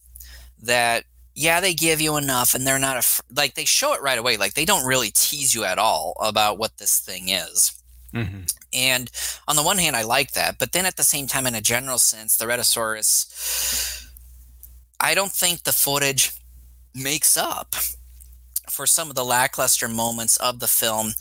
That 0.62 1.04
yeah, 1.34 1.60
they 1.60 1.74
give 1.74 2.00
you 2.00 2.16
enough, 2.16 2.54
and 2.54 2.66
they're 2.66 2.78
not 2.78 2.96
a, 2.96 3.22
like 3.34 3.54
they 3.54 3.64
show 3.64 3.92
it 3.94 4.02
right 4.02 4.18
away. 4.18 4.36
Like 4.36 4.54
they 4.54 4.64
don't 4.64 4.86
really 4.86 5.10
tease 5.10 5.54
you 5.54 5.64
at 5.64 5.78
all 5.78 6.14
about 6.20 6.58
what 6.58 6.78
this 6.78 6.98
thing 6.98 7.28
is. 7.28 7.80
Mm-hmm. 8.14 8.40
And 8.72 9.10
on 9.46 9.56
the 9.56 9.62
one 9.62 9.78
hand, 9.78 9.96
I 9.96 10.02
like 10.02 10.32
that, 10.32 10.58
but 10.58 10.72
then 10.72 10.86
at 10.86 10.96
the 10.96 11.02
same 11.02 11.26
time, 11.26 11.46
in 11.46 11.54
a 11.54 11.60
general 11.60 11.98
sense, 11.98 12.36
the 12.36 12.44
Rhedosaurus, 12.46 14.06
I 15.00 15.14
don't 15.14 15.32
think 15.32 15.62
the 15.62 15.72
footage 15.72 16.32
makes 16.94 17.36
up 17.36 17.74
for 18.70 18.86
some 18.86 19.08
of 19.08 19.14
the 19.14 19.24
lackluster 19.24 19.88
moments 19.88 20.36
of 20.38 20.60
the 20.60 20.66
film. 20.66 21.12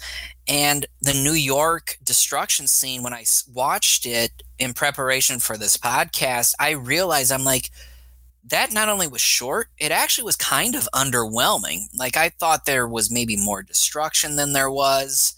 And 0.48 0.86
the 1.02 1.14
New 1.14 1.34
York 1.34 1.98
destruction 2.04 2.68
scene, 2.68 3.04
when 3.04 3.14
I 3.14 3.26
watched 3.52 4.06
it 4.06 4.44
in 4.60 4.74
preparation 4.74 5.40
for 5.40 5.58
this 5.58 5.78
podcast, 5.78 6.54
I 6.60 6.72
realized 6.72 7.32
I'm 7.32 7.44
like, 7.44 7.70
that 8.46 8.74
not 8.74 8.90
only 8.90 9.08
was 9.08 9.22
short, 9.22 9.70
it 9.78 9.92
actually 9.92 10.26
was 10.26 10.36
kind 10.36 10.76
of 10.76 10.90
underwhelming. 10.94 11.88
Like 11.98 12.18
I 12.18 12.30
thought 12.30 12.66
there 12.66 12.88
was 12.88 13.10
maybe 13.10 13.38
more 13.38 13.64
destruction 13.64 14.36
than 14.36 14.54
there 14.54 14.70
was, 14.70 15.36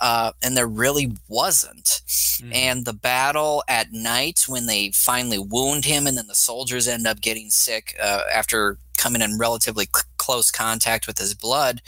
uh, 0.00 0.32
and 0.42 0.56
there 0.56 0.68
really 0.68 1.12
wasn't. 1.28 2.02
Mm. 2.06 2.54
And 2.54 2.84
the 2.84 2.92
battle 2.92 3.64
at 3.68 3.92
night 3.92 4.44
when 4.46 4.66
they 4.66 4.90
finally 4.90 5.38
wound 5.38 5.84
him, 5.84 6.06
and 6.06 6.16
then 6.16 6.28
the 6.28 6.34
soldiers 6.34 6.86
end 6.86 7.06
up 7.06 7.20
getting 7.20 7.50
sick 7.50 7.96
uh, 8.00 8.22
after 8.32 8.78
coming 8.96 9.22
in 9.22 9.38
relatively 9.38 9.84
c- 9.84 10.02
close 10.16 10.50
contact 10.50 11.06
with 11.06 11.18
his 11.18 11.34
blood, 11.34 11.82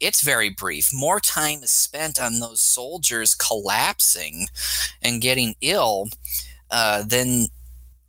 it's 0.00 0.22
very 0.22 0.50
brief. 0.50 0.90
More 0.92 1.20
time 1.20 1.62
is 1.62 1.70
spent 1.70 2.20
on 2.20 2.40
those 2.40 2.60
soldiers 2.60 3.34
collapsing 3.34 4.48
and 5.02 5.22
getting 5.22 5.54
ill 5.60 6.08
uh, 6.70 7.02
than 7.02 7.48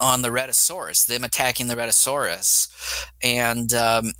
on 0.02 0.22
the 0.22 0.30
Rhedosaurus, 0.30 1.06
them 1.06 1.24
attacking 1.24 1.68
the 1.68 1.76
Rhedosaurus. 1.76 2.68
And 3.24 3.74
um, 3.74 4.12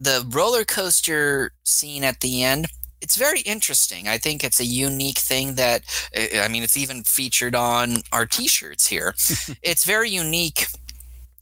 the 0.00 0.26
roller 0.28 0.64
coaster 0.64 1.52
scene 1.62 2.02
at 2.02 2.20
the 2.20 2.42
end, 2.42 2.66
it's 3.00 3.16
very 3.16 3.40
interesting. 3.40 4.08
I 4.08 4.18
think 4.18 4.42
it's 4.42 4.60
a 4.60 4.64
unique 4.64 5.18
thing 5.18 5.54
that, 5.54 5.82
I 6.16 6.48
mean, 6.48 6.62
it's 6.62 6.76
even 6.76 7.02
featured 7.04 7.54
on 7.54 7.98
our 8.12 8.26
t 8.26 8.48
shirts 8.48 8.86
here. 8.86 9.14
it's 9.62 9.84
very 9.84 10.10
unique 10.10 10.66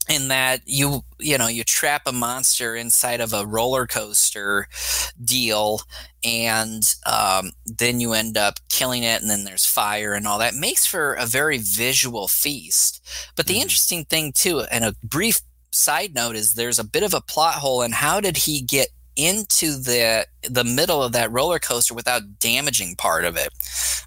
in 0.09 0.27
that 0.29 0.61
you 0.65 1.03
you 1.19 1.37
know 1.37 1.47
you 1.47 1.63
trap 1.63 2.01
a 2.07 2.11
monster 2.11 2.75
inside 2.75 3.21
of 3.21 3.31
a 3.31 3.45
roller 3.45 3.85
coaster 3.85 4.67
deal 5.23 5.81
and 6.23 6.95
um, 7.05 7.51
then 7.65 7.99
you 7.99 8.13
end 8.13 8.37
up 8.37 8.55
killing 8.69 9.03
it 9.03 9.21
and 9.21 9.29
then 9.29 9.45
there's 9.45 9.65
fire 9.65 10.13
and 10.13 10.27
all 10.27 10.39
that 10.39 10.55
makes 10.55 10.85
for 10.85 11.13
a 11.13 11.25
very 11.25 11.57
visual 11.57 12.27
feast 12.27 13.05
but 13.35 13.45
the 13.45 13.53
mm-hmm. 13.53 13.61
interesting 13.61 14.03
thing 14.05 14.33
too 14.33 14.61
and 14.71 14.83
a 14.83 14.95
brief 15.03 15.41
side 15.71 16.15
note 16.15 16.35
is 16.35 16.53
there's 16.53 16.79
a 16.79 16.83
bit 16.83 17.03
of 17.03 17.13
a 17.13 17.21
plot 17.21 17.55
hole 17.55 17.83
in 17.83 17.91
how 17.91 18.19
did 18.19 18.37
he 18.37 18.61
get 18.61 18.89
into 19.19 19.77
the 19.77 20.25
the 20.49 20.63
middle 20.63 21.03
of 21.03 21.11
that 21.11 21.31
roller 21.31 21.59
coaster 21.59 21.93
without 21.93 22.39
damaging 22.39 22.95
part 22.95 23.25
of 23.25 23.35
it. 23.35 23.49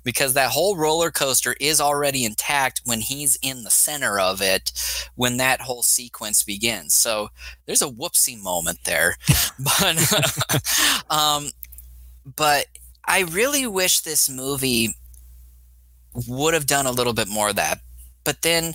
Because 0.04 0.34
that 0.34 0.50
whole 0.50 0.76
roller 0.76 1.10
coaster 1.10 1.54
is 1.60 1.80
already 1.80 2.24
intact 2.24 2.80
when 2.84 3.00
he's 3.00 3.38
in 3.42 3.62
the 3.62 3.70
center 3.70 4.18
of 4.18 4.40
it 4.40 4.72
when 5.14 5.36
that 5.36 5.60
whole 5.60 5.82
sequence 5.82 6.42
begins. 6.42 6.94
So 6.94 7.28
there's 7.66 7.82
a 7.82 7.88
whoopsie 7.88 8.42
moment 8.42 8.78
there. 8.84 9.16
But 9.58 11.04
um 11.10 11.50
but 12.36 12.66
i 13.04 13.20
really 13.20 13.66
wish 13.66 14.00
this 14.00 14.28
movie 14.30 14.94
would 16.28 16.54
have 16.54 16.66
done 16.66 16.86
a 16.86 16.90
little 16.92 17.12
bit 17.12 17.28
more 17.28 17.50
of 17.50 17.56
that. 17.56 17.80
But 18.24 18.42
then 18.42 18.74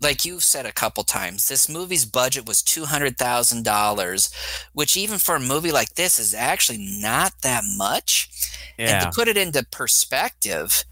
like 0.00 0.24
you've 0.24 0.44
said 0.44 0.66
a 0.66 0.72
couple 0.72 1.04
times, 1.04 1.48
this 1.48 1.68
movie's 1.68 2.04
budget 2.04 2.46
was 2.46 2.62
two 2.62 2.86
hundred 2.86 3.18
thousand 3.18 3.64
dollars, 3.64 4.32
which 4.72 4.96
even 4.96 5.18
for 5.18 5.36
a 5.36 5.40
movie 5.40 5.72
like 5.72 5.94
this 5.94 6.18
is 6.18 6.34
actually 6.34 6.78
not 6.78 7.32
that 7.42 7.62
much. 7.76 8.30
Yeah. 8.78 9.04
And 9.04 9.04
to 9.04 9.10
put 9.14 9.28
it 9.28 9.36
into 9.36 9.64
perspective, 9.70 10.84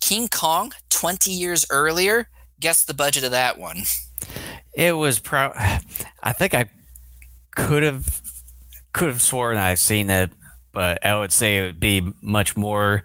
King 0.00 0.28
Kong, 0.28 0.72
twenty 0.90 1.32
years 1.32 1.64
earlier, 1.70 2.28
guess 2.60 2.84
the 2.84 2.94
budget 2.94 3.24
of 3.24 3.30
that 3.30 3.58
one. 3.58 3.82
It 4.74 4.92
was 4.92 5.18
pro. 5.18 5.52
I 6.22 6.32
think 6.32 6.54
I 6.54 6.66
could 7.54 7.82
have 7.82 8.20
could 8.92 9.08
have 9.08 9.22
sworn 9.22 9.56
I've 9.56 9.78
seen 9.78 10.10
it, 10.10 10.30
but 10.72 11.04
I 11.04 11.18
would 11.18 11.32
say 11.32 11.58
it 11.58 11.62
would 11.62 11.80
be 11.80 12.12
much 12.20 12.56
more 12.56 13.04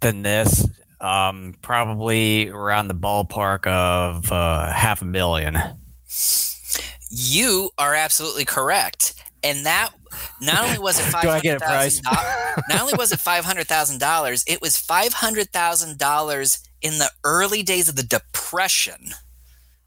than 0.00 0.22
this. 0.22 0.66
Um, 1.02 1.54
probably 1.62 2.48
around 2.48 2.88
the 2.88 2.94
ballpark 2.94 3.66
of 3.66 4.30
uh, 4.30 4.72
half 4.72 5.02
a 5.02 5.04
million. 5.04 5.58
You 7.10 7.70
are 7.76 7.94
absolutely 7.94 8.44
correct. 8.44 9.14
And 9.42 9.66
that 9.66 9.90
not 10.40 10.64
only 10.64 10.78
was 10.78 10.98
it 11.00 11.10
five 11.10 11.22
Do 11.22 11.30
I 11.30 11.40
get 11.40 11.56
a 11.56 11.60
price? 11.60 12.00
not 12.04 12.80
only 12.80 12.94
was 12.96 13.12
it 13.12 13.18
five 13.18 13.44
hundred 13.44 13.66
thousand 13.66 13.98
dollars, 13.98 14.44
it 14.46 14.60
was 14.62 14.76
five 14.76 15.12
hundred 15.12 15.50
thousand 15.50 15.98
dollars 15.98 16.60
in 16.80 16.98
the 16.98 17.10
early 17.24 17.62
days 17.62 17.88
of 17.88 17.96
the 17.96 18.02
Depression. 18.02 19.10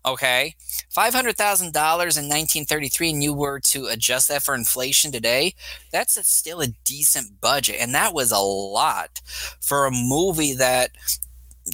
Okay, 0.05 0.55
five 0.89 1.15
hundred 1.15 1.35
thousand 1.35 1.73
dollars 1.73 2.15
in 2.15 2.29
nineteen 2.29 2.65
thirty-three, 2.65 3.09
and 3.09 3.23
you 3.23 3.33
were 3.33 3.59
to 3.61 3.87
adjust 3.87 4.27
that 4.27 4.43
for 4.43 4.53
inflation 4.53 5.11
today. 5.11 5.55
That's 5.91 6.15
a, 6.15 6.23
still 6.23 6.61
a 6.61 6.67
decent 6.67 7.41
budget, 7.41 7.77
and 7.79 7.95
that 7.95 8.13
was 8.13 8.31
a 8.31 8.37
lot 8.37 9.21
for 9.59 9.85
a 9.85 9.91
movie 9.91 10.53
that 10.53 10.91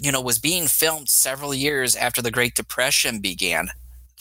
you 0.02 0.14
know 0.14 0.22
was 0.22 0.40
being 0.40 0.68
filmed 0.68 1.10
several 1.10 1.54
years 1.54 1.94
after 1.94 2.22
the 2.22 2.32
Great 2.32 2.56
Depression 2.56 3.20
began. 3.20 3.68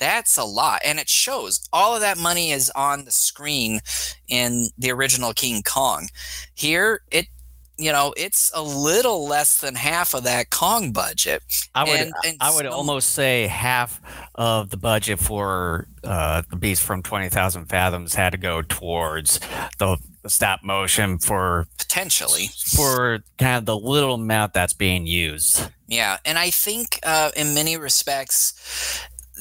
That's 0.00 0.36
a 0.36 0.44
lot, 0.44 0.80
and 0.84 0.98
it 0.98 1.08
shows. 1.08 1.68
All 1.72 1.94
of 1.94 2.00
that 2.00 2.18
money 2.18 2.50
is 2.50 2.70
on 2.70 3.04
the 3.04 3.12
screen 3.12 3.80
in 4.28 4.70
the 4.76 4.90
original 4.90 5.34
King 5.34 5.62
Kong. 5.62 6.08
Here, 6.54 7.02
it 7.12 7.26
you 7.80 7.90
know 7.92 8.12
it's 8.16 8.50
a 8.54 8.62
little 8.62 9.26
less 9.26 9.60
than 9.60 9.74
half 9.74 10.14
of 10.14 10.24
that 10.24 10.50
Kong 10.50 10.92
budget. 10.92 11.42
I 11.74 11.84
would 11.84 12.00
And- 12.00 12.12
and 12.26 12.36
I 12.40 12.50
would 12.54 12.64
some- 12.66 12.72
almost 12.74 13.12
say 13.12 13.46
half 13.46 14.00
of 14.34 14.70
the 14.70 14.76
budget 14.76 15.18
for 15.18 15.86
uh, 16.04 16.42
the 16.50 16.56
Beast 16.56 16.82
from 16.82 17.02
Twenty 17.02 17.28
Thousand 17.28 17.66
Fathoms 17.66 18.14
had 18.14 18.30
to 18.32 18.38
go 18.38 18.62
towards 18.62 19.40
the, 19.78 19.96
the 20.22 20.30
stop 20.30 20.62
motion 20.62 21.18
for 21.18 21.66
Potentially, 21.78 22.48
for 22.74 23.20
kind 23.38 23.56
of 23.58 23.66
the 23.66 23.76
little 23.76 24.14
amount 24.14 24.52
that's 24.54 24.72
being 24.74 25.06
used. 25.06 25.68
Yeah, 25.88 26.18
and 26.24 26.38
I 26.38 26.50
think 26.50 27.00
uh, 27.02 27.32
in 27.36 27.52
many 27.52 27.76
respects, 27.76 28.54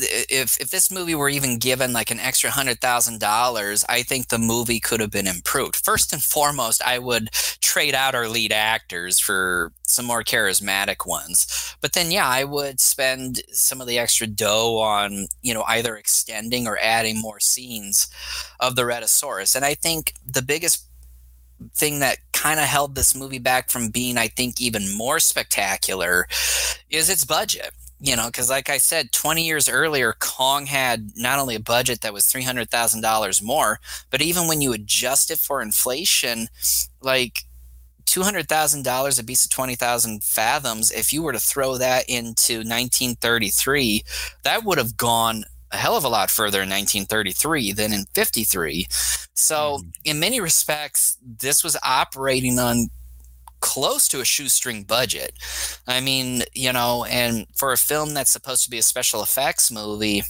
if 0.02 0.60
if 0.60 0.70
this 0.70 0.92
movie 0.92 1.16
were 1.16 1.30
even 1.30 1.58
given 1.58 1.94
like 1.94 2.12
an 2.12 2.20
extra 2.20 2.50
hundred 2.50 2.82
thousand 2.82 3.20
dollars, 3.20 3.86
I 3.90 4.04
think 4.04 4.28
the 4.28 4.40
movie 4.40 4.80
could 4.80 5.00
have 5.00 5.12
been 5.12 5.28
improved. 5.28 5.76
First 5.76 6.14
and 6.14 6.22
foremost, 6.22 6.82
I 6.84 7.00
would 7.00 7.32
trade 7.62 7.96
out 7.96 8.16
our 8.16 8.28
lead 8.28 8.52
actors 8.52 9.20
for 9.20 9.72
some 9.84 10.06
more 10.06 10.24
charismatic 10.24 11.06
ones. 11.08 11.76
But 11.82 11.94
then, 11.94 12.12
yeah, 12.12 12.28
I 12.28 12.44
would 12.44 12.80
spend 12.80 13.42
some 13.52 13.82
of 13.82 13.88
the 13.88 14.00
extra 14.00 14.28
dough 14.28 14.80
on 14.80 15.28
you 15.42 15.54
know 15.54 15.64
either 15.68 15.96
extending 15.96 16.68
or 16.68 16.78
adding 16.82 17.20
more 17.20 17.40
scenes 17.40 18.08
of 18.60 18.76
the 18.76 18.84
Rhedosaurus. 18.84 19.56
And 19.56 19.66
I 19.66 19.76
think 19.76 20.14
the 20.26 20.42
biggest 20.42 20.86
thing 21.76 22.00
that 22.00 22.18
kind 22.32 22.60
of 22.60 22.66
held 22.68 22.96
this 22.96 23.16
movie 23.16 23.40
back 23.40 23.70
from 23.70 23.90
being, 23.90 24.18
I 24.18 24.28
think, 24.28 24.62
even 24.62 24.96
more 24.96 25.20
spectacular 25.20 26.28
is 26.90 27.10
its 27.10 27.26
budget. 27.26 27.72
You 28.02 28.16
know, 28.16 28.28
because 28.28 28.50
like 28.50 28.70
I 28.70 28.78
said, 28.78 29.12
20 29.12 29.46
years 29.46 29.68
earlier, 29.68 30.16
Kong 30.20 30.68
had 30.68 31.12
not 31.18 31.38
only 31.38 31.56
a 31.56 31.60
budget 31.60 32.00
that 32.02 32.14
was 32.14 32.26
$300,000 32.26 33.44
more, 33.44 33.80
but 34.10 34.22
even 34.22 34.48
when 34.48 34.62
you 34.62 34.72
adjust 34.72 35.30
it 35.30 35.38
for 35.38 35.62
inflation, 35.62 36.48
like 37.02 37.44
$200,000 38.06 39.20
a 39.20 39.24
beast 39.24 39.46
of 39.46 39.52
20,000 39.52 40.24
fathoms, 40.24 40.92
if 40.92 41.12
you 41.12 41.22
were 41.22 41.34
to 41.34 41.40
throw 41.40 41.78
that 41.78 42.06
into 42.10 42.60
1933, 42.60 44.04
that 44.44 44.64
would 44.64 44.78
have 44.78 44.98
gone 44.98 45.44
a 45.72 45.78
hell 45.78 45.96
of 45.96 46.04
a 46.04 46.10
lot 46.10 46.32
further 46.32 46.62
in 46.64 46.70
1933 46.70 47.74
than 47.74 47.94
in 47.94 48.06
53. 48.16 48.88
So, 49.34 49.80
mm. 49.80 49.94
in 50.04 50.20
many 50.20 50.42
respects, 50.42 51.18
this 51.22 51.64
was 51.64 51.78
operating 51.84 52.58
on 52.58 52.90
close 53.60 54.08
to 54.10 54.22
a 54.22 54.26
shoestring 54.26 54.84
budget. 54.84 55.34
I 55.88 56.02
mean, 56.02 56.44
you 56.54 56.72
know, 56.74 57.06
and 57.06 57.48
for 57.56 57.72
a 57.72 57.78
film 57.78 58.14
that's 58.14 58.32
supposed 58.32 58.64
to 58.66 58.70
be 58.70 58.78
a 58.78 58.84
special 58.84 59.22
effects 59.24 59.72
movie, 59.72 60.24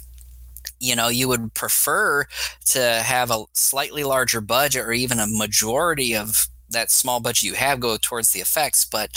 you 0.78 0.96
know, 0.96 1.08
you 1.08 1.28
would 1.28 1.54
prefer 1.54 2.24
to 2.66 2.80
have 3.04 3.30
a 3.30 3.44
slightly 3.52 4.04
larger 4.04 4.40
budget 4.40 4.84
or 4.86 4.92
even 4.92 5.18
a 5.18 5.26
majority 5.26 6.14
of 6.16 6.48
that 6.70 6.90
small 6.90 7.20
budget 7.20 7.42
you 7.42 7.54
have 7.54 7.80
go 7.80 7.96
towards 8.00 8.32
the 8.32 8.40
effects. 8.40 8.84
But, 8.84 9.10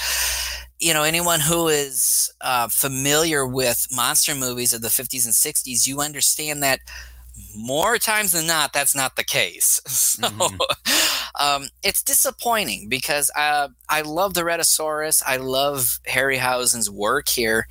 you 0.79 0.93
know, 0.93 1.03
anyone 1.03 1.39
who 1.41 1.67
is 1.67 2.31
uh, 2.41 2.67
familiar 2.67 3.45
with 3.45 3.87
monster 3.91 4.35
movies 4.35 4.73
of 4.73 4.81
the 4.81 4.89
50s 4.89 5.25
and 5.25 5.33
60s, 5.35 5.87
you 5.87 6.01
understand 6.01 6.61
that 6.63 6.79
more 7.55 7.97
times 7.97 8.31
than 8.33 8.47
not, 8.47 8.73
that's 8.73 8.95
not 8.95 9.15
the 9.15 9.23
case. 9.23 9.81
So 9.87 10.27
Mhm. 10.27 10.57
Um, 11.39 11.67
it's 11.81 12.03
disappointing 12.03 12.89
because 12.89 13.31
uh, 13.35 13.69
I 13.89 14.01
love 14.01 14.33
the 14.33 14.41
Rhedosaurus. 14.41 15.23
I 15.25 15.37
love 15.37 15.99
Harryhausen's 16.07 16.89
work 16.89 17.29
here. 17.29 17.67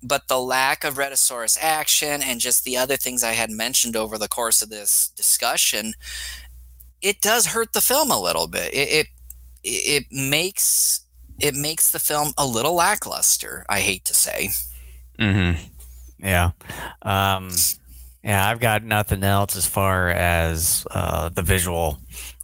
But 0.00 0.28
the 0.28 0.38
lack 0.38 0.84
of 0.84 0.94
Rhedosaurus 0.94 1.58
action 1.60 2.22
and 2.22 2.40
just 2.40 2.64
the 2.64 2.76
other 2.76 2.96
things 2.96 3.24
I 3.24 3.32
had 3.32 3.50
mentioned 3.50 3.96
over 3.96 4.16
the 4.16 4.28
course 4.28 4.62
of 4.62 4.70
this 4.70 5.10
discussion, 5.16 5.94
it 7.02 7.20
does 7.20 7.46
hurt 7.46 7.72
the 7.72 7.80
film 7.80 8.12
a 8.12 8.20
little 8.20 8.46
bit. 8.46 8.72
It 8.72 8.88
it, 8.88 9.06
it 9.64 10.04
makes 10.12 11.00
it 11.40 11.56
makes 11.56 11.90
the 11.90 11.98
film 11.98 12.32
a 12.38 12.46
little 12.46 12.74
lackluster. 12.74 13.66
I 13.68 13.80
hate 13.80 14.04
to 14.04 14.14
say. 14.14 14.50
Mm-hmm. 15.18 15.64
Yeah. 16.20 16.50
Um, 17.02 17.50
yeah, 18.22 18.48
I've 18.48 18.60
got 18.60 18.84
nothing 18.84 19.24
else 19.24 19.56
as 19.56 19.66
far 19.66 20.10
as 20.10 20.86
uh, 20.92 21.28
the 21.28 21.42
visual 21.42 21.98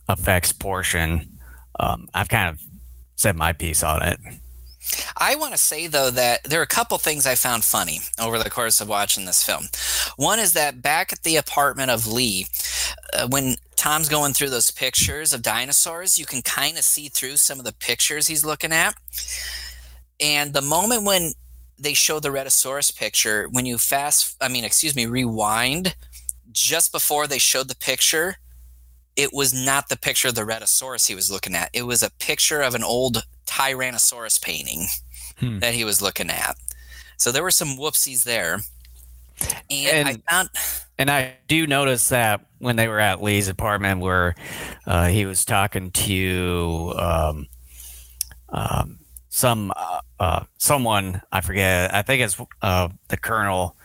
effects 0.09 0.53
portion. 0.53 1.39
Um, 1.79 2.09
I've 2.15 2.29
kind 2.29 2.51
of 2.51 2.61
said 3.17 3.37
my 3.37 3.53
piece 3.53 3.83
on 3.83 4.03
it. 4.03 4.19
I 5.17 5.37
want 5.37 5.53
to 5.53 5.59
say 5.59 5.87
though 5.87 6.11
that 6.11 6.45
there 6.45 6.61
are 6.61 6.65
a 6.65 6.67
couple 6.67 6.99
things 6.99 7.27
I 7.27 7.37
found 7.37 7.65
funny 7.65 8.01
over 8.21 8.39
the 8.39 8.51
course 8.51 8.81
of 8.81 8.89
watching 8.89 9.25
this 9.25 9.43
film. 9.43 9.65
One 10.17 10.39
is 10.39 10.53
that 10.53 10.83
back 10.83 11.13
at 11.13 11.23
the 11.23 11.37
apartment 11.37 11.91
of 11.91 12.07
Lee, 12.07 12.47
uh, 13.15 13.27
when 13.29 13.57
Tom's 13.77 14.09
going 14.09 14.35
through 14.35 14.51
those 14.51 14.71
pictures 14.71 15.33
of 15.33 15.43
dinosaurs, 15.43 16.19
you 16.19 16.27
can 16.27 16.43
kind 16.43 16.77
of 16.77 16.85
see 16.85 17.09
through 17.09 17.39
some 17.39 17.59
of 17.59 17.65
the 17.65 17.73
pictures 17.73 18.27
he's 18.27 18.45
looking 18.45 18.73
at. 18.73 18.95
And 20.21 20.53
the 20.53 20.63
moment 20.63 21.05
when 21.05 21.33
they 21.79 21.95
show 21.95 22.21
the 22.21 22.29
Rhedosaurus 22.29 22.97
picture, 22.97 23.49
when 23.51 23.67
you 23.67 23.79
fast, 23.79 24.37
I 24.41 24.49
mean, 24.49 24.65
excuse 24.65 24.95
me, 24.95 25.07
rewind, 25.07 25.97
just 26.53 26.93
before 26.93 27.27
they 27.27 27.39
showed 27.39 27.69
the 27.69 27.77
picture, 27.77 28.37
it 29.17 29.31
was 29.33 29.53
not 29.55 29.89
the 29.89 29.97
picture 29.97 30.29
of 30.29 30.35
the 30.35 30.43
Rhedosaurus 30.43 31.07
he 31.07 31.15
was 31.15 31.31
looking 31.31 31.55
at. 31.55 31.71
It 31.73 31.83
was 31.83 32.03
a 32.03 32.11
picture 32.11 32.63
of 32.63 32.75
an 32.75 32.83
old 32.85 33.25
Tyrannosaurus 33.47 34.41
painting 34.41 34.87
Hmm. 35.39 35.59
that 35.59 35.75
he 35.75 35.85
was 35.85 36.01
looking 36.01 36.31
at. 36.31 36.57
So 37.17 37.33
there 37.33 37.43
were 37.43 37.51
some 37.51 37.77
whoopsies 37.77 38.25
there. 38.25 38.61
And, 39.69 40.09
I 40.09 40.17
found, 40.31 40.49
And 40.97 41.11
I 41.11 41.35
do 41.49 41.67
notice 41.67 42.09
that 42.11 42.47
when 42.59 42.77
they 42.77 42.87
were 42.87 43.01
at 43.01 43.21
Lee's 43.21 43.49
apartment, 43.49 44.01
where 44.01 44.37
uh, 44.87 45.09
he 45.09 45.27
was 45.27 45.45
talking 45.45 45.91
to 45.91 46.95
um, 46.97 47.47
um, 48.51 49.01
some 49.29 49.73
uh, 49.75 50.01
uh, 50.21 50.45
someone 50.59 51.21
I 51.33 51.41
forget. 51.41 51.93
I 51.93 52.03
think 52.03 52.23
it's 52.23 52.41
uh, 52.63 52.89
the 53.09 53.17
colonel, 53.17 53.77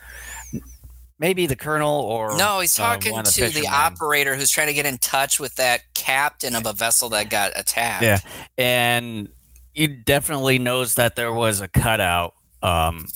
maybe 1.19 1.45
the 1.45 1.55
colonel 1.55 2.01
or 2.01 2.37
no, 2.37 2.59
he's 2.59 2.77
uh, 2.79 2.83
talking 2.83 3.17
of 3.17 3.25
to 3.25 3.41
the 3.41 3.47
fishermen. 3.47 3.71
operator 3.71 4.35
who's 4.35 4.49
trying 4.49 4.67
to 4.67 4.73
get 4.73 4.85
in 4.85 4.97
touch 4.97 5.39
with 5.39 5.55
that 5.55 5.81
captain 5.93 6.55
of 6.55 6.65
a 6.65 6.73
vessel 6.73 7.09
that 7.09 7.29
got 7.29 7.51
attacked. 7.55 8.03
Yeah, 8.03 8.19
and 8.57 9.29
he 9.73 9.87
definitely 9.87 10.59
knows 10.59 10.95
that 10.95 11.15
there 11.15 11.33
was 11.33 11.61
a 11.61 11.67
cutout. 11.67 12.33
Um, 12.61 13.07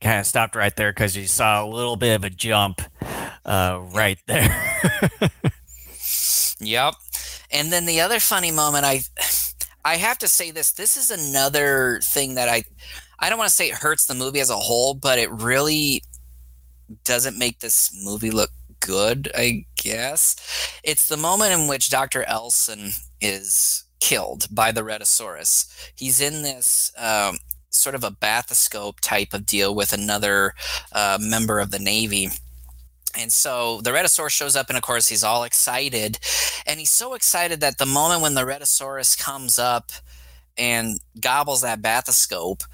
kind 0.00 0.18
of 0.18 0.26
stopped 0.26 0.56
right 0.56 0.74
there 0.74 0.90
because 0.92 1.16
you 1.16 1.26
saw 1.26 1.64
a 1.64 1.66
little 1.66 1.96
bit 1.96 2.14
of 2.14 2.24
a 2.24 2.30
jump 2.30 2.82
uh, 3.44 3.80
right 3.92 4.18
there. 4.26 4.90
Yep. 6.62 6.94
And 7.50 7.72
then 7.72 7.86
the 7.86 8.00
other 8.00 8.20
funny 8.20 8.50
moment 8.50 8.84
I 8.84 9.00
I 9.84 9.96
have 9.96 10.18
to 10.18 10.28
say 10.28 10.50
this 10.50 10.72
this 10.72 10.96
is 10.96 11.10
another 11.10 12.00
thing 12.02 12.36
that 12.36 12.48
I 12.48 12.64
I 13.18 13.28
don't 13.28 13.38
want 13.38 13.50
to 13.50 13.54
say 13.54 13.68
it 13.68 13.74
hurts 13.74 14.06
the 14.06 14.14
movie 14.14 14.40
as 14.40 14.50
a 14.50 14.56
whole, 14.56 14.94
but 14.94 15.18
it 15.18 15.30
really 15.30 16.02
doesn't 17.04 17.38
make 17.38 17.60
this 17.60 17.90
movie 18.04 18.30
look 18.30 18.50
good, 18.80 19.30
I 19.34 19.66
guess. 19.76 20.36
It's 20.82 21.08
the 21.08 21.16
moment 21.16 21.52
in 21.52 21.68
which 21.68 21.90
Dr. 21.90 22.24
Elson 22.24 22.90
is 23.20 23.84
killed 24.00 24.46
by 24.50 24.72
the 24.72 24.82
Rhedosaurus. 24.82 25.92
He's 25.94 26.20
in 26.20 26.42
this 26.42 26.92
um 26.98 27.38
sort 27.72 27.94
of 27.94 28.04
a 28.04 28.10
bathyscope 28.10 29.00
type 29.00 29.32
of 29.32 29.46
deal 29.46 29.74
with 29.74 29.92
another 29.92 30.54
uh, 30.92 31.18
member 31.20 31.58
of 31.58 31.70
the 31.70 31.78
Navy. 31.78 32.28
And 33.18 33.32
so 33.32 33.80
the 33.80 33.90
Rhedosaurus 33.90 34.30
shows 34.30 34.56
up, 34.56 34.68
and 34.68 34.76
of 34.76 34.82
course, 34.82 35.08
he's 35.08 35.24
all 35.24 35.44
excited. 35.44 36.18
And 36.66 36.78
he's 36.78 36.90
so 36.90 37.14
excited 37.14 37.60
that 37.60 37.78
the 37.78 37.86
moment 37.86 38.22
when 38.22 38.34
the 38.34 38.44
Rhedosaurus 38.44 39.18
comes 39.18 39.58
up 39.58 39.90
and 40.56 40.98
gobbles 41.20 41.62
that 41.62 41.82
bathyscope, 41.82 42.64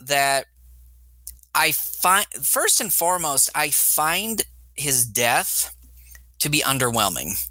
that 0.00 0.46
I 1.54 1.72
find, 1.72 2.26
first 2.42 2.80
and 2.80 2.92
foremost, 2.92 3.50
I 3.54 3.70
find 3.70 4.42
his 4.74 5.04
death 5.06 5.74
to 6.40 6.48
be 6.48 6.60
underwhelming. 6.60 7.48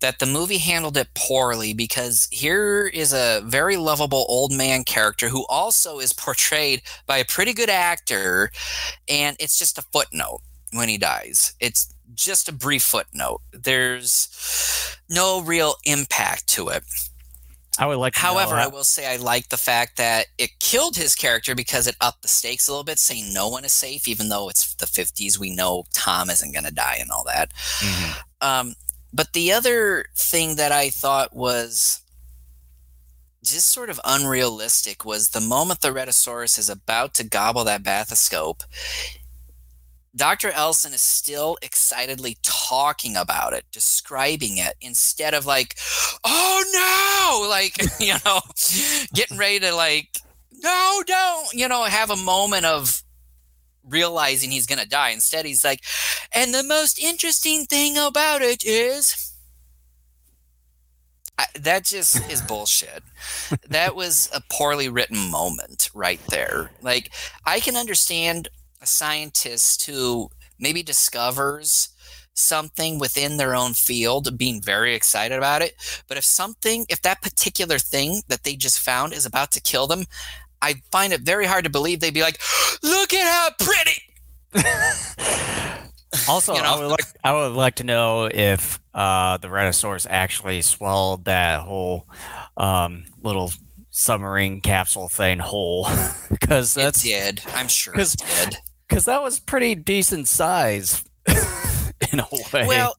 That 0.00 0.18
the 0.18 0.26
movie 0.26 0.58
handled 0.58 0.96
it 0.96 1.12
poorly 1.14 1.74
because 1.74 2.26
here 2.30 2.86
is 2.86 3.12
a 3.12 3.42
very 3.44 3.76
lovable 3.76 4.24
old 4.28 4.50
man 4.50 4.82
character 4.84 5.28
who 5.28 5.44
also 5.48 5.98
is 5.98 6.14
portrayed 6.14 6.80
by 7.06 7.18
a 7.18 7.24
pretty 7.24 7.52
good 7.52 7.68
actor, 7.68 8.50
and 9.08 9.36
it's 9.38 9.58
just 9.58 9.76
a 9.76 9.82
footnote 9.82 10.40
when 10.72 10.88
he 10.88 10.96
dies. 10.96 11.52
It's 11.60 11.94
just 12.14 12.48
a 12.48 12.52
brief 12.52 12.82
footnote. 12.82 13.42
There's 13.52 14.96
no 15.10 15.42
real 15.42 15.74
impact 15.84 16.46
to 16.54 16.68
it. 16.68 16.84
I 17.80 17.86
would 17.86 17.96
like. 17.96 18.14
However, 18.14 18.56
I 18.56 18.66
will 18.66 18.84
say 18.84 19.10
I 19.10 19.16
like 19.16 19.48
the 19.48 19.56
fact 19.56 19.96
that 19.96 20.26
it 20.36 20.50
killed 20.60 20.96
his 20.96 21.14
character 21.14 21.54
because 21.54 21.86
it 21.86 21.96
upped 22.02 22.20
the 22.20 22.28
stakes 22.28 22.68
a 22.68 22.72
little 22.72 22.84
bit, 22.84 22.98
saying 22.98 23.32
no 23.32 23.48
one 23.48 23.64
is 23.64 23.72
safe, 23.72 24.06
even 24.06 24.28
though 24.28 24.50
it's 24.50 24.74
the 24.74 24.84
50s. 24.84 25.38
We 25.38 25.50
know 25.50 25.84
Tom 25.94 26.28
isn't 26.28 26.52
going 26.52 26.66
to 26.66 26.74
die 26.74 26.98
and 27.00 27.10
all 27.10 27.24
that. 27.24 27.54
Mm-hmm. 27.78 28.20
Um, 28.46 28.74
but 29.14 29.32
the 29.32 29.50
other 29.50 30.04
thing 30.14 30.56
that 30.56 30.72
I 30.72 30.90
thought 30.90 31.34
was 31.34 32.02
just 33.42 33.72
sort 33.72 33.88
of 33.88 33.98
unrealistic 34.04 35.06
was 35.06 35.30
the 35.30 35.40
moment 35.40 35.80
the 35.80 35.88
Rhedosaurus 35.88 36.58
is 36.58 36.68
about 36.68 37.14
to 37.14 37.24
gobble 37.24 37.64
that 37.64 37.82
bathoscope, 37.82 38.62
Dr. 40.14 40.50
Elson 40.50 40.92
is 40.92 41.02
still 41.02 41.56
excitedly 41.62 42.38
talking 42.42 43.16
about 43.16 43.52
it, 43.52 43.64
describing 43.70 44.58
it, 44.58 44.74
instead 44.80 45.34
of 45.34 45.46
like, 45.46 45.76
oh 46.24 46.64
no, 46.72 47.48
like, 47.48 47.76
you 48.00 48.14
know, 48.24 48.40
getting 49.14 49.38
ready 49.38 49.60
to 49.60 49.74
like, 49.74 50.08
no, 50.52 51.02
don't, 51.06 51.54
you 51.54 51.68
know, 51.68 51.84
have 51.84 52.10
a 52.10 52.16
moment 52.16 52.66
of 52.66 53.02
realizing 53.84 54.50
he's 54.50 54.66
going 54.66 54.80
to 54.80 54.88
die. 54.88 55.10
Instead, 55.10 55.46
he's 55.46 55.64
like, 55.64 55.80
and 56.34 56.52
the 56.52 56.62
most 56.62 56.98
interesting 56.98 57.64
thing 57.64 57.96
about 57.96 58.42
it 58.42 58.64
is. 58.64 59.26
I, 61.38 61.46
that 61.58 61.86
just 61.86 62.30
is 62.30 62.42
bullshit. 62.42 63.02
that 63.68 63.96
was 63.96 64.28
a 64.34 64.42
poorly 64.50 64.90
written 64.90 65.30
moment 65.30 65.88
right 65.94 66.20
there. 66.28 66.70
Like, 66.82 67.10
I 67.46 67.60
can 67.60 67.76
understand 67.76 68.48
a 68.80 68.86
scientist 68.86 69.86
who 69.86 70.30
maybe 70.58 70.82
discovers 70.82 71.88
something 72.34 72.98
within 72.98 73.36
their 73.36 73.54
own 73.54 73.74
field 73.74 74.38
being 74.38 74.62
very 74.62 74.94
excited 74.94 75.36
about 75.36 75.62
it. 75.62 75.74
But 76.08 76.16
if 76.16 76.24
something 76.24 76.86
if 76.88 77.02
that 77.02 77.22
particular 77.22 77.78
thing 77.78 78.22
that 78.28 78.44
they 78.44 78.56
just 78.56 78.80
found 78.80 79.12
is 79.12 79.26
about 79.26 79.52
to 79.52 79.60
kill 79.60 79.86
them 79.86 80.06
i 80.62 80.74
find 80.90 81.12
it 81.12 81.22
very 81.22 81.46
hard 81.46 81.64
to 81.64 81.70
believe 81.70 82.00
they'd 82.00 82.14
be 82.14 82.22
like 82.22 82.40
look 82.82 83.12
at 83.12 83.26
how 83.26 83.50
pretty! 83.58 84.02
Also 86.28 86.54
you 86.56 86.62
know? 86.62 86.74
i 86.74 86.78
would 86.78 86.88
like 86.88 87.04
i 87.22 87.32
would 87.32 87.52
like 87.52 87.76
to 87.76 87.84
know 87.84 88.28
if 88.32 88.80
uh, 88.92 89.36
the 89.36 89.46
rhedosaurus 89.46 90.06
actually 90.10 90.60
swallowed 90.62 91.24
that 91.24 91.60
whole 91.60 92.08
um, 92.56 93.04
little 93.22 93.52
submarine 93.90 94.60
capsule 94.60 95.08
thing 95.08 95.38
whole. 95.38 95.86
Because 96.28 96.74
that's 96.74 97.04
it 97.04 97.08
did. 97.08 97.42
I'm 97.54 97.68
sure 97.68 97.94
it 97.94 98.14
did 98.16 98.56
because 98.90 99.04
that 99.04 99.22
was 99.22 99.38
pretty 99.38 99.76
decent 99.76 100.26
size 100.26 101.04
in 102.12 102.18
a 102.18 102.26
way. 102.52 102.66
Well, 102.66 102.96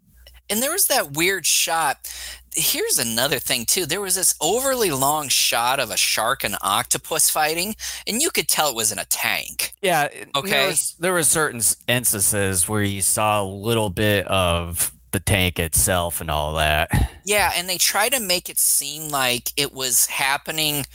and 0.49 0.63
there 0.63 0.71
was 0.71 0.87
that 0.87 1.11
weird 1.11 1.45
shot. 1.45 2.11
Here's 2.55 2.97
another 2.97 3.39
thing 3.39 3.65
too. 3.65 3.85
There 3.85 3.99
was 3.99 4.15
this 4.15 4.33
overly 4.41 4.89
long 4.91 5.27
shot 5.27 5.79
of 5.81 5.91
a 5.91 5.97
shark 5.97 6.45
and 6.45 6.55
octopus 6.61 7.29
fighting, 7.29 7.75
and 8.07 8.21
you 8.21 8.31
could 8.31 8.47
tell 8.47 8.69
it 8.69 8.75
was 8.75 8.91
in 8.91 8.99
a 8.99 9.05
tank. 9.05 9.73
Yeah. 9.81 10.07
Okay. 10.35 10.49
There 10.49 10.67
was, 10.67 10.95
there 10.97 11.13
were 11.13 11.23
certain 11.23 11.61
instances 11.87 12.67
where 12.69 12.83
you 12.83 13.01
saw 13.01 13.41
a 13.41 13.45
little 13.45 13.89
bit 13.89 14.25
of 14.27 14.93
the 15.11 15.19
tank 15.19 15.59
itself 15.59 16.21
and 16.21 16.31
all 16.31 16.55
that. 16.55 16.89
Yeah, 17.25 17.51
and 17.53 17.67
they 17.67 17.77
try 17.77 18.07
to 18.07 18.19
make 18.21 18.49
it 18.49 18.59
seem 18.59 19.09
like 19.09 19.51
it 19.57 19.73
was 19.73 20.05
happening 20.07 20.85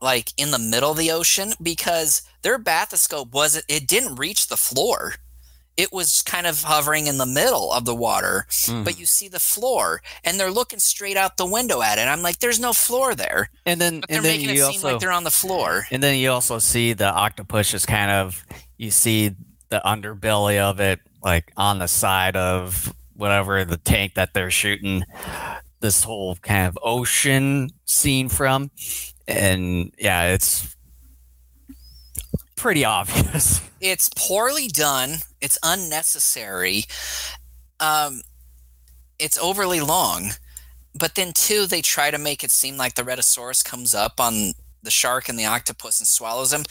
like 0.00 0.32
in 0.36 0.50
the 0.50 0.58
middle 0.58 0.90
of 0.90 0.98
the 0.98 1.10
ocean 1.10 1.52
because 1.62 2.22
their 2.42 2.58
bathyscope 2.58 3.32
wasn't 3.32 3.64
it 3.68 3.86
didn't 3.86 4.16
reach 4.16 4.48
the 4.48 4.56
floor. 4.56 5.14
It 5.76 5.92
was 5.92 6.22
kind 6.22 6.48
of 6.48 6.62
hovering 6.62 7.06
in 7.06 7.18
the 7.18 7.26
middle 7.26 7.72
of 7.72 7.84
the 7.84 7.94
water 7.94 8.46
mm. 8.50 8.84
but 8.84 8.98
you 8.98 9.06
see 9.06 9.28
the 9.28 9.38
floor 9.38 10.02
and 10.24 10.38
they're 10.38 10.50
looking 10.50 10.80
straight 10.80 11.16
out 11.16 11.36
the 11.36 11.46
window 11.46 11.82
at 11.82 11.98
it. 11.98 12.08
I'm 12.08 12.22
like 12.22 12.40
there's 12.40 12.58
no 12.58 12.72
floor 12.72 13.14
there. 13.14 13.50
And 13.64 13.80
then 13.80 14.00
but 14.00 14.08
they're 14.08 14.18
and 14.18 14.26
then 14.26 14.38
making 14.38 14.56
you 14.56 14.62
it 14.62 14.66
also, 14.66 14.78
seem 14.78 14.90
like 14.90 15.00
they're 15.00 15.12
on 15.12 15.24
the 15.24 15.30
floor. 15.30 15.86
and 15.90 16.02
then 16.02 16.18
you 16.18 16.30
also 16.30 16.58
see 16.58 16.92
the 16.94 17.08
octopus 17.08 17.74
is 17.74 17.86
kind 17.86 18.10
of 18.10 18.44
you 18.76 18.90
see 18.90 19.36
the 19.68 19.80
underbelly 19.84 20.58
of 20.58 20.80
it 20.80 21.00
like 21.22 21.52
on 21.56 21.78
the 21.78 21.88
side 21.88 22.36
of 22.36 22.92
whatever 23.14 23.64
the 23.64 23.76
tank 23.76 24.14
that 24.14 24.32
they're 24.34 24.50
shooting 24.50 25.04
this 25.80 26.02
whole 26.02 26.36
kind 26.36 26.66
of 26.66 26.78
ocean 26.82 27.70
scene 27.84 28.28
from. 28.28 28.70
And 29.26 29.92
yeah 29.98 30.32
it's 30.32 30.74
pretty 32.58 32.84
obvious. 32.84 33.62
It's 33.80 34.10
poorly 34.16 34.66
done. 34.66 35.18
It's 35.40 35.56
unnecessary. 35.62 36.82
Um, 37.78 38.22
it's 39.20 39.38
overly 39.38 39.78
long. 39.78 40.30
But 40.98 41.14
then, 41.14 41.32
too, 41.32 41.66
they 41.68 41.80
try 41.80 42.10
to 42.10 42.18
make 42.18 42.42
it 42.42 42.50
seem 42.50 42.76
like 42.76 42.96
the 42.96 43.04
Rhedosaurus 43.04 43.64
comes 43.64 43.94
up 43.94 44.18
on 44.18 44.54
the 44.82 44.90
shark 44.90 45.28
and 45.28 45.38
the 45.38 45.46
octopus 45.46 46.00
and 46.00 46.06
swallows 46.06 46.52
him. 46.52 46.64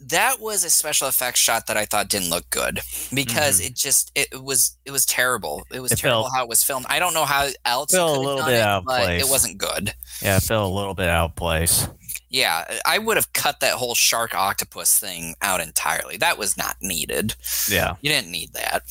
That 0.00 0.40
was 0.40 0.64
a 0.64 0.70
special 0.70 1.08
effects 1.08 1.40
shot 1.40 1.66
that 1.66 1.76
I 1.76 1.84
thought 1.84 2.08
didn't 2.08 2.30
look 2.30 2.48
good 2.50 2.80
because 3.14 3.58
mm-hmm. 3.58 3.68
it 3.68 3.76
just 3.76 4.10
it 4.14 4.42
was 4.42 4.76
it 4.84 4.90
was 4.90 5.06
terrible. 5.06 5.64
It 5.72 5.80
was 5.80 5.92
it 5.92 5.96
terrible 5.96 6.24
felt, 6.24 6.34
how 6.34 6.42
it 6.42 6.48
was 6.48 6.62
filmed. 6.62 6.86
I 6.88 6.98
don't 6.98 7.14
know 7.14 7.24
how 7.24 7.48
else 7.64 7.92
it 7.92 7.96
felt 7.96 8.16
a 8.16 8.20
little 8.20 8.44
bit 8.44 8.54
it, 8.54 8.60
out 8.60 8.84
place. 8.84 9.22
It 9.22 9.30
wasn't 9.30 9.58
good. 9.58 9.94
Yeah, 10.22 10.36
it 10.36 10.42
felt 10.42 10.70
a 10.70 10.74
little 10.74 10.94
bit 10.94 11.08
out 11.08 11.30
of 11.30 11.36
place. 11.36 11.88
Yeah, 12.30 12.78
I 12.86 12.98
would 12.98 13.16
have 13.16 13.32
cut 13.32 13.58
that 13.60 13.74
whole 13.74 13.96
shark 13.96 14.34
octopus 14.34 14.98
thing 14.98 15.34
out 15.42 15.60
entirely. 15.60 16.16
That 16.16 16.38
was 16.38 16.56
not 16.56 16.76
needed. 16.80 17.34
Yeah. 17.68 17.96
You 18.00 18.08
didn't 18.08 18.30
need 18.30 18.52
that. 18.52 18.84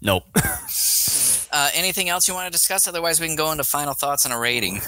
Nope. 0.00 0.24
uh, 1.52 1.70
anything 1.74 2.08
else 2.08 2.26
you 2.26 2.34
want 2.34 2.46
to 2.46 2.50
discuss? 2.50 2.88
Otherwise, 2.88 3.20
we 3.20 3.26
can 3.26 3.36
go 3.36 3.52
into 3.52 3.64
final 3.64 3.92
thoughts 3.92 4.24
and 4.24 4.32
a 4.32 4.38
rating. 4.38 4.80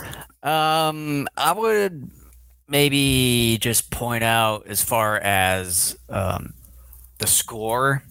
Um, 0.43 1.29
I 1.37 1.53
would 1.53 2.11
maybe 2.69 3.59
just 3.61 3.91
point 3.91 4.25
out 4.25 4.67
as 4.67 4.83
far 4.83 5.19
as 5.19 5.99
um, 6.09 6.55
the 7.19 7.27
score 7.27 8.03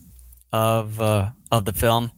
of 0.53 1.01
uh, 1.01 1.29
of 1.51 1.65
the 1.65 1.73
film. 1.73 2.11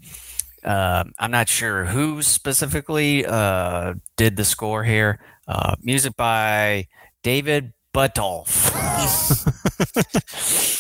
Uh, 0.64 1.06
I'm 1.18 1.32
not 1.32 1.48
sure 1.48 1.86
who 1.86 2.22
specifically 2.22 3.26
uh, 3.26 3.94
did 4.18 4.36
the 4.36 4.46
score 4.46 4.84
here. 4.84 5.20
Uh, 5.48 5.76
music 5.82 6.16
by 6.16 6.88
David 7.24 7.74
Buttolph. 7.94 8.72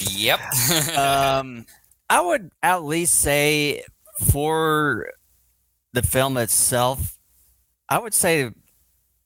yep. 0.18 0.40
um, 0.98 1.66
I 2.10 2.22
would 2.22 2.52
at 2.64 2.84
least 2.84 3.16
say 3.16 3.84
for 4.32 5.12
the 5.94 6.02
film 6.02 6.38
itself, 6.38 7.18
I 7.90 8.00
would 8.00 8.14
say 8.14 8.52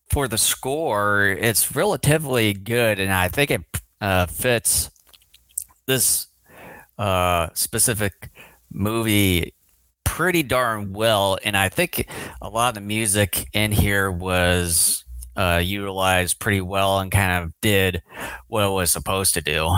for 0.09 0.27
the 0.27 0.37
score, 0.37 1.27
it's 1.27 1.75
relatively 1.75 2.53
good, 2.53 2.99
and 2.99 3.11
I 3.11 3.27
think 3.27 3.51
it 3.51 3.61
uh, 4.01 4.25
fits 4.25 4.89
this 5.85 6.27
uh, 6.97 7.49
specific 7.53 8.29
movie 8.71 9.53
pretty 10.03 10.43
darn 10.43 10.93
well. 10.93 11.37
And 11.43 11.57
I 11.57 11.69
think 11.69 12.07
a 12.41 12.49
lot 12.49 12.69
of 12.69 12.75
the 12.75 12.81
music 12.81 13.47
in 13.53 13.71
here 13.71 14.11
was 14.11 15.04
uh, 15.35 15.61
utilized 15.63 16.39
pretty 16.39 16.61
well 16.61 16.99
and 16.99 17.11
kind 17.11 17.43
of 17.43 17.53
did 17.61 18.01
what 18.47 18.65
it 18.65 18.71
was 18.71 18.91
supposed 18.91 19.33
to 19.33 19.41
do. 19.41 19.69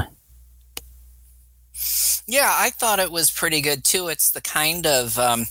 Yeah, 2.29 2.53
I 2.53 2.71
thought 2.71 2.99
it 2.99 3.11
was 3.11 3.31
pretty 3.31 3.61
good 3.61 3.85
too. 3.85 4.09
It's 4.09 4.31
the 4.31 4.41
kind 4.41 4.85
of 4.85 5.17
um, 5.17 5.45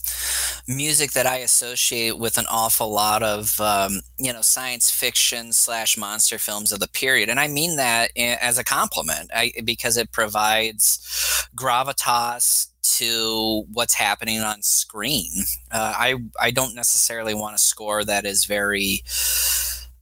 music 0.69 1.13
that 1.13 1.25
I 1.25 1.37
associate 1.37 2.19
with 2.19 2.37
an 2.37 2.45
awful 2.51 2.91
lot 2.91 3.23
of 3.23 3.59
um, 3.63 4.01
you 4.19 4.31
know 4.31 4.43
science 4.43 4.91
fiction 4.91 5.55
slash 5.55 5.97
monster 5.97 6.39
films 6.39 6.73
of 6.73 6.81
the 6.81 6.89
period, 6.89 7.31
and 7.31 7.41
I 7.41 7.49
mean 7.49 7.77
that 7.77 8.11
as 8.17 8.59
a 8.59 8.65
compliment, 8.65 9.31
I, 9.35 9.53
because 9.65 9.97
it 9.97 10.13
provides 10.13 11.49
gravitas 11.57 12.69
to 12.99 13.65
what's 13.73 13.95
happening 13.95 14.41
on 14.41 14.61
screen. 14.61 15.45
Uh, 15.71 15.95
I 15.97 16.17
I 16.39 16.51
don't 16.51 16.75
necessarily 16.75 17.33
want 17.33 17.57
a 17.57 17.59
score 17.59 18.05
that 18.05 18.27
is 18.27 18.45
very 18.45 19.03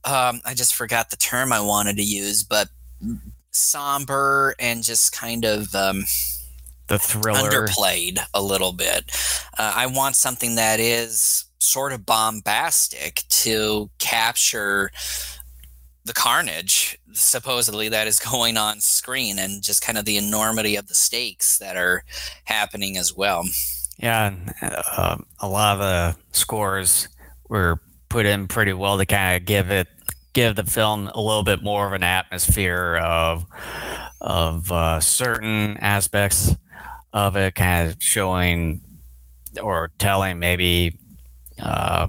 um, 0.05 0.41
I 0.45 0.53
just 0.53 0.75
forgot 0.75 1.09
the 1.09 1.17
term 1.17 1.51
I 1.51 1.59
wanted 1.59 1.97
to 1.97 2.03
use, 2.03 2.43
but 2.43 2.69
somber 3.51 4.55
and 4.59 4.83
just 4.83 5.11
kind 5.11 5.45
of 5.45 5.73
um, 5.73 6.03
the 6.87 6.99
thriller 6.99 7.49
underplayed 7.49 8.19
a 8.33 8.41
little 8.41 8.73
bit. 8.73 9.11
Uh, 9.57 9.73
I 9.75 9.87
want 9.87 10.15
something 10.15 10.55
that 10.55 10.79
is 10.79 11.45
sort 11.59 11.93
of 11.93 12.05
bombastic 12.05 13.23
to 13.29 13.89
capture 13.97 14.91
the 16.03 16.13
carnage 16.13 16.99
supposedly 17.13 17.89
that 17.89 18.07
is 18.07 18.19
going 18.19 18.57
on 18.57 18.79
screen 18.79 19.39
and 19.39 19.63
just 19.63 19.81
kind 19.81 19.97
of 19.97 20.05
the 20.05 20.17
enormity 20.17 20.75
of 20.75 20.87
the 20.87 20.95
stakes 20.95 21.57
that 21.57 21.75
are 21.75 22.03
happening 22.43 22.97
as 22.97 23.13
well. 23.15 23.43
Yeah, 23.97 24.35
uh, 24.61 25.17
a 25.39 25.47
lot 25.47 25.73
of 25.73 25.79
the 25.79 26.15
scores 26.37 27.07
were 27.47 27.79
put 28.09 28.25
in 28.25 28.47
pretty 28.47 28.73
well 28.73 28.97
to 28.97 29.05
kind 29.05 29.37
of 29.37 29.45
give 29.45 29.71
it 29.71 29.87
give 30.35 30.55
the 30.55 30.63
film 30.65 31.09
a 31.15 31.19
little 31.19 31.43
bit 31.43 31.63
more 31.63 31.87
of 31.87 31.93
an 31.93 32.03
atmosphere 32.03 32.97
of 32.97 33.45
of 34.21 34.71
uh, 34.71 34.99
certain 34.99 35.77
aspects 35.77 36.55
of 37.11 37.35
it, 37.35 37.55
kind 37.55 37.89
of 37.89 37.95
showing 37.99 38.81
or 39.59 39.91
telling 39.97 40.37
maybe. 40.37 40.99
Uh, 41.57 42.07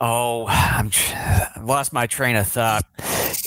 oh, 0.00 0.46
I'm 0.48 0.90
I 1.14 1.60
lost 1.62 1.92
my 1.92 2.06
train 2.06 2.36
of 2.36 2.46
thought 2.46 2.84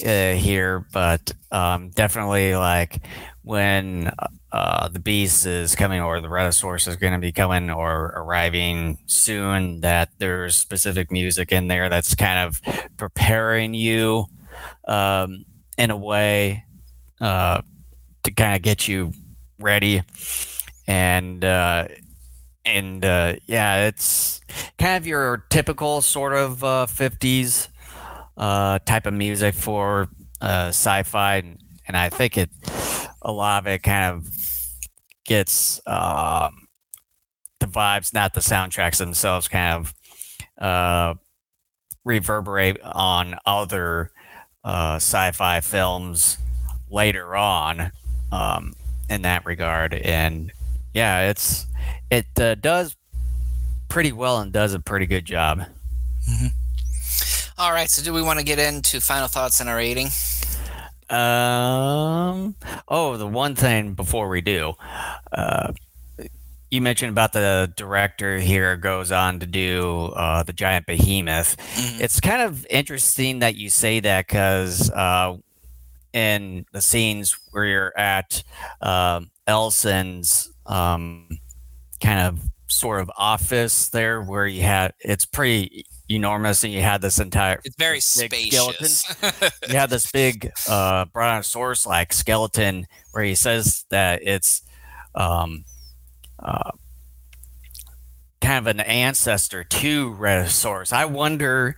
uh, 0.06 0.34
here, 0.34 0.86
but 0.92 1.34
um, 1.52 1.90
definitely 1.90 2.56
like 2.56 3.02
when 3.44 4.12
uh, 4.52 4.88
the 4.88 5.00
beast 5.00 5.46
is 5.46 5.76
coming 5.76 6.02
or 6.02 6.22
the 6.22 6.30
Rhedosaurus 6.30 6.88
is 6.88 6.96
going 6.96 7.14
to 7.14 7.20
be 7.20 7.32
coming 7.32 7.70
or 7.70 8.14
arriving 8.16 8.98
soon, 9.06 9.82
that 9.82 10.10
there's 10.18 10.56
specific 10.56 11.12
music 11.12 11.52
in 11.52 11.68
there 11.68 11.90
that's 11.90 12.16
kind 12.16 12.40
of 12.40 12.62
preparing 12.98 13.74
you 13.74 14.26
um, 14.88 15.46
in 15.78 15.92
a 15.92 15.98
way 15.98 16.64
uh, 17.20 17.62
to 18.24 18.32
kind 18.32 18.56
of 18.56 18.62
get 18.62 18.88
you 18.88 19.12
ready. 19.60 20.02
And 20.88 21.44
uh, 21.44 21.88
and 22.66 23.04
uh, 23.04 23.36
yeah, 23.46 23.88
it's 23.88 24.42
kind 24.80 24.96
of 24.98 25.06
your 25.06 25.46
typical 25.50 26.02
sort 26.02 26.34
of 26.34 26.60
50s 26.60 27.68
uh, 28.38 28.80
type 28.80 29.06
of 29.06 29.14
music 29.14 29.54
for 29.54 30.08
uh, 30.42 30.68
sci-fi, 30.70 31.38
and, 31.38 31.60
and 31.88 31.98
I 31.98 32.10
think 32.10 32.38
it 32.38 32.50
a 33.24 33.32
lot 33.32 33.64
of 33.64 33.68
it 33.68 33.84
kind 33.84 34.16
of 34.16 34.28
gets 35.26 35.82
um, 35.88 36.68
the 37.60 37.66
vibes, 37.66 38.14
not 38.14 38.34
the 38.34 38.42
soundtracks 38.42 38.98
themselves, 38.98 39.48
kind 39.48 39.86
of 39.86 39.94
uh, 40.64 41.14
reverberate 42.04 42.82
on 42.82 43.36
other 43.46 44.12
uh, 44.64 44.96
sci-fi 44.96 45.62
films 45.62 46.38
later 46.90 47.36
on 47.36 47.92
um, 48.32 48.74
in 49.10 49.22
that 49.24 49.46
regard. 49.46 49.94
And 49.94 50.52
yeah, 50.94 51.30
it's 51.30 51.66
it 52.10 52.26
uh, 52.38 52.56
does 52.56 52.96
pretty 53.90 54.12
well 54.12 54.40
and 54.40 54.52
does 54.52 54.74
a 54.74 54.80
pretty 54.80 55.06
good 55.06 55.26
job. 55.26 55.60
Mm-hmm. 56.30 56.48
All 57.58 57.72
right, 57.72 57.90
so 57.90 58.02
do 58.02 58.14
we 58.14 58.22
want 58.22 58.40
to 58.40 58.46
get 58.46 58.58
into 58.58 59.00
final 59.00 59.28
thoughts 59.28 59.62
on 59.62 59.68
our 59.68 59.76
rating? 59.76 60.08
Um. 61.10 62.56
Oh, 62.88 63.18
the 63.18 63.28
one 63.28 63.56
thing 63.56 63.94
before 63.94 64.30
we 64.30 64.42
do, 64.42 64.74
uh, 65.32 65.74
you 66.74 66.82
mentioned 66.82 67.12
about 67.12 67.34
the 67.34 67.72
director 67.76 68.40
here 68.40 68.76
goes 68.78 69.12
on 69.12 69.40
to 69.40 69.46
do 69.46 70.12
uh, 70.16 70.42
the 70.44 70.54
giant 70.54 70.88
behemoth. 70.88 71.56
Mm-hmm. 71.58 72.02
It's 72.02 72.20
kind 72.20 72.42
of 72.42 72.66
interesting 72.70 73.40
that 73.40 73.56
you 73.56 73.70
say 73.70 74.00
that 74.00 74.28
because 74.28 74.90
uh, 74.90 75.38
in 76.14 76.66
the 76.72 76.82
scenes 76.82 77.38
where 77.52 77.66
you're 77.66 77.98
at 77.98 78.44
uh, 78.82 79.22
Elson's 79.46 80.52
um, 80.66 81.28
kind 82.02 82.20
of 82.20 82.40
sort 82.68 83.02
of 83.02 83.12
office 83.18 83.90
there, 83.90 84.22
where 84.22 84.48
you 84.48 84.64
had 84.64 84.94
it's 85.00 85.26
pretty 85.26 85.86
enormous, 86.10 86.64
and 86.64 86.74
you 86.74 86.82
had 86.82 87.02
this 87.02 87.20
entire 87.20 87.60
it's 87.64 87.76
very 87.78 88.00
spacious. 88.00 89.02
skeleton. 89.02 89.52
you 89.70 89.76
had 89.76 89.90
this 89.90 90.12
big 90.12 90.52
uh, 90.68 91.06
brontosaurus 91.06 91.86
like 91.86 92.14
skeleton 92.14 92.86
where 93.12 93.24
he 93.24 93.36
says 93.36 93.86
that 93.90 94.22
it's 94.24 94.64
um, 95.16 95.64
uh, 96.40 96.72
kind 98.42 98.58
of 98.58 98.68
an 98.68 98.82
ancestor 98.82 99.64
to 99.64 100.14
Rhedosaurus. 100.14 100.92
I 100.92 101.06
wonder 101.06 101.76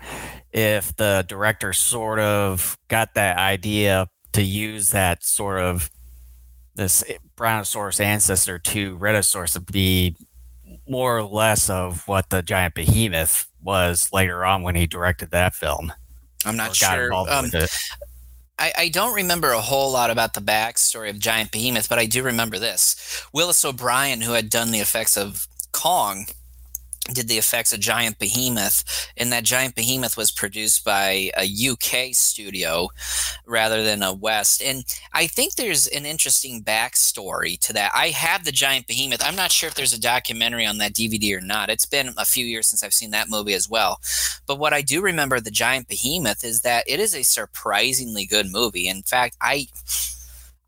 if 0.51 0.95
the 0.95 1.23
director 1.27 1.73
sort 1.73 2.19
of 2.19 2.77
got 2.87 3.13
that 3.15 3.37
idea 3.37 4.07
to 4.33 4.41
use 4.41 4.89
that 4.89 5.23
sort 5.23 5.59
of 5.59 5.89
this 6.75 7.03
brontosaurus 7.35 7.99
ancestor 7.99 8.59
to 8.59 8.97
Rhedosaurus 8.97 9.53
to 9.53 9.59
be 9.61 10.15
more 10.87 11.17
or 11.17 11.23
less 11.23 11.69
of 11.69 12.07
what 12.07 12.29
the 12.29 12.41
giant 12.41 12.75
behemoth 12.75 13.47
was 13.61 14.09
later 14.13 14.45
on 14.45 14.63
when 14.63 14.75
he 14.75 14.87
directed 14.87 15.31
that 15.31 15.53
film. 15.53 15.91
I'm 16.45 16.55
not 16.55 16.75
sure. 16.75 17.11
Um, 17.13 17.49
I, 18.57 18.73
I, 18.77 18.89
don't 18.89 19.15
remember 19.15 19.51
a 19.51 19.61
whole 19.61 19.91
lot 19.91 20.11
about 20.11 20.33
the 20.33 20.41
backstory 20.41 21.09
of 21.09 21.19
Giant 21.19 21.51
Behemoth, 21.51 21.89
but 21.89 21.99
I 21.99 22.05
do 22.05 22.23
remember 22.23 22.57
this. 22.57 23.27
Willis 23.33 23.65
O'Brien, 23.65 24.21
who 24.21 24.31
had 24.31 24.49
done 24.49 24.71
the 24.71 24.79
effects 24.79 25.17
of 25.17 25.47
Kong, 25.71 26.27
did 27.13 27.27
the 27.27 27.37
effects 27.37 27.71
of 27.71 27.79
Giant 27.79 28.17
Behemoth, 28.17 29.11
and 29.15 29.31
that 29.31 29.43
Giant 29.43 29.75
Behemoth 29.75 30.17
was 30.17 30.31
produced 30.31 30.83
by 30.83 31.31
a 31.37 31.45
UK 31.45 32.13
studio 32.13 32.89
rather 33.45 33.83
than 33.83 34.01
a 34.01 34.13
West. 34.13 34.61
And 34.61 34.83
I 35.13 35.27
think 35.27 35.55
there's 35.55 35.87
an 35.87 36.05
interesting 36.05 36.63
backstory 36.63 37.59
to 37.59 37.73
that. 37.73 37.91
I 37.93 38.09
have 38.09 38.43
the 38.43 38.51
Giant 38.51 38.87
Behemoth. 38.87 39.23
I'm 39.23 39.35
not 39.35 39.51
sure 39.51 39.67
if 39.67 39.75
there's 39.75 39.93
a 39.93 40.01
documentary 40.01 40.65
on 40.65 40.79
that 40.79 40.93
DVD 40.93 41.37
or 41.37 41.41
not. 41.41 41.69
It's 41.69 41.85
been 41.85 42.13
a 42.17 42.25
few 42.25 42.45
years 42.45 42.67
since 42.67 42.83
I've 42.83 42.93
seen 42.93 43.11
that 43.11 43.29
movie 43.29 43.53
as 43.53 43.69
well. 43.69 44.01
But 44.47 44.59
what 44.59 44.73
I 44.73 44.81
do 44.81 45.01
remember 45.01 45.39
the 45.39 45.51
Giant 45.51 45.87
Behemoth 45.87 46.43
is 46.43 46.61
that 46.61 46.85
it 46.87 46.99
is 46.99 47.15
a 47.15 47.23
surprisingly 47.23 48.25
good 48.25 48.51
movie. 48.51 48.87
In 48.87 49.03
fact, 49.03 49.37
I 49.41 49.67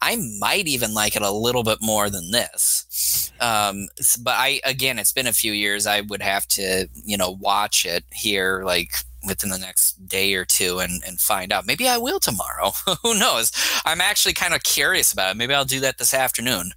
I 0.01 0.17
might 0.39 0.67
even 0.67 0.93
like 0.93 1.15
it 1.15 1.21
a 1.21 1.31
little 1.31 1.63
bit 1.63 1.79
more 1.81 2.09
than 2.09 2.31
this. 2.31 3.31
Um, 3.39 3.87
but 4.21 4.35
I, 4.37 4.61
again, 4.63 4.99
it's 4.99 5.11
been 5.11 5.27
a 5.27 5.33
few 5.33 5.53
years. 5.53 5.87
I 5.87 6.01
would 6.01 6.21
have 6.21 6.47
to, 6.49 6.87
you 7.03 7.17
know, 7.17 7.31
watch 7.31 7.85
it 7.85 8.03
here 8.11 8.63
like 8.63 8.91
within 9.27 9.49
the 9.49 9.57
next 9.57 10.07
day 10.07 10.33
or 10.35 10.45
two 10.45 10.79
and, 10.79 11.03
and 11.05 11.19
find 11.19 11.51
out. 11.51 11.65
Maybe 11.65 11.87
I 11.87 11.97
will 11.97 12.19
tomorrow. 12.19 12.71
Who 13.03 13.17
knows? 13.17 13.51
I'm 13.85 14.01
actually 14.01 14.33
kind 14.33 14.53
of 14.53 14.63
curious 14.63 15.11
about 15.11 15.31
it. 15.31 15.37
Maybe 15.37 15.53
I'll 15.53 15.65
do 15.65 15.79
that 15.81 15.97
this 15.97 16.13
afternoon. 16.13 16.71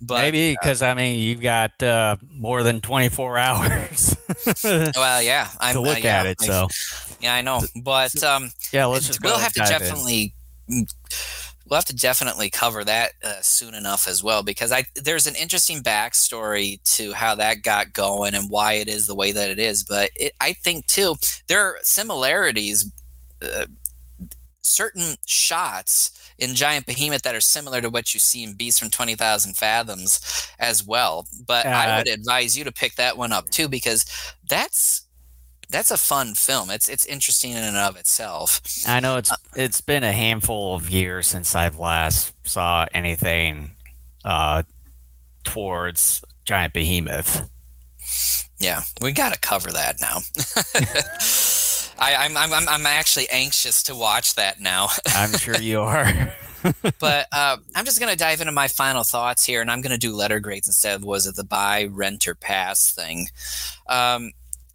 But 0.00 0.22
maybe 0.22 0.56
because 0.60 0.82
uh, 0.82 0.86
I 0.86 0.94
mean 0.94 1.20
you've 1.20 1.40
got 1.40 1.80
uh, 1.82 2.16
more 2.30 2.62
than 2.62 2.80
24 2.80 3.38
hours. 3.38 4.16
well, 4.64 5.22
yeah, 5.22 5.48
I'm 5.60 5.74
to 5.74 5.80
look 5.80 5.98
uh, 5.98 6.00
yeah, 6.02 6.20
at 6.20 6.26
it. 6.26 6.40
So 6.40 6.68
yeah, 7.20 7.34
I 7.34 7.42
know. 7.42 7.60
But 7.82 8.22
um, 8.22 8.50
yeah, 8.72 8.86
let's 8.86 9.06
just 9.06 9.22
we'll 9.22 9.38
have 9.38 9.52
to 9.54 9.60
definitely. 9.60 10.34
In 10.68 10.86
we'll 11.72 11.78
have 11.78 11.86
to 11.86 11.96
definitely 11.96 12.50
cover 12.50 12.84
that 12.84 13.12
uh, 13.24 13.40
soon 13.40 13.72
enough 13.72 14.06
as 14.06 14.22
well 14.22 14.42
because 14.42 14.70
I 14.70 14.84
there's 14.94 15.26
an 15.26 15.34
interesting 15.34 15.82
backstory 15.82 16.82
to 16.96 17.14
how 17.14 17.34
that 17.36 17.62
got 17.62 17.94
going 17.94 18.34
and 18.34 18.50
why 18.50 18.74
it 18.74 18.88
is 18.88 19.06
the 19.06 19.14
way 19.14 19.32
that 19.32 19.48
it 19.48 19.58
is. 19.58 19.82
But 19.82 20.10
it, 20.14 20.34
I 20.38 20.52
think 20.52 20.86
too 20.86 21.14
there 21.46 21.62
are 21.62 21.78
similarities. 21.80 22.92
Uh, 23.40 23.64
certain 24.60 25.16
shots 25.26 26.32
in 26.38 26.54
Giant 26.54 26.86
Behemoth 26.86 27.22
that 27.22 27.34
are 27.34 27.40
similar 27.40 27.80
to 27.80 27.88
what 27.90 28.12
you 28.12 28.20
see 28.20 28.44
in 28.44 28.54
Beast 28.54 28.78
from 28.78 28.90
20,000 28.90 29.56
Fathoms 29.56 30.46
as 30.60 30.86
well. 30.86 31.26
But 31.46 31.66
uh, 31.66 31.70
I 31.70 31.98
would 31.98 32.06
advise 32.06 32.56
you 32.56 32.62
to 32.64 32.70
pick 32.70 32.94
that 32.94 33.16
one 33.16 33.32
up 33.32 33.48
too 33.50 33.66
because 33.66 34.04
that's 34.48 35.06
that's 35.72 35.90
a 35.90 35.96
fun 35.96 36.34
film. 36.34 36.70
It's 36.70 36.88
it's 36.88 37.06
interesting 37.06 37.52
in 37.52 37.64
and 37.64 37.76
of 37.76 37.96
itself. 37.96 38.60
I 38.86 39.00
know 39.00 39.16
it's 39.16 39.32
uh, 39.32 39.36
it's 39.56 39.80
been 39.80 40.04
a 40.04 40.12
handful 40.12 40.74
of 40.74 40.90
years 40.90 41.26
since 41.26 41.54
I've 41.54 41.78
last 41.78 42.34
saw 42.44 42.86
anything 42.92 43.72
uh, 44.24 44.62
towards 45.44 46.22
Giant 46.44 46.74
Behemoth. 46.74 47.48
Yeah, 48.58 48.82
we 49.00 49.12
got 49.12 49.32
to 49.32 49.40
cover 49.40 49.72
that 49.72 50.00
now. 50.00 50.18
I, 51.98 52.26
am 52.26 52.36
I'm, 52.36 52.52
I'm 52.52 52.68
I'm 52.68 52.86
actually 52.86 53.28
anxious 53.30 53.82
to 53.84 53.94
watch 53.94 54.34
that 54.34 54.60
now. 54.60 54.88
I'm 55.08 55.32
sure 55.32 55.58
you 55.58 55.80
are. 55.80 56.32
but 57.00 57.26
uh, 57.32 57.56
I'm 57.74 57.84
just 57.84 57.98
gonna 57.98 58.16
dive 58.16 58.40
into 58.40 58.52
my 58.52 58.68
final 58.68 59.02
thoughts 59.02 59.44
here, 59.44 59.60
and 59.60 59.70
I'm 59.70 59.80
gonna 59.80 59.98
do 59.98 60.14
letter 60.14 60.38
grades 60.38 60.68
instead 60.68 60.94
of 60.94 61.04
was 61.04 61.26
it 61.26 61.34
the 61.34 61.44
buy, 61.44 61.88
rent, 61.90 62.28
or 62.28 62.34
pass 62.34 62.92
thing. 62.92 63.28
Um, 63.88 64.32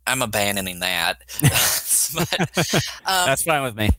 I'm 0.07 0.21
abandoning 0.21 0.79
that. 0.79 1.19
but, 2.13 2.39
um, 3.05 3.25
That's 3.25 3.43
fine 3.43 3.63
with 3.63 3.75
me. 3.75 3.89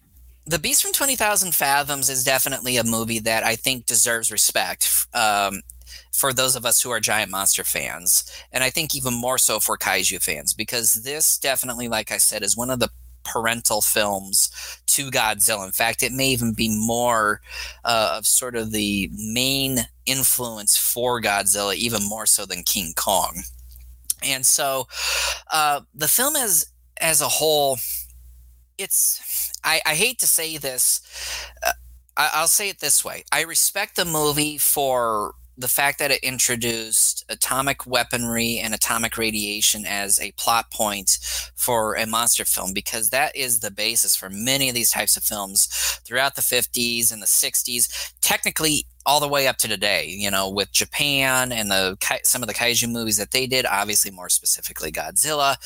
The 0.46 0.58
Beast 0.58 0.82
from 0.82 0.92
20,000 0.92 1.54
Fathoms 1.54 2.08
is 2.08 2.24
definitely 2.24 2.78
a 2.78 2.84
movie 2.84 3.18
that 3.18 3.44
I 3.44 3.54
think 3.54 3.84
deserves 3.84 4.32
respect 4.32 5.06
um, 5.12 5.60
for 6.10 6.32
those 6.32 6.56
of 6.56 6.64
us 6.64 6.80
who 6.80 6.90
are 6.90 7.00
giant 7.00 7.30
monster 7.30 7.64
fans. 7.64 8.24
And 8.50 8.64
I 8.64 8.70
think 8.70 8.94
even 8.94 9.12
more 9.12 9.36
so 9.36 9.60
for 9.60 9.76
kaiju 9.76 10.22
fans, 10.22 10.54
because 10.54 10.94
this 11.04 11.36
definitely, 11.36 11.88
like 11.88 12.10
I 12.10 12.16
said, 12.16 12.42
is 12.42 12.56
one 12.56 12.70
of 12.70 12.80
the 12.80 12.88
parental 13.24 13.82
films 13.82 14.50
to 14.86 15.10
Godzilla. 15.10 15.66
In 15.66 15.72
fact, 15.72 16.02
it 16.02 16.12
may 16.12 16.28
even 16.28 16.54
be 16.54 16.68
more 16.70 17.40
uh, 17.84 18.14
of 18.16 18.26
sort 18.26 18.56
of 18.56 18.72
the 18.72 19.10
main 19.12 19.80
influence 20.06 20.76
for 20.76 21.20
Godzilla, 21.20 21.74
even 21.74 22.02
more 22.08 22.26
so 22.26 22.46
than 22.46 22.62
King 22.62 22.94
Kong. 22.96 23.42
And 24.22 24.44
so 24.44 24.86
uh, 25.52 25.80
the 25.94 26.08
film 26.08 26.36
as 26.36 26.66
as 27.00 27.20
a 27.20 27.28
whole, 27.28 27.78
it's 28.76 29.52
I, 29.64 29.80
I 29.86 29.94
hate 29.94 30.18
to 30.20 30.26
say 30.26 30.56
this. 30.56 31.00
Uh, 31.64 31.72
I, 32.16 32.30
I'll 32.34 32.48
say 32.48 32.68
it 32.68 32.80
this 32.80 33.04
way: 33.04 33.24
I 33.32 33.42
respect 33.42 33.96
the 33.96 34.04
movie 34.04 34.58
for 34.58 35.34
the 35.58 35.68
fact 35.68 35.98
that 35.98 36.10
it 36.10 36.22
introduced 36.22 37.24
atomic 37.28 37.86
weaponry 37.86 38.58
and 38.58 38.74
atomic 38.74 39.18
radiation 39.18 39.84
as 39.84 40.20
a 40.20 40.32
plot 40.32 40.70
point 40.70 41.18
for 41.56 41.94
a 41.94 42.06
monster 42.06 42.44
film 42.44 42.72
because 42.72 43.10
that 43.10 43.34
is 43.36 43.60
the 43.60 43.70
basis 43.70 44.14
for 44.14 44.30
many 44.30 44.68
of 44.68 44.74
these 44.74 44.90
types 44.90 45.16
of 45.16 45.24
films 45.24 45.66
throughout 46.04 46.36
the 46.36 46.42
50s 46.42 47.12
and 47.12 47.20
the 47.20 47.26
60s 47.26 48.12
technically 48.20 48.86
all 49.04 49.20
the 49.20 49.28
way 49.28 49.48
up 49.48 49.56
to 49.56 49.66
today 49.66 50.06
you 50.06 50.30
know 50.30 50.50
with 50.50 50.70
japan 50.70 51.50
and 51.50 51.70
the 51.70 51.96
some 52.22 52.42
of 52.42 52.48
the 52.48 52.54
kaiju 52.54 52.90
movies 52.90 53.16
that 53.16 53.30
they 53.30 53.46
did 53.46 53.66
obviously 53.66 54.10
more 54.10 54.28
specifically 54.28 54.92
godzilla 54.92 55.56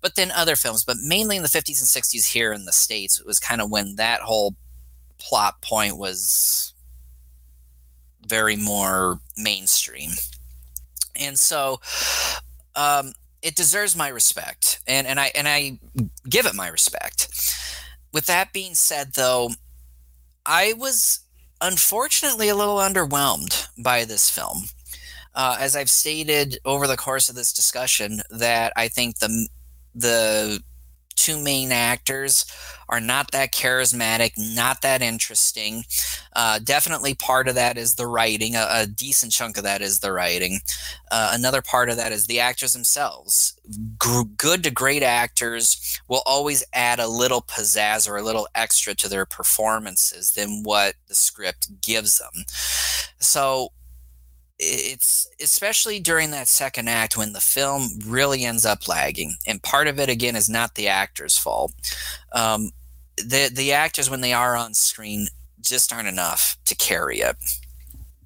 but 0.00 0.14
then 0.14 0.30
other 0.30 0.56
films. 0.56 0.84
But 0.84 0.98
mainly 1.02 1.36
in 1.36 1.42
the 1.42 1.48
50s 1.48 1.80
and 1.80 2.04
60s 2.04 2.26
here 2.32 2.52
in 2.52 2.64
the 2.64 2.72
states 2.72 3.18
it 3.18 3.26
was 3.26 3.40
kind 3.40 3.60
of 3.60 3.70
when 3.70 3.96
that 3.96 4.20
whole 4.20 4.54
plot 5.18 5.60
point 5.62 5.98
was 5.98 6.67
very 8.28 8.56
more 8.56 9.20
mainstream. 9.36 10.10
And 11.16 11.38
so 11.38 11.80
um, 12.76 13.12
it 13.42 13.56
deserves 13.56 13.96
my 13.96 14.08
respect, 14.08 14.80
and, 14.86 15.06
and 15.06 15.18
I 15.18 15.32
and 15.34 15.48
I 15.48 15.78
give 16.28 16.46
it 16.46 16.54
my 16.54 16.68
respect. 16.68 17.28
With 18.12 18.26
that 18.26 18.52
being 18.52 18.74
said, 18.74 19.14
though, 19.14 19.50
I 20.46 20.74
was 20.76 21.20
unfortunately 21.60 22.48
a 22.48 22.56
little 22.56 22.76
underwhelmed 22.76 23.68
by 23.76 24.04
this 24.04 24.30
film. 24.30 24.64
Uh, 25.34 25.56
as 25.60 25.76
I've 25.76 25.90
stated 25.90 26.58
over 26.64 26.86
the 26.86 26.96
course 26.96 27.28
of 27.28 27.34
this 27.34 27.52
discussion, 27.52 28.22
that 28.30 28.72
I 28.76 28.88
think 28.88 29.18
the 29.18 29.48
the 29.94 30.62
two 31.18 31.38
main 31.38 31.72
actors 31.72 32.46
are 32.88 33.00
not 33.00 33.32
that 33.32 33.52
charismatic, 33.52 34.32
not 34.38 34.80
that 34.80 35.02
interesting. 35.02 35.84
Uh, 36.34 36.58
definitely 36.58 37.14
part 37.14 37.48
of 37.48 37.54
that 37.54 37.76
is 37.76 37.96
the 37.96 38.06
writing. 38.06 38.54
A, 38.54 38.66
a 38.70 38.86
decent 38.86 39.32
chunk 39.32 39.58
of 39.58 39.64
that 39.64 39.82
is 39.82 39.98
the 39.98 40.12
writing. 40.12 40.60
Uh, 41.10 41.32
another 41.34 41.60
part 41.60 41.90
of 41.90 41.96
that 41.96 42.12
is 42.12 42.26
the 42.26 42.40
actors 42.40 42.72
themselves. 42.72 43.58
G- 44.02 44.22
good 44.36 44.64
to 44.64 44.70
great 44.70 45.02
actors 45.02 46.00
will 46.08 46.22
always 46.24 46.64
add 46.72 46.98
a 46.98 47.08
little 47.08 47.42
pizzazz 47.42 48.08
or 48.08 48.16
a 48.16 48.22
little 48.22 48.48
extra 48.54 48.94
to 48.94 49.08
their 49.08 49.26
performances 49.26 50.32
than 50.32 50.62
what 50.62 50.94
the 51.08 51.14
script 51.14 51.82
gives 51.82 52.18
them. 52.18 52.44
So 53.18 53.72
it's 54.58 55.28
especially 55.40 56.00
during 56.00 56.30
that 56.32 56.48
second 56.48 56.88
act 56.88 57.16
when 57.16 57.32
the 57.32 57.40
film 57.40 57.90
really 58.04 58.44
ends 58.44 58.66
up 58.66 58.88
lagging 58.88 59.34
and 59.46 59.62
part 59.62 59.86
of 59.86 60.00
it 60.00 60.08
again 60.08 60.34
is 60.34 60.48
not 60.48 60.74
the 60.74 60.88
actor's 60.88 61.38
fault. 61.38 61.72
Um, 62.32 62.70
the 63.16 63.50
the 63.52 63.72
actors 63.72 64.10
when 64.10 64.20
they 64.20 64.32
are 64.32 64.56
on 64.56 64.74
screen 64.74 65.28
just 65.60 65.92
aren't 65.92 66.08
enough 66.08 66.56
to 66.64 66.74
carry 66.74 67.18
it. 67.18 67.36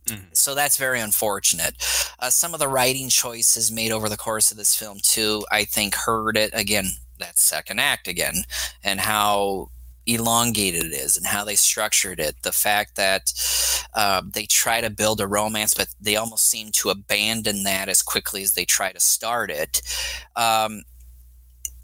Mm-hmm. 0.07 0.25
so 0.33 0.57
that's 0.57 0.77
very 0.77 0.99
unfortunate. 0.99 1.77
Uh, 2.19 2.29
some 2.29 2.55
of 2.55 2.61
the 2.61 2.67
writing 2.67 3.09
choices 3.09 3.71
made 3.71 3.93
over 3.93 4.09
the 4.09 4.17
course 4.17 4.51
of 4.51 4.57
this 4.57 4.75
film 4.75 4.99
too 5.03 5.45
i 5.53 5.65
think 5.65 5.95
hurt 5.95 6.37
it 6.37 6.51
again 6.55 6.87
that 7.21 7.39
second 7.39 7.79
act 7.79 8.09
again 8.09 8.45
and 8.83 9.01
how 9.01 9.69
elongated 10.07 10.85
it 10.85 10.93
is 10.93 11.17
and 11.17 11.27
how 11.27 11.45
they 11.45 11.55
structured 11.55 12.21
it. 12.21 12.37
The 12.43 12.53
fact 12.53 12.97
that 12.97 13.33
uh, 13.95 14.23
they 14.25 14.47
try 14.47 14.81
to 14.81 14.91
build 14.91 15.21
a 15.21 15.27
romance, 15.27 15.75
but 15.75 15.89
they 16.01 16.17
almost 16.17 16.49
seem 16.49 16.71
to 16.73 16.91
abandon 16.91 17.65
that 17.65 17.89
as 17.89 18.03
quickly 18.03 18.43
as 18.43 18.55
they 18.55 18.65
try 18.65 18.93
to 18.93 19.01
start 19.01 19.51
it. 19.51 19.83
Um, 20.37 20.83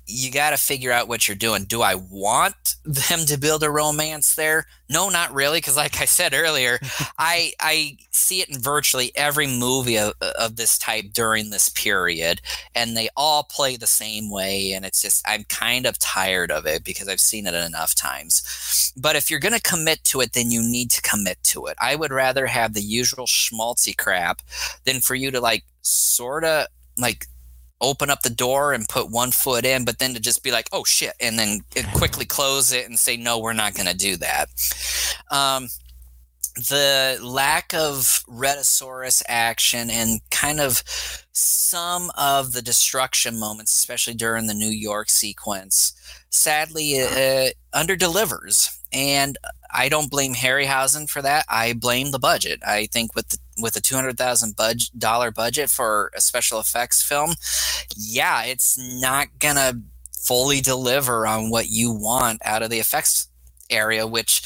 you 0.09 0.31
got 0.31 0.51
to 0.51 0.57
figure 0.57 0.91
out 0.91 1.07
what 1.07 1.29
you're 1.29 1.37
doing. 1.37 1.65
Do 1.65 1.83
I 1.83 1.95
want 1.95 2.77
them 2.85 3.27
to 3.27 3.39
build 3.39 3.63
a 3.63 3.71
romance 3.71 4.35
there? 4.35 4.67
No, 4.91 5.11
not 5.11 5.35
really, 5.35 5.59
because 5.59 5.77
like 5.77 6.01
I 6.01 6.07
said 6.07 6.33
earlier, 6.33 6.79
I 7.19 7.53
I 7.61 7.99
see 8.11 8.41
it 8.41 8.49
in 8.49 8.59
virtually 8.59 9.13
every 9.15 9.47
movie 9.47 9.99
of, 9.99 10.15
of 10.21 10.57
this 10.57 10.79
type 10.79 11.13
during 11.13 11.51
this 11.51 11.69
period, 11.69 12.41
and 12.75 12.97
they 12.97 13.11
all 13.17 13.43
play 13.43 13.77
the 13.77 13.87
same 13.87 14.31
way, 14.31 14.73
and 14.73 14.87
it's 14.87 15.03
just 15.03 15.23
I'm 15.29 15.45
kind 15.45 15.85
of 15.85 15.99
tired 15.99 16.51
of 16.51 16.67
it 16.67 16.85
because 16.85 17.07
I've 17.07 17.21
seen 17.21 17.47
it 17.47 17.55
enough 17.55 17.95
times. 17.95 18.93
But 18.97 19.15
if 19.15 19.31
you're 19.31 19.41
gonna 19.41 19.61
commit 19.61 20.05
to 20.05 20.23
it, 20.23 20.33
then 20.33 20.51
you 20.51 20.63
need 20.63 20.91
to 20.93 21.03
commit 21.03 21.43
to 21.45 21.67
it. 21.67 21.77
I 21.79 21.95
would 21.95 22.13
rather 22.13 22.47
have 22.47 22.73
the 22.73 22.83
usual 22.83 23.27
schmaltzy 23.27 23.97
crap 23.97 24.41
than 24.85 25.01
for 25.01 25.15
you 25.15 25.31
to 25.31 25.41
like 25.41 25.65
sort 25.83 26.45
of 26.45 26.67
like 26.97 27.27
open 27.81 28.11
up 28.11 28.23
the 28.23 28.31
door 28.31 28.73
and 28.73 28.89
put 28.89 29.11
one 29.11 29.31
foot 29.31 29.65
in, 29.65 29.85
but 29.85 29.99
then 29.99 30.15
to 30.15 30.21
just 30.21 30.43
be 30.43 30.51
like, 30.51 30.69
oh 30.73 30.85
shit, 30.85 31.13
and 31.21 31.39
then 31.39 31.61
quickly 31.95 32.25
close 32.25 32.73
it 32.73 32.87
and 32.87 32.99
say, 32.99 33.17
no, 33.17 33.39
we're 33.39 33.53
not 33.53 33.75
going 33.75 33.89
to 33.89 33.97
do 33.97 34.17
that. 34.17 34.49
Um, 35.31 35.69
the 36.57 37.21
lack 37.23 37.73
of 37.73 38.25
Rhedosaurus 38.29 39.23
action 39.29 39.91
and 39.91 40.21
kind 40.31 40.59
of 40.59 40.83
some 41.31 42.11
of 42.19 42.53
the 42.53 42.63
destruction 42.63 43.39
moments, 43.39 43.73
especially 43.73 44.15
during 44.15 44.49
the 44.49 44.55
New 44.55 44.71
York 44.71 45.09
sequence, 45.09 45.93
sadly 46.31 47.01
uh, 47.01 47.51
under 47.73 47.95
delivers. 47.95 48.77
And 48.93 49.39
I 49.71 49.89
don't 49.89 50.11
blame 50.11 50.35
Harryhausen 50.35 51.09
for 51.09 51.23
that. 51.23 51.45
I 51.49 51.73
blame 51.73 52.11
the 52.11 52.19
budget. 52.19 52.61
I 52.67 52.87
think 52.87 53.15
with 53.15 53.29
the 53.29 53.39
with 53.61 53.77
a 53.77 53.81
two 53.81 53.95
hundred 53.95 54.17
thousand 54.17 54.57
dollar 54.97 55.31
budget 55.31 55.71
for 55.71 56.11
a 56.15 56.21
special 56.21 56.61
effects 56.61 57.03
film, 57.03 57.35
yeah, 57.97 58.45
it's 58.45 58.79
not 58.79 59.29
gonna 59.39 59.83
fully 60.13 60.61
deliver 60.61 61.27
on 61.27 61.51
what 61.51 61.69
you 61.69 61.93
want 61.93 62.41
out 62.45 62.63
of 62.63 62.71
the 62.71 62.79
effects 62.79 63.29
area, 63.71 64.07
which 64.07 64.43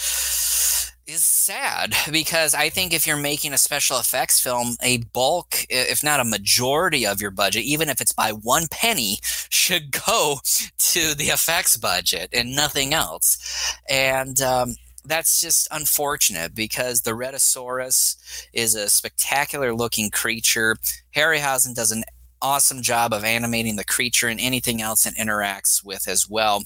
is 1.07 1.25
sad 1.25 1.95
because 2.11 2.55
I 2.55 2.69
think 2.69 2.93
if 2.93 3.07
you're 3.07 3.17
making 3.17 3.53
a 3.53 3.59
special 3.59 3.99
effects 3.99 4.41
film, 4.41 4.77
a 4.83 4.99
bulk, 4.99 5.67
if 5.69 6.03
not 6.03 6.21
a 6.21 6.25
majority 6.25 7.07
of 7.07 7.21
your 7.21 7.31
budget, 7.31 7.65
even 7.65 7.89
if 7.89 8.01
it's 8.01 8.13
by 8.13 8.31
one 8.31 8.67
penny, 8.71 9.19
should 9.51 9.91
go 9.93 10.39
to 10.79 11.15
the 11.15 11.27
effects 11.27 11.77
budget 11.77 12.31
and 12.33 12.55
nothing 12.55 12.95
else. 12.95 13.77
And 13.89 14.41
um, 14.41 14.77
that's 15.05 15.41
just 15.41 15.69
unfortunate 15.71 16.55
because 16.55 17.03
the 17.03 17.13
Rhedosaurus 17.13 18.17
is 18.53 18.75
a 18.75 18.89
spectacular 18.89 19.75
looking 19.75 20.11
creature. 20.11 20.77
Harryhausen 21.15 21.75
does 21.75 21.93
an 21.93 22.05
awesome 22.41 22.83
job 22.83 23.13
of 23.13 23.25
animating 23.25 23.77
the 23.77 23.85
creature 23.85 24.29
and 24.29 24.41
anything 24.41 24.83
else 24.83 25.07
it 25.07 25.15
interacts 25.15 25.85
with 25.85 26.09
as 26.09 26.29
well. 26.29 26.65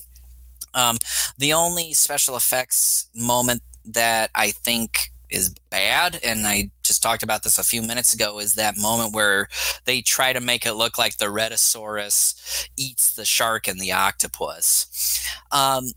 Um, 0.74 0.98
the 1.38 1.52
only 1.52 1.94
special 1.94 2.36
effects 2.36 3.08
moment 3.14 3.62
that 3.84 4.30
I 4.34 4.50
think 4.50 5.10
is 5.28 5.54
bad, 5.70 6.20
and 6.22 6.46
I 6.46 6.70
just 6.82 7.02
talked 7.02 7.22
about 7.22 7.42
this 7.42 7.58
a 7.58 7.64
few 7.64 7.82
minutes 7.82 8.14
ago, 8.14 8.38
is 8.38 8.54
that 8.54 8.76
moment 8.76 9.14
where 9.14 9.48
they 9.84 10.00
try 10.00 10.32
to 10.32 10.40
make 10.40 10.64
it 10.66 10.74
look 10.74 10.98
like 10.98 11.18
the 11.18 11.26
Rhedosaurus 11.26 12.68
eats 12.76 13.14
the 13.14 13.24
shark 13.24 13.66
and 13.66 13.80
the 13.80 13.92
octopus. 13.92 15.26
Um, 15.50 15.92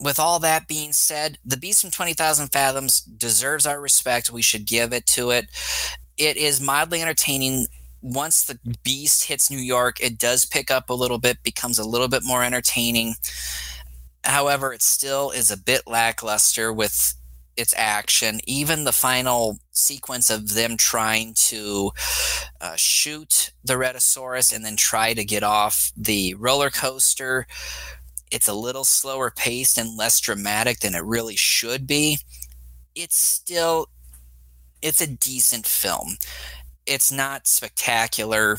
with 0.00 0.20
all 0.20 0.38
that 0.40 0.68
being 0.68 0.92
said, 0.92 1.38
the 1.44 1.56
Beast 1.56 1.82
from 1.82 1.90
20,000 1.90 2.48
Fathoms 2.48 3.00
deserves 3.00 3.66
our 3.66 3.80
respect. 3.80 4.30
We 4.30 4.42
should 4.42 4.66
give 4.66 4.92
it 4.92 5.06
to 5.06 5.30
it. 5.30 5.46
It 6.16 6.36
is 6.36 6.60
mildly 6.60 7.02
entertaining. 7.02 7.66
Once 8.00 8.44
the 8.44 8.58
Beast 8.84 9.24
hits 9.24 9.50
New 9.50 9.58
York, 9.58 10.00
it 10.00 10.18
does 10.18 10.44
pick 10.44 10.70
up 10.70 10.88
a 10.88 10.94
little 10.94 11.18
bit, 11.18 11.42
becomes 11.42 11.78
a 11.78 11.88
little 11.88 12.08
bit 12.08 12.22
more 12.24 12.44
entertaining. 12.44 13.14
However, 14.24 14.72
it 14.72 14.82
still 14.82 15.30
is 15.30 15.50
a 15.50 15.56
bit 15.56 15.82
lackluster 15.86 16.72
with 16.72 17.14
its 17.56 17.74
action. 17.76 18.40
Even 18.46 18.84
the 18.84 18.92
final 18.92 19.58
sequence 19.72 20.30
of 20.30 20.54
them 20.54 20.76
trying 20.76 21.34
to 21.34 21.90
uh, 22.60 22.76
shoot 22.76 23.52
the 23.64 23.74
Rhedosaurus 23.74 24.54
and 24.54 24.64
then 24.64 24.76
try 24.76 25.12
to 25.12 25.24
get 25.24 25.42
off 25.42 25.90
the 25.96 26.34
roller 26.34 26.70
coaster 26.70 27.46
it's 28.30 28.48
a 28.48 28.54
little 28.54 28.84
slower 28.84 29.30
paced 29.30 29.78
and 29.78 29.96
less 29.96 30.20
dramatic 30.20 30.80
than 30.80 30.94
it 30.94 31.04
really 31.04 31.36
should 31.36 31.86
be 31.86 32.18
it's 32.94 33.16
still 33.16 33.88
it's 34.80 35.00
a 35.00 35.06
decent 35.06 35.66
film. 35.66 36.16
It's 36.86 37.10
not 37.12 37.46
spectacular 37.46 38.58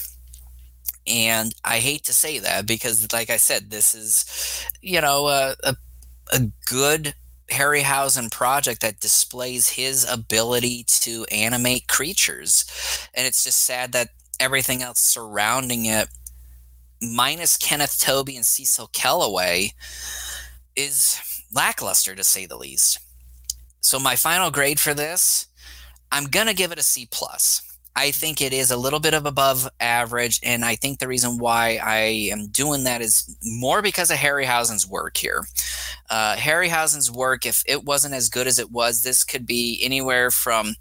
and 1.08 1.56
i 1.64 1.78
hate 1.80 2.04
to 2.04 2.14
say 2.14 2.38
that 2.40 2.68
because 2.68 3.12
like 3.14 3.30
i 3.30 3.38
said 3.38 3.72
this 3.72 3.96
is 3.96 4.68
you 4.82 5.00
know 5.02 5.28
a, 5.28 5.56
a, 5.64 5.76
a 6.34 6.40
good 6.68 7.16
harryhausen 7.50 8.32
project 8.32 8.82
that 8.82 9.00
displays 9.00 9.70
his 9.70 10.08
ability 10.10 10.84
to 10.88 11.26
animate 11.32 11.88
creatures. 11.88 12.66
And 13.14 13.26
it's 13.26 13.44
just 13.44 13.62
sad 13.62 13.92
that 13.94 14.10
everything 14.40 14.82
else 14.82 15.00
surrounding 15.00 15.86
it 15.86 16.08
minus 17.02 17.58
Kenneth 17.58 18.00
Tobey 18.00 18.36
and 18.36 18.46
Cecil 18.46 18.90
Kellaway, 18.94 19.74
is 20.76 21.20
lackluster 21.54 22.16
to 22.16 22.24
say 22.24 22.46
the 22.46 22.58
least. 22.58 23.00
So 23.82 24.00
my 24.00 24.16
final 24.16 24.52
grade 24.52 24.80
for 24.80 24.94
this, 24.94 25.48
I'm 26.12 26.26
gonna 26.26 26.54
give 26.54 26.72
it 26.72 26.80
a 26.80 26.84
C 26.84 27.08
plus. 27.10 27.62
I 27.96 28.12
think 28.12 28.42
it 28.42 28.54
is 28.54 28.72
a 28.72 28.78
little 28.78 29.00
bit 29.00 29.14
of 29.14 29.26
above 29.26 29.68
average, 29.80 30.40
and 30.44 30.64
I 30.64 30.76
think 30.76 31.00
the 31.00 31.08
reason 31.08 31.38
why 31.38 31.80
I 31.84 32.30
am 32.32 32.48
doing 32.48 32.86
that 32.86 33.02
is 33.02 33.36
more 33.44 33.82
because 33.82 34.10
of 34.10 34.18
Harryhausen's 34.18 34.88
work 34.88 35.18
here. 35.18 35.44
Uh, 36.10 36.36
Harryhausen's 36.36 37.12
work, 37.12 37.46
if 37.46 37.62
it 37.66 37.84
wasn't 37.84 38.14
as 38.14 38.30
good 38.30 38.48
as 38.48 38.58
it 38.58 38.72
was, 38.72 39.02
this 39.02 39.24
could 39.24 39.46
be 39.46 39.80
anywhere 39.84 40.32
from 40.32 40.76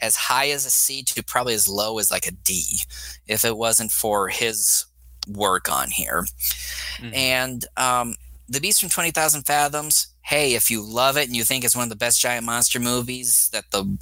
as 0.00 0.16
high 0.16 0.48
as 0.48 0.66
a 0.66 0.70
C 0.70 1.02
to 1.04 1.22
probably 1.22 1.54
as 1.54 1.68
low 1.68 1.98
as 1.98 2.10
like 2.10 2.26
a 2.26 2.32
D, 2.32 2.80
if 3.26 3.44
it 3.44 3.56
wasn't 3.56 3.92
for 3.92 4.28
his 4.28 4.86
work 5.26 5.70
on 5.70 5.90
here. 5.90 6.26
Mm-hmm. 6.98 7.14
And 7.14 7.64
um, 7.76 8.14
the 8.48 8.60
Beast 8.60 8.80
from 8.80 8.90
Twenty 8.90 9.10
Thousand 9.10 9.42
Fathoms. 9.42 10.08
Hey, 10.22 10.54
if 10.54 10.70
you 10.70 10.82
love 10.82 11.16
it 11.16 11.28
and 11.28 11.36
you 11.36 11.44
think 11.44 11.64
it's 11.64 11.76
one 11.76 11.84
of 11.84 11.88
the 11.88 11.96
best 11.96 12.20
giant 12.20 12.44
monster 12.44 12.80
movies 12.80 13.48
that 13.52 13.70
the 13.70 13.96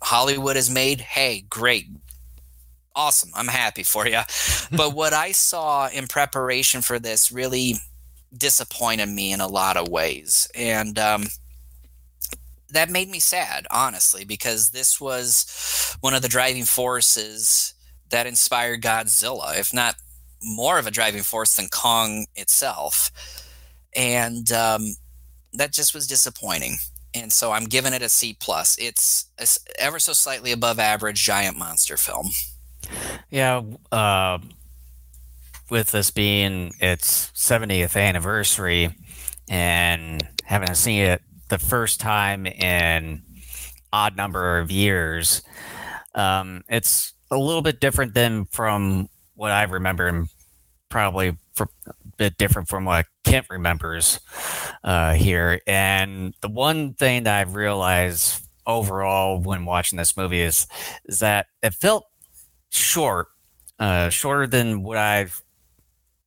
Hollywood 0.00 0.56
has 0.56 0.70
made, 0.70 1.00
hey, 1.00 1.44
great. 1.50 1.86
Awesome. 2.94 3.30
I'm 3.34 3.48
happy 3.48 3.82
for 3.82 4.06
you. 4.06 4.20
but 4.72 4.94
what 4.94 5.12
I 5.12 5.32
saw 5.32 5.88
in 5.88 6.06
preparation 6.06 6.80
for 6.80 6.98
this 6.98 7.30
really 7.30 7.76
disappointed 8.36 9.06
me 9.06 9.32
in 9.32 9.40
a 9.40 9.46
lot 9.46 9.76
of 9.76 9.88
ways. 9.88 10.48
And 10.54 10.98
um, 10.98 11.26
that 12.70 12.90
made 12.90 13.10
me 13.10 13.18
sad, 13.18 13.66
honestly, 13.70 14.24
because 14.24 14.70
this 14.70 15.00
was 15.00 15.96
one 16.00 16.14
of 16.14 16.22
the 16.22 16.28
driving 16.28 16.64
forces 16.64 17.74
that 18.10 18.26
inspired 18.26 18.82
Godzilla, 18.82 19.58
if 19.58 19.72
not 19.72 19.96
more 20.42 20.78
of 20.78 20.86
a 20.86 20.90
driving 20.90 21.22
force 21.22 21.56
than 21.56 21.68
Kong 21.68 22.26
itself. 22.34 23.10
And 23.94 24.50
um, 24.52 24.96
that 25.52 25.72
just 25.72 25.94
was 25.94 26.06
disappointing 26.06 26.76
and 27.14 27.32
so 27.32 27.52
I'm 27.52 27.64
giving 27.64 27.92
it 27.92 28.02
a 28.02 28.08
C 28.08 28.36
plus. 28.38 28.76
It's 28.78 29.26
a, 29.38 29.46
ever 29.80 29.98
so 29.98 30.12
slightly 30.12 30.52
above 30.52 30.78
average 30.78 31.22
giant 31.22 31.58
monster 31.58 31.96
film. 31.96 32.30
Yeah, 33.30 33.62
uh, 33.90 34.38
with 35.70 35.90
this 35.90 36.10
being 36.10 36.72
its 36.80 37.30
70th 37.32 38.00
anniversary, 38.00 38.94
and 39.48 40.26
having 40.44 40.74
seen 40.74 41.02
it 41.02 41.22
the 41.48 41.58
first 41.58 42.00
time 42.00 42.46
in 42.46 43.22
odd 43.92 44.16
number 44.16 44.58
of 44.58 44.70
years, 44.70 45.42
um, 46.14 46.62
it's 46.68 47.12
a 47.30 47.36
little 47.36 47.62
bit 47.62 47.80
different 47.80 48.14
than 48.14 48.46
from 48.46 49.08
what 49.34 49.52
I 49.52 49.62
remember, 49.64 50.08
and 50.08 50.28
probably 50.92 51.34
a 51.58 51.66
bit 52.18 52.36
different 52.36 52.68
from 52.68 52.84
what 52.84 53.06
Kent 53.24 53.46
remembers 53.48 54.20
uh, 54.84 55.14
here. 55.14 55.60
And 55.66 56.34
the 56.42 56.50
one 56.50 56.92
thing 56.92 57.24
that 57.24 57.40
I've 57.40 57.54
realized 57.54 58.46
overall 58.66 59.40
when 59.40 59.64
watching 59.64 59.96
this 59.96 60.16
movie 60.16 60.42
is 60.42 60.66
is 61.06 61.18
that 61.20 61.46
it 61.62 61.74
felt 61.74 62.06
short, 62.70 63.28
uh, 63.78 64.10
shorter 64.10 64.46
than 64.46 64.82
what 64.82 64.98
I 64.98 65.28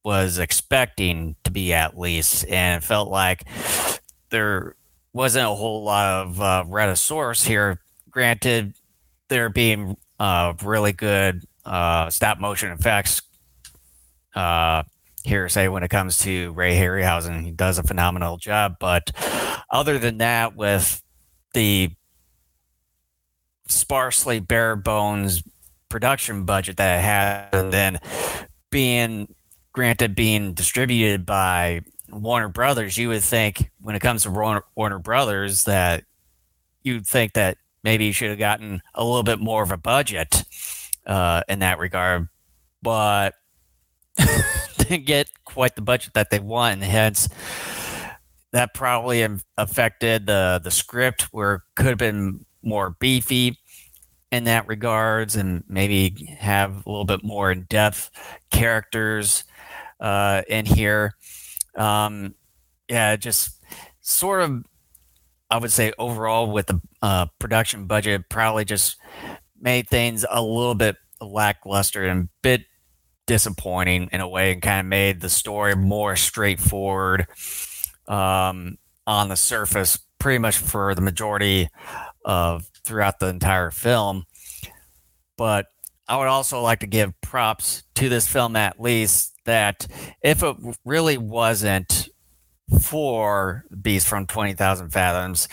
was 0.03 0.39
expecting 0.39 1.35
to 1.43 1.51
be 1.51 1.71
at 1.71 1.97
least, 1.97 2.45
and 2.47 2.81
it 2.81 2.85
felt 2.85 3.09
like 3.09 3.43
there 4.31 4.75
wasn't 5.13 5.45
a 5.45 5.53
whole 5.53 5.83
lot 5.83 6.25
of 6.25 6.41
uh, 6.41 6.63
Rhedosaurus 6.67 7.45
here. 7.45 7.79
Granted, 8.09 8.73
there 9.29 9.49
being 9.49 9.95
uh, 10.19 10.53
really 10.63 10.91
good 10.91 11.43
uh, 11.65 12.09
stop 12.09 12.39
motion 12.39 12.71
effects 12.71 13.21
uh, 14.35 14.83
hearsay 15.23 15.67
when 15.67 15.83
it 15.83 15.89
comes 15.89 16.19
to 16.19 16.51
Ray 16.53 16.75
Harryhausen. 16.75 17.43
He 17.43 17.51
does 17.51 17.77
a 17.77 17.83
phenomenal 17.83 18.37
job. 18.37 18.75
But 18.79 19.11
other 19.69 19.97
than 19.97 20.19
that, 20.19 20.55
with 20.55 21.01
the 21.53 21.91
sparsely 23.67 24.39
bare 24.39 24.75
bones 24.75 25.43
production 25.89 26.45
budget 26.45 26.77
that 26.77 26.99
it 26.99 27.01
had, 27.01 27.49
and 27.53 27.73
then 27.73 27.99
being 28.69 29.33
granted 29.73 30.15
being 30.15 30.53
distributed 30.53 31.25
by 31.25 31.81
Warner 32.09 32.49
Brothers, 32.49 32.97
you 32.97 33.09
would 33.09 33.23
think 33.23 33.71
when 33.81 33.95
it 33.95 34.01
comes 34.01 34.23
to 34.23 34.31
Warner, 34.31 34.63
Warner 34.75 34.99
Brothers 34.99 35.65
that 35.65 36.03
you'd 36.83 37.07
think 37.07 37.33
that 37.33 37.57
maybe 37.83 38.05
you 38.05 38.13
should 38.13 38.29
have 38.29 38.39
gotten 38.39 38.81
a 38.93 39.03
little 39.03 39.23
bit 39.23 39.39
more 39.39 39.63
of 39.63 39.71
a 39.71 39.77
budget 39.77 40.43
uh, 41.05 41.41
in 41.49 41.59
that 41.59 41.79
regard. 41.79 42.29
But 42.81 43.33
didn't 44.77 45.05
get 45.05 45.29
quite 45.45 45.75
the 45.75 45.81
budget 45.81 46.13
that 46.13 46.29
they 46.29 46.39
want, 46.39 46.75
and 46.75 46.83
hence 46.83 47.27
that 48.51 48.73
probably 48.73 49.27
affected 49.57 50.25
the 50.27 50.61
the 50.63 50.71
script 50.71 51.23
where 51.31 51.63
could 51.75 51.87
have 51.87 51.97
been 51.97 52.45
more 52.63 52.95
beefy 52.99 53.57
in 54.31 54.45
that 54.45 54.67
regards 54.67 55.35
and 55.35 55.63
maybe 55.67 56.35
have 56.39 56.85
a 56.85 56.89
little 56.89 57.05
bit 57.05 57.23
more 57.23 57.51
in-depth 57.51 58.09
characters 58.51 59.43
uh, 59.99 60.41
in 60.47 60.65
here. 60.65 61.13
Um, 61.75 62.33
yeah 62.89 63.15
just 63.15 63.63
sort 64.01 64.41
of 64.41 64.63
i 65.49 65.57
would 65.57 65.71
say 65.71 65.91
overall 65.97 66.51
with 66.51 66.67
the 66.67 66.79
uh, 67.01 67.25
production 67.39 67.85
budget 67.85 68.29
probably 68.29 68.65
just 68.65 68.97
made 69.59 69.87
things 69.87 70.25
a 70.29 70.41
little 70.41 70.75
bit 70.75 70.95
lackluster 71.21 72.05
and 72.05 72.29
bit 72.41 72.65
disappointing 73.25 74.09
in 74.11 74.21
a 74.21 74.27
way 74.27 74.53
and 74.53 74.61
kind 74.61 74.79
of 74.79 74.85
made 74.85 75.21
the 75.21 75.29
story 75.29 75.75
more 75.75 76.15
straightforward 76.15 77.27
um, 78.07 78.77
on 79.07 79.29
the 79.29 79.35
surface 79.35 79.99
pretty 80.19 80.37
much 80.39 80.57
for 80.57 80.95
the 80.95 81.01
majority 81.01 81.69
of 82.23 82.69
throughout 82.85 83.19
the 83.19 83.27
entire 83.27 83.71
film. 83.71 84.25
But 85.37 85.67
i 86.07 86.17
would 86.17 86.27
also 86.27 86.61
like 86.61 86.79
to 86.79 86.87
give 86.87 87.19
props 87.21 87.83
to 87.95 88.09
this 88.09 88.27
film 88.27 88.55
at 88.55 88.79
least 88.79 89.33
that 89.45 89.87
if 90.21 90.43
it 90.43 90.55
really 90.83 91.17
wasn't 91.17 92.09
for 92.81 93.65
Beast 93.81 94.07
from 94.07 94.25
20,000 94.25 94.89
Fathoms, 94.89 95.47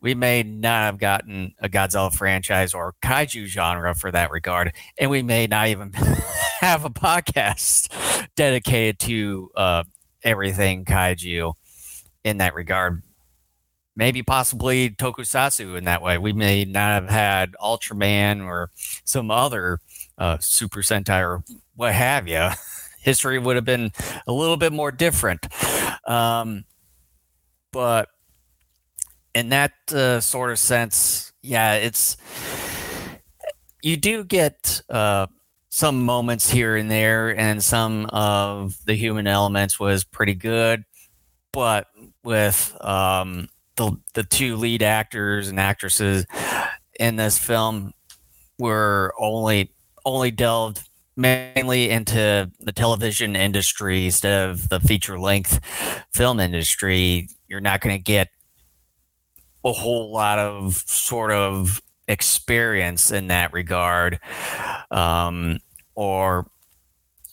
we 0.00 0.14
may 0.14 0.42
not 0.42 0.82
have 0.82 0.98
gotten 0.98 1.54
a 1.60 1.68
Godzilla 1.68 2.12
franchise 2.12 2.74
or 2.74 2.94
kaiju 3.02 3.46
genre 3.46 3.94
for 3.94 4.10
that 4.12 4.30
regard. 4.30 4.72
And 4.98 5.10
we 5.10 5.22
may 5.22 5.46
not 5.46 5.68
even 5.68 5.92
have 6.60 6.84
a 6.84 6.90
podcast 6.90 7.90
dedicated 8.36 8.98
to 9.00 9.50
uh, 9.56 9.84
everything 10.22 10.84
kaiju 10.84 11.54
in 12.24 12.38
that 12.38 12.54
regard. 12.54 13.02
Maybe 13.96 14.22
possibly 14.22 14.90
tokusatsu 14.90 15.76
in 15.76 15.84
that 15.84 16.02
way. 16.02 16.18
We 16.18 16.32
may 16.32 16.64
not 16.64 17.02
have 17.02 17.10
had 17.10 17.56
Ultraman 17.60 18.44
or 18.46 18.70
some 19.04 19.30
other 19.30 19.80
uh, 20.16 20.38
Super 20.40 20.82
Sentai 20.82 21.20
or 21.20 21.42
what 21.74 21.94
have 21.94 22.28
you. 22.28 22.50
History 23.08 23.38
would 23.38 23.56
have 23.56 23.64
been 23.64 23.90
a 24.26 24.32
little 24.32 24.58
bit 24.58 24.70
more 24.70 24.92
different. 24.92 25.46
Um, 26.06 26.64
but 27.72 28.10
in 29.34 29.48
that 29.48 29.72
uh, 29.90 30.20
sort 30.20 30.50
of 30.50 30.58
sense, 30.58 31.32
yeah, 31.42 31.74
it's 31.76 32.18
you 33.82 33.96
do 33.96 34.24
get 34.24 34.82
uh, 34.90 35.26
some 35.70 36.04
moments 36.04 36.50
here 36.50 36.76
and 36.76 36.90
there, 36.90 37.34
and 37.34 37.64
some 37.64 38.06
of 38.06 38.76
the 38.84 38.94
human 38.94 39.26
elements 39.26 39.80
was 39.80 40.04
pretty 40.04 40.34
good, 40.34 40.84
but 41.52 41.86
with 42.22 42.76
um, 42.82 43.48
the 43.76 43.96
the 44.12 44.24
two 44.24 44.56
lead 44.56 44.82
actors 44.82 45.48
and 45.48 45.58
actresses 45.58 46.26
in 47.00 47.16
this 47.16 47.38
film 47.38 47.94
were 48.58 49.14
only 49.18 49.72
only 50.04 50.30
delved 50.30 50.87
mainly 51.18 51.90
into 51.90 52.48
the 52.60 52.72
television 52.72 53.34
industry 53.34 54.06
instead 54.06 54.48
of 54.48 54.68
the 54.68 54.78
feature 54.78 55.18
length 55.18 55.60
film 56.14 56.38
industry. 56.38 57.28
You're 57.48 57.60
not 57.60 57.80
going 57.80 57.96
to 57.96 58.02
get 58.02 58.28
a 59.64 59.72
whole 59.72 60.12
lot 60.12 60.38
of 60.38 60.76
sort 60.86 61.32
of 61.32 61.82
experience 62.06 63.10
in 63.10 63.26
that 63.26 63.52
regard 63.52 64.20
um, 64.92 65.58
or 65.96 66.46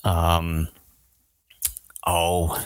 um, 0.04 0.68
oh 2.06 2.62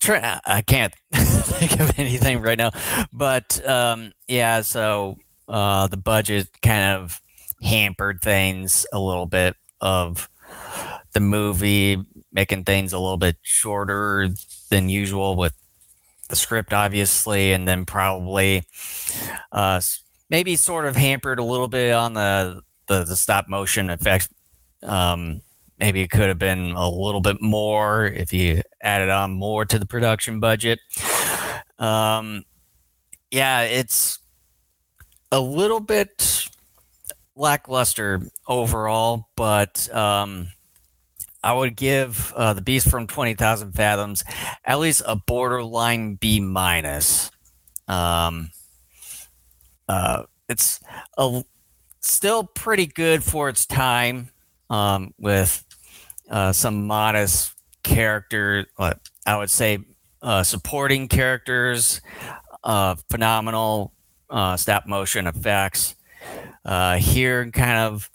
try, 0.00 0.38
i 0.44 0.60
can't 0.60 0.94
think 1.14 1.80
of 1.80 1.98
anything 1.98 2.40
right 2.40 2.58
now 2.58 2.70
but 3.12 3.66
um, 3.66 4.12
yeah 4.28 4.60
so 4.60 5.16
uh, 5.48 5.86
the 5.86 5.96
budget 5.96 6.48
kind 6.60 7.00
of 7.00 7.20
hampered 7.62 8.20
things 8.20 8.86
a 8.92 9.00
little 9.00 9.26
bit 9.26 9.56
of 9.84 10.28
the 11.12 11.20
movie 11.20 12.02
making 12.32 12.64
things 12.64 12.92
a 12.92 12.98
little 12.98 13.18
bit 13.18 13.36
shorter 13.42 14.28
than 14.70 14.88
usual 14.88 15.36
with 15.36 15.54
the 16.28 16.36
script, 16.36 16.72
obviously, 16.72 17.52
and 17.52 17.68
then 17.68 17.84
probably 17.84 18.64
uh, 19.52 19.80
maybe 20.30 20.56
sort 20.56 20.86
of 20.86 20.96
hampered 20.96 21.38
a 21.38 21.44
little 21.44 21.68
bit 21.68 21.92
on 21.92 22.14
the 22.14 22.62
the, 22.88 23.04
the 23.04 23.16
stop 23.16 23.48
motion 23.48 23.90
effects. 23.90 24.28
Um, 24.82 25.42
maybe 25.78 26.02
it 26.02 26.10
could 26.10 26.28
have 26.28 26.38
been 26.38 26.72
a 26.72 26.88
little 26.88 27.20
bit 27.20 27.40
more 27.40 28.06
if 28.06 28.32
you 28.32 28.62
added 28.82 29.10
on 29.10 29.32
more 29.32 29.64
to 29.64 29.78
the 29.78 29.86
production 29.86 30.40
budget. 30.40 30.80
Um, 31.78 32.44
yeah, 33.30 33.62
it's 33.62 34.18
a 35.32 35.40
little 35.40 35.80
bit 35.80 36.43
lackluster 37.36 38.22
overall, 38.46 39.28
but 39.36 39.92
um, 39.94 40.48
I 41.42 41.52
would 41.52 41.76
give 41.76 42.32
uh, 42.36 42.54
the 42.54 42.62
Beast 42.62 42.88
from 42.88 43.06
Twenty 43.06 43.34
Thousand 43.34 43.72
Fathoms 43.72 44.24
at 44.64 44.78
least 44.78 45.02
a 45.06 45.16
borderline 45.16 46.14
B 46.14 46.40
minus. 46.40 47.30
Um, 47.86 48.50
uh, 49.88 50.24
it's 50.48 50.80
a, 51.18 51.44
still 52.00 52.44
pretty 52.44 52.86
good 52.86 53.22
for 53.22 53.48
its 53.48 53.66
time, 53.66 54.30
um, 54.70 55.12
with 55.18 55.64
uh, 56.30 56.52
some 56.52 56.86
modest 56.86 57.52
character. 57.82 58.66
I 58.78 59.36
would 59.36 59.50
say 59.50 59.78
uh, 60.22 60.42
supporting 60.42 61.08
characters, 61.08 62.00
uh, 62.62 62.96
phenomenal 63.10 63.92
uh, 64.30 64.56
stop 64.56 64.86
motion 64.86 65.26
effects. 65.26 65.94
Uh, 66.64 66.96
here, 66.96 67.50
kind 67.50 67.78
of, 67.78 68.10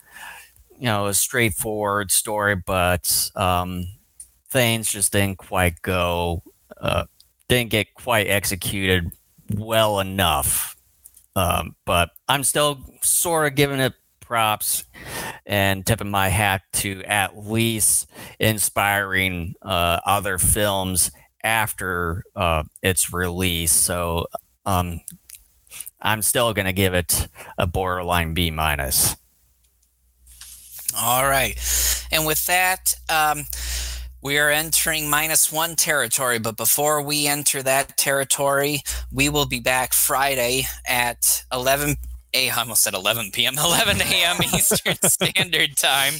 you 0.78 0.86
know, 0.86 1.07
a 1.07 1.14
straightforward 1.14 2.12
story, 2.12 2.55
but 2.55 3.30
um, 3.36 3.86
things 4.49 4.91
just 4.91 5.12
didn't 5.12 5.38
quite 5.38 5.82
go, 5.82 6.41
uh, 6.80 7.05
didn't 7.47 7.70
get 7.70 7.93
quite 7.93 8.28
executed 8.28 9.12
well 9.53 9.99
enough. 9.99 10.76
Um, 11.36 11.76
but 11.86 12.10
I'm 12.28 12.43
still 12.43 12.84
sort 13.01 13.47
of 13.47 13.55
giving 13.55 13.80
it 13.80 13.93
props 14.20 14.84
and 15.45 15.86
tipping 15.86 16.12
my 16.12 16.30
hat 16.30 16.62
to 16.72 17.03
at 17.03 17.38
least 17.38 18.10
inspiring 18.39 19.55
uh, 19.62 19.99
other 20.05 20.38
films 20.38 21.12
after 21.43 22.24
uh, 22.36 22.64
its 22.82 23.14
release. 23.14 23.72
So 23.72 24.28
um, 24.66 25.01
I'm 26.02 26.22
still 26.22 26.54
going 26.54 26.66
to 26.66 26.74
give 26.74 26.93
it 26.93 27.28
a 27.58 27.68
borderline 27.68 28.34
B 28.34 28.52
minus. 28.52 29.16
All 30.97 31.28
right. 31.28 31.58
And 32.12 32.26
with 32.26 32.45
that, 32.47 32.95
um, 33.10 33.45
we 34.22 34.38
are 34.38 34.50
entering 34.50 35.10
minus 35.10 35.52
one 35.52 35.76
territory. 35.76 36.39
But 36.39 36.58
before 36.58 37.02
we 37.02 37.28
enter 37.28 37.62
that 37.64 37.97
territory, 37.97 38.82
we 39.12 39.30
will 39.30 39.45
be 39.45 39.60
back 39.60 39.93
Friday 39.93 40.64
at 40.88 41.43
11 41.54 41.95
a, 42.34 42.49
I 42.49 42.59
almost 42.59 42.84
said 42.84 42.93
11 42.93 43.32
p.m., 43.32 43.57
11 43.57 44.01
a.m. 44.01 44.38
Eastern 44.43 44.95
Standard 45.03 45.75
Time 45.77 46.13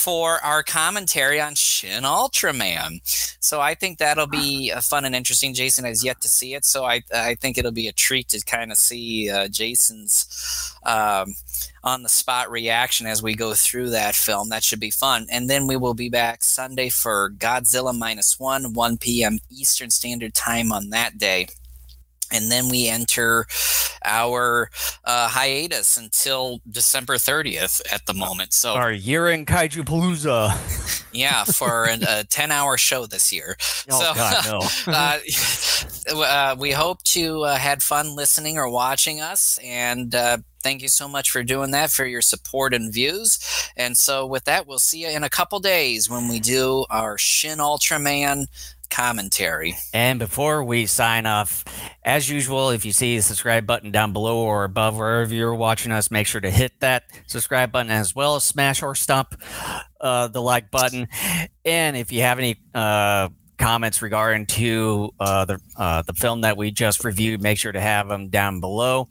for 0.00 0.38
our 0.44 0.62
commentary 0.62 1.40
on 1.40 1.54
Shin 1.54 2.04
Ultraman. 2.04 3.00
So 3.40 3.60
I 3.60 3.74
think 3.74 3.98
that'll 3.98 4.26
be 4.26 4.72
uh, 4.74 4.80
fun 4.80 5.04
and 5.04 5.14
interesting. 5.14 5.54
Jason 5.54 5.84
has 5.84 6.04
yet 6.04 6.20
to 6.22 6.28
see 6.28 6.54
it, 6.54 6.64
so 6.64 6.84
I, 6.84 7.02
I 7.14 7.34
think 7.34 7.58
it'll 7.58 7.72
be 7.72 7.88
a 7.88 7.92
treat 7.92 8.28
to 8.28 8.44
kind 8.44 8.70
of 8.70 8.78
see 8.78 9.30
uh, 9.30 9.48
Jason's 9.48 10.74
um, 10.84 11.34
on 11.82 12.02
the 12.02 12.08
spot 12.08 12.50
reaction 12.50 13.06
as 13.06 13.22
we 13.22 13.34
go 13.34 13.54
through 13.54 13.90
that 13.90 14.14
film. 14.14 14.48
That 14.48 14.64
should 14.64 14.80
be 14.80 14.90
fun. 14.90 15.26
And 15.30 15.50
then 15.50 15.66
we 15.66 15.76
will 15.76 15.94
be 15.94 16.08
back 16.08 16.42
Sunday 16.42 16.88
for 16.88 17.30
Godzilla 17.30 17.96
minus 17.96 18.38
one, 18.38 18.72
1 18.72 18.98
p.m. 18.98 19.38
Eastern 19.50 19.90
Standard 19.90 20.34
Time 20.34 20.72
on 20.72 20.90
that 20.90 21.18
day 21.18 21.48
and 22.30 22.50
then 22.50 22.68
we 22.68 22.88
enter 22.88 23.46
our 24.04 24.70
uh, 25.04 25.28
hiatus 25.28 25.96
until 25.96 26.60
December 26.70 27.16
30th 27.16 27.82
at 27.92 28.06
the 28.06 28.14
moment. 28.14 28.52
So 28.52 28.74
our 28.74 28.92
year 28.92 29.28
in 29.28 29.46
Kaiju 29.46 29.84
Palooza. 29.84 30.50
yeah, 31.12 31.44
for 31.44 31.84
an, 31.88 32.02
a 32.08 32.24
10 32.24 32.50
hour 32.50 32.76
show 32.76 33.06
this 33.06 33.32
year. 33.32 33.56
Oh 33.90 34.00
so, 34.00 34.14
God, 34.14 34.44
no. 34.46 34.92
uh, 34.92 35.18
uh, 36.24 36.56
we 36.58 36.70
hope 36.70 37.02
to 37.04 37.42
uh, 37.44 37.56
had 37.56 37.82
fun 37.82 38.14
listening 38.16 38.58
or 38.58 38.68
watching 38.68 39.20
us, 39.20 39.58
and 39.62 40.14
uh, 40.14 40.38
thank 40.62 40.82
you 40.82 40.88
so 40.88 41.08
much 41.08 41.30
for 41.30 41.42
doing 41.42 41.70
that 41.72 41.90
for 41.90 42.04
your 42.04 42.22
support 42.22 42.74
and 42.74 42.92
views. 42.92 43.38
And 43.76 43.96
so 43.96 44.26
with 44.26 44.44
that, 44.44 44.66
we'll 44.66 44.78
see 44.78 45.02
you 45.02 45.08
in 45.08 45.24
a 45.24 45.30
couple 45.30 45.60
days 45.60 46.08
when 46.08 46.28
we 46.28 46.40
do 46.40 46.84
our 46.90 47.18
Shin 47.18 47.58
Ultraman 47.58 48.46
commentary. 48.90 49.76
And 49.94 50.18
before 50.18 50.62
we 50.64 50.86
sign 50.86 51.26
off, 51.26 51.64
as 52.04 52.28
usual, 52.28 52.70
if 52.70 52.84
you 52.84 52.92
see 52.92 53.16
the 53.16 53.22
subscribe 53.22 53.66
button 53.66 53.90
down 53.90 54.12
below 54.12 54.38
or 54.38 54.64
above 54.64 54.96
wherever 54.96 55.32
you're 55.34 55.54
watching 55.54 55.92
us, 55.92 56.10
make 56.10 56.26
sure 56.26 56.40
to 56.40 56.50
hit 56.50 56.80
that 56.80 57.04
subscribe 57.26 57.72
button 57.72 57.90
as 57.90 58.14
well 58.14 58.36
as 58.36 58.44
smash 58.44 58.82
or 58.82 58.94
stomp 58.94 59.40
uh, 60.00 60.28
the 60.28 60.42
like 60.42 60.70
button. 60.70 61.08
And 61.64 61.96
if 61.96 62.12
you 62.12 62.22
have 62.22 62.38
any 62.38 62.56
uh, 62.74 63.28
comments 63.60 64.02
regarding 64.02 64.46
to 64.46 65.10
uh, 65.20 65.44
the 65.44 65.60
uh, 65.76 66.02
the 66.02 66.14
film 66.14 66.40
that 66.40 66.56
we 66.56 66.70
just 66.70 67.04
reviewed, 67.04 67.40
make 67.40 67.58
sure 67.58 67.70
to 67.70 67.80
have 67.80 68.08
them 68.08 68.28
down 68.28 68.58
below. 68.58 69.08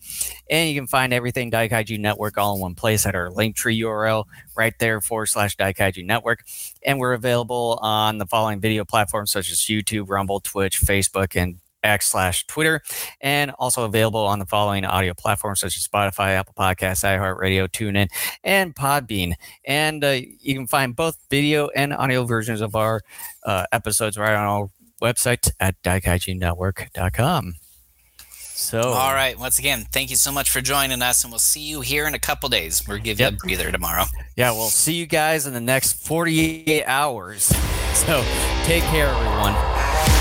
And 0.49 0.69
you 0.69 0.75
can 0.75 0.87
find 0.87 1.13
everything 1.13 1.51
Daikaiju 1.51 1.99
Network 1.99 2.37
all 2.37 2.55
in 2.55 2.61
one 2.61 2.75
place 2.75 3.05
at 3.05 3.15
our 3.15 3.29
Linktree 3.29 3.79
URL 3.81 4.25
right 4.57 4.73
there 4.79 4.99
forward 4.99 5.27
slash 5.27 5.55
Daikaiju 5.55 6.03
Network. 6.05 6.43
And 6.85 6.99
we're 6.99 7.13
available 7.13 7.79
on 7.81 8.17
the 8.17 8.25
following 8.25 8.59
video 8.59 8.83
platforms 8.83 9.31
such 9.31 9.51
as 9.51 9.59
YouTube, 9.59 10.09
Rumble, 10.09 10.39
Twitch, 10.39 10.81
Facebook, 10.81 11.39
and 11.39 11.59
X 11.83 12.07
slash 12.07 12.45
Twitter, 12.47 12.81
and 13.21 13.51
also 13.59 13.83
available 13.83 14.19
on 14.19 14.39
the 14.39 14.45
following 14.45 14.85
audio 14.85 15.13
platforms 15.13 15.59
such 15.59 15.77
as 15.77 15.87
Spotify, 15.87 16.35
Apple 16.35 16.53
Podcasts, 16.57 17.03
iHeartRadio, 17.03 17.67
TuneIn, 17.67 18.07
and 18.43 18.75
Podbean. 18.75 19.33
And 19.65 20.03
uh, 20.03 20.19
you 20.39 20.55
can 20.55 20.67
find 20.67 20.95
both 20.95 21.17
video 21.29 21.69
and 21.75 21.93
audio 21.93 22.23
versions 22.25 22.61
of 22.61 22.75
our 22.75 23.01
uh, 23.43 23.65
episodes 23.71 24.17
right 24.17 24.35
on 24.35 24.45
our 24.45 24.69
website 25.01 25.51
at 25.59 25.81
daikaijunetwork.com. 25.83 27.55
So, 28.59 28.81
all 28.81 29.13
right. 29.13 29.39
Once 29.39 29.57
again, 29.57 29.85
thank 29.93 30.09
you 30.09 30.17
so 30.17 30.33
much 30.33 30.51
for 30.51 30.59
joining 30.59 31.01
us, 31.01 31.23
and 31.23 31.31
we'll 31.31 31.39
see 31.39 31.61
you 31.61 31.79
here 31.79 32.05
in 32.07 32.13
a 32.13 32.19
couple 32.19 32.49
days. 32.49 32.85
We'll 32.85 32.97
give 32.97 33.17
yep. 33.17 33.31
you 33.31 33.37
a 33.37 33.39
breather 33.39 33.71
tomorrow. 33.71 34.03
Yeah, 34.35 34.51
we'll 34.51 34.67
see 34.67 34.93
you 34.93 35.05
guys 35.05 35.47
in 35.47 35.53
the 35.53 35.61
next 35.61 35.93
48 36.05 36.83
hours. 36.85 37.43
So, 37.93 38.21
take 38.65 38.83
care, 38.83 39.07
everyone. 39.07 40.18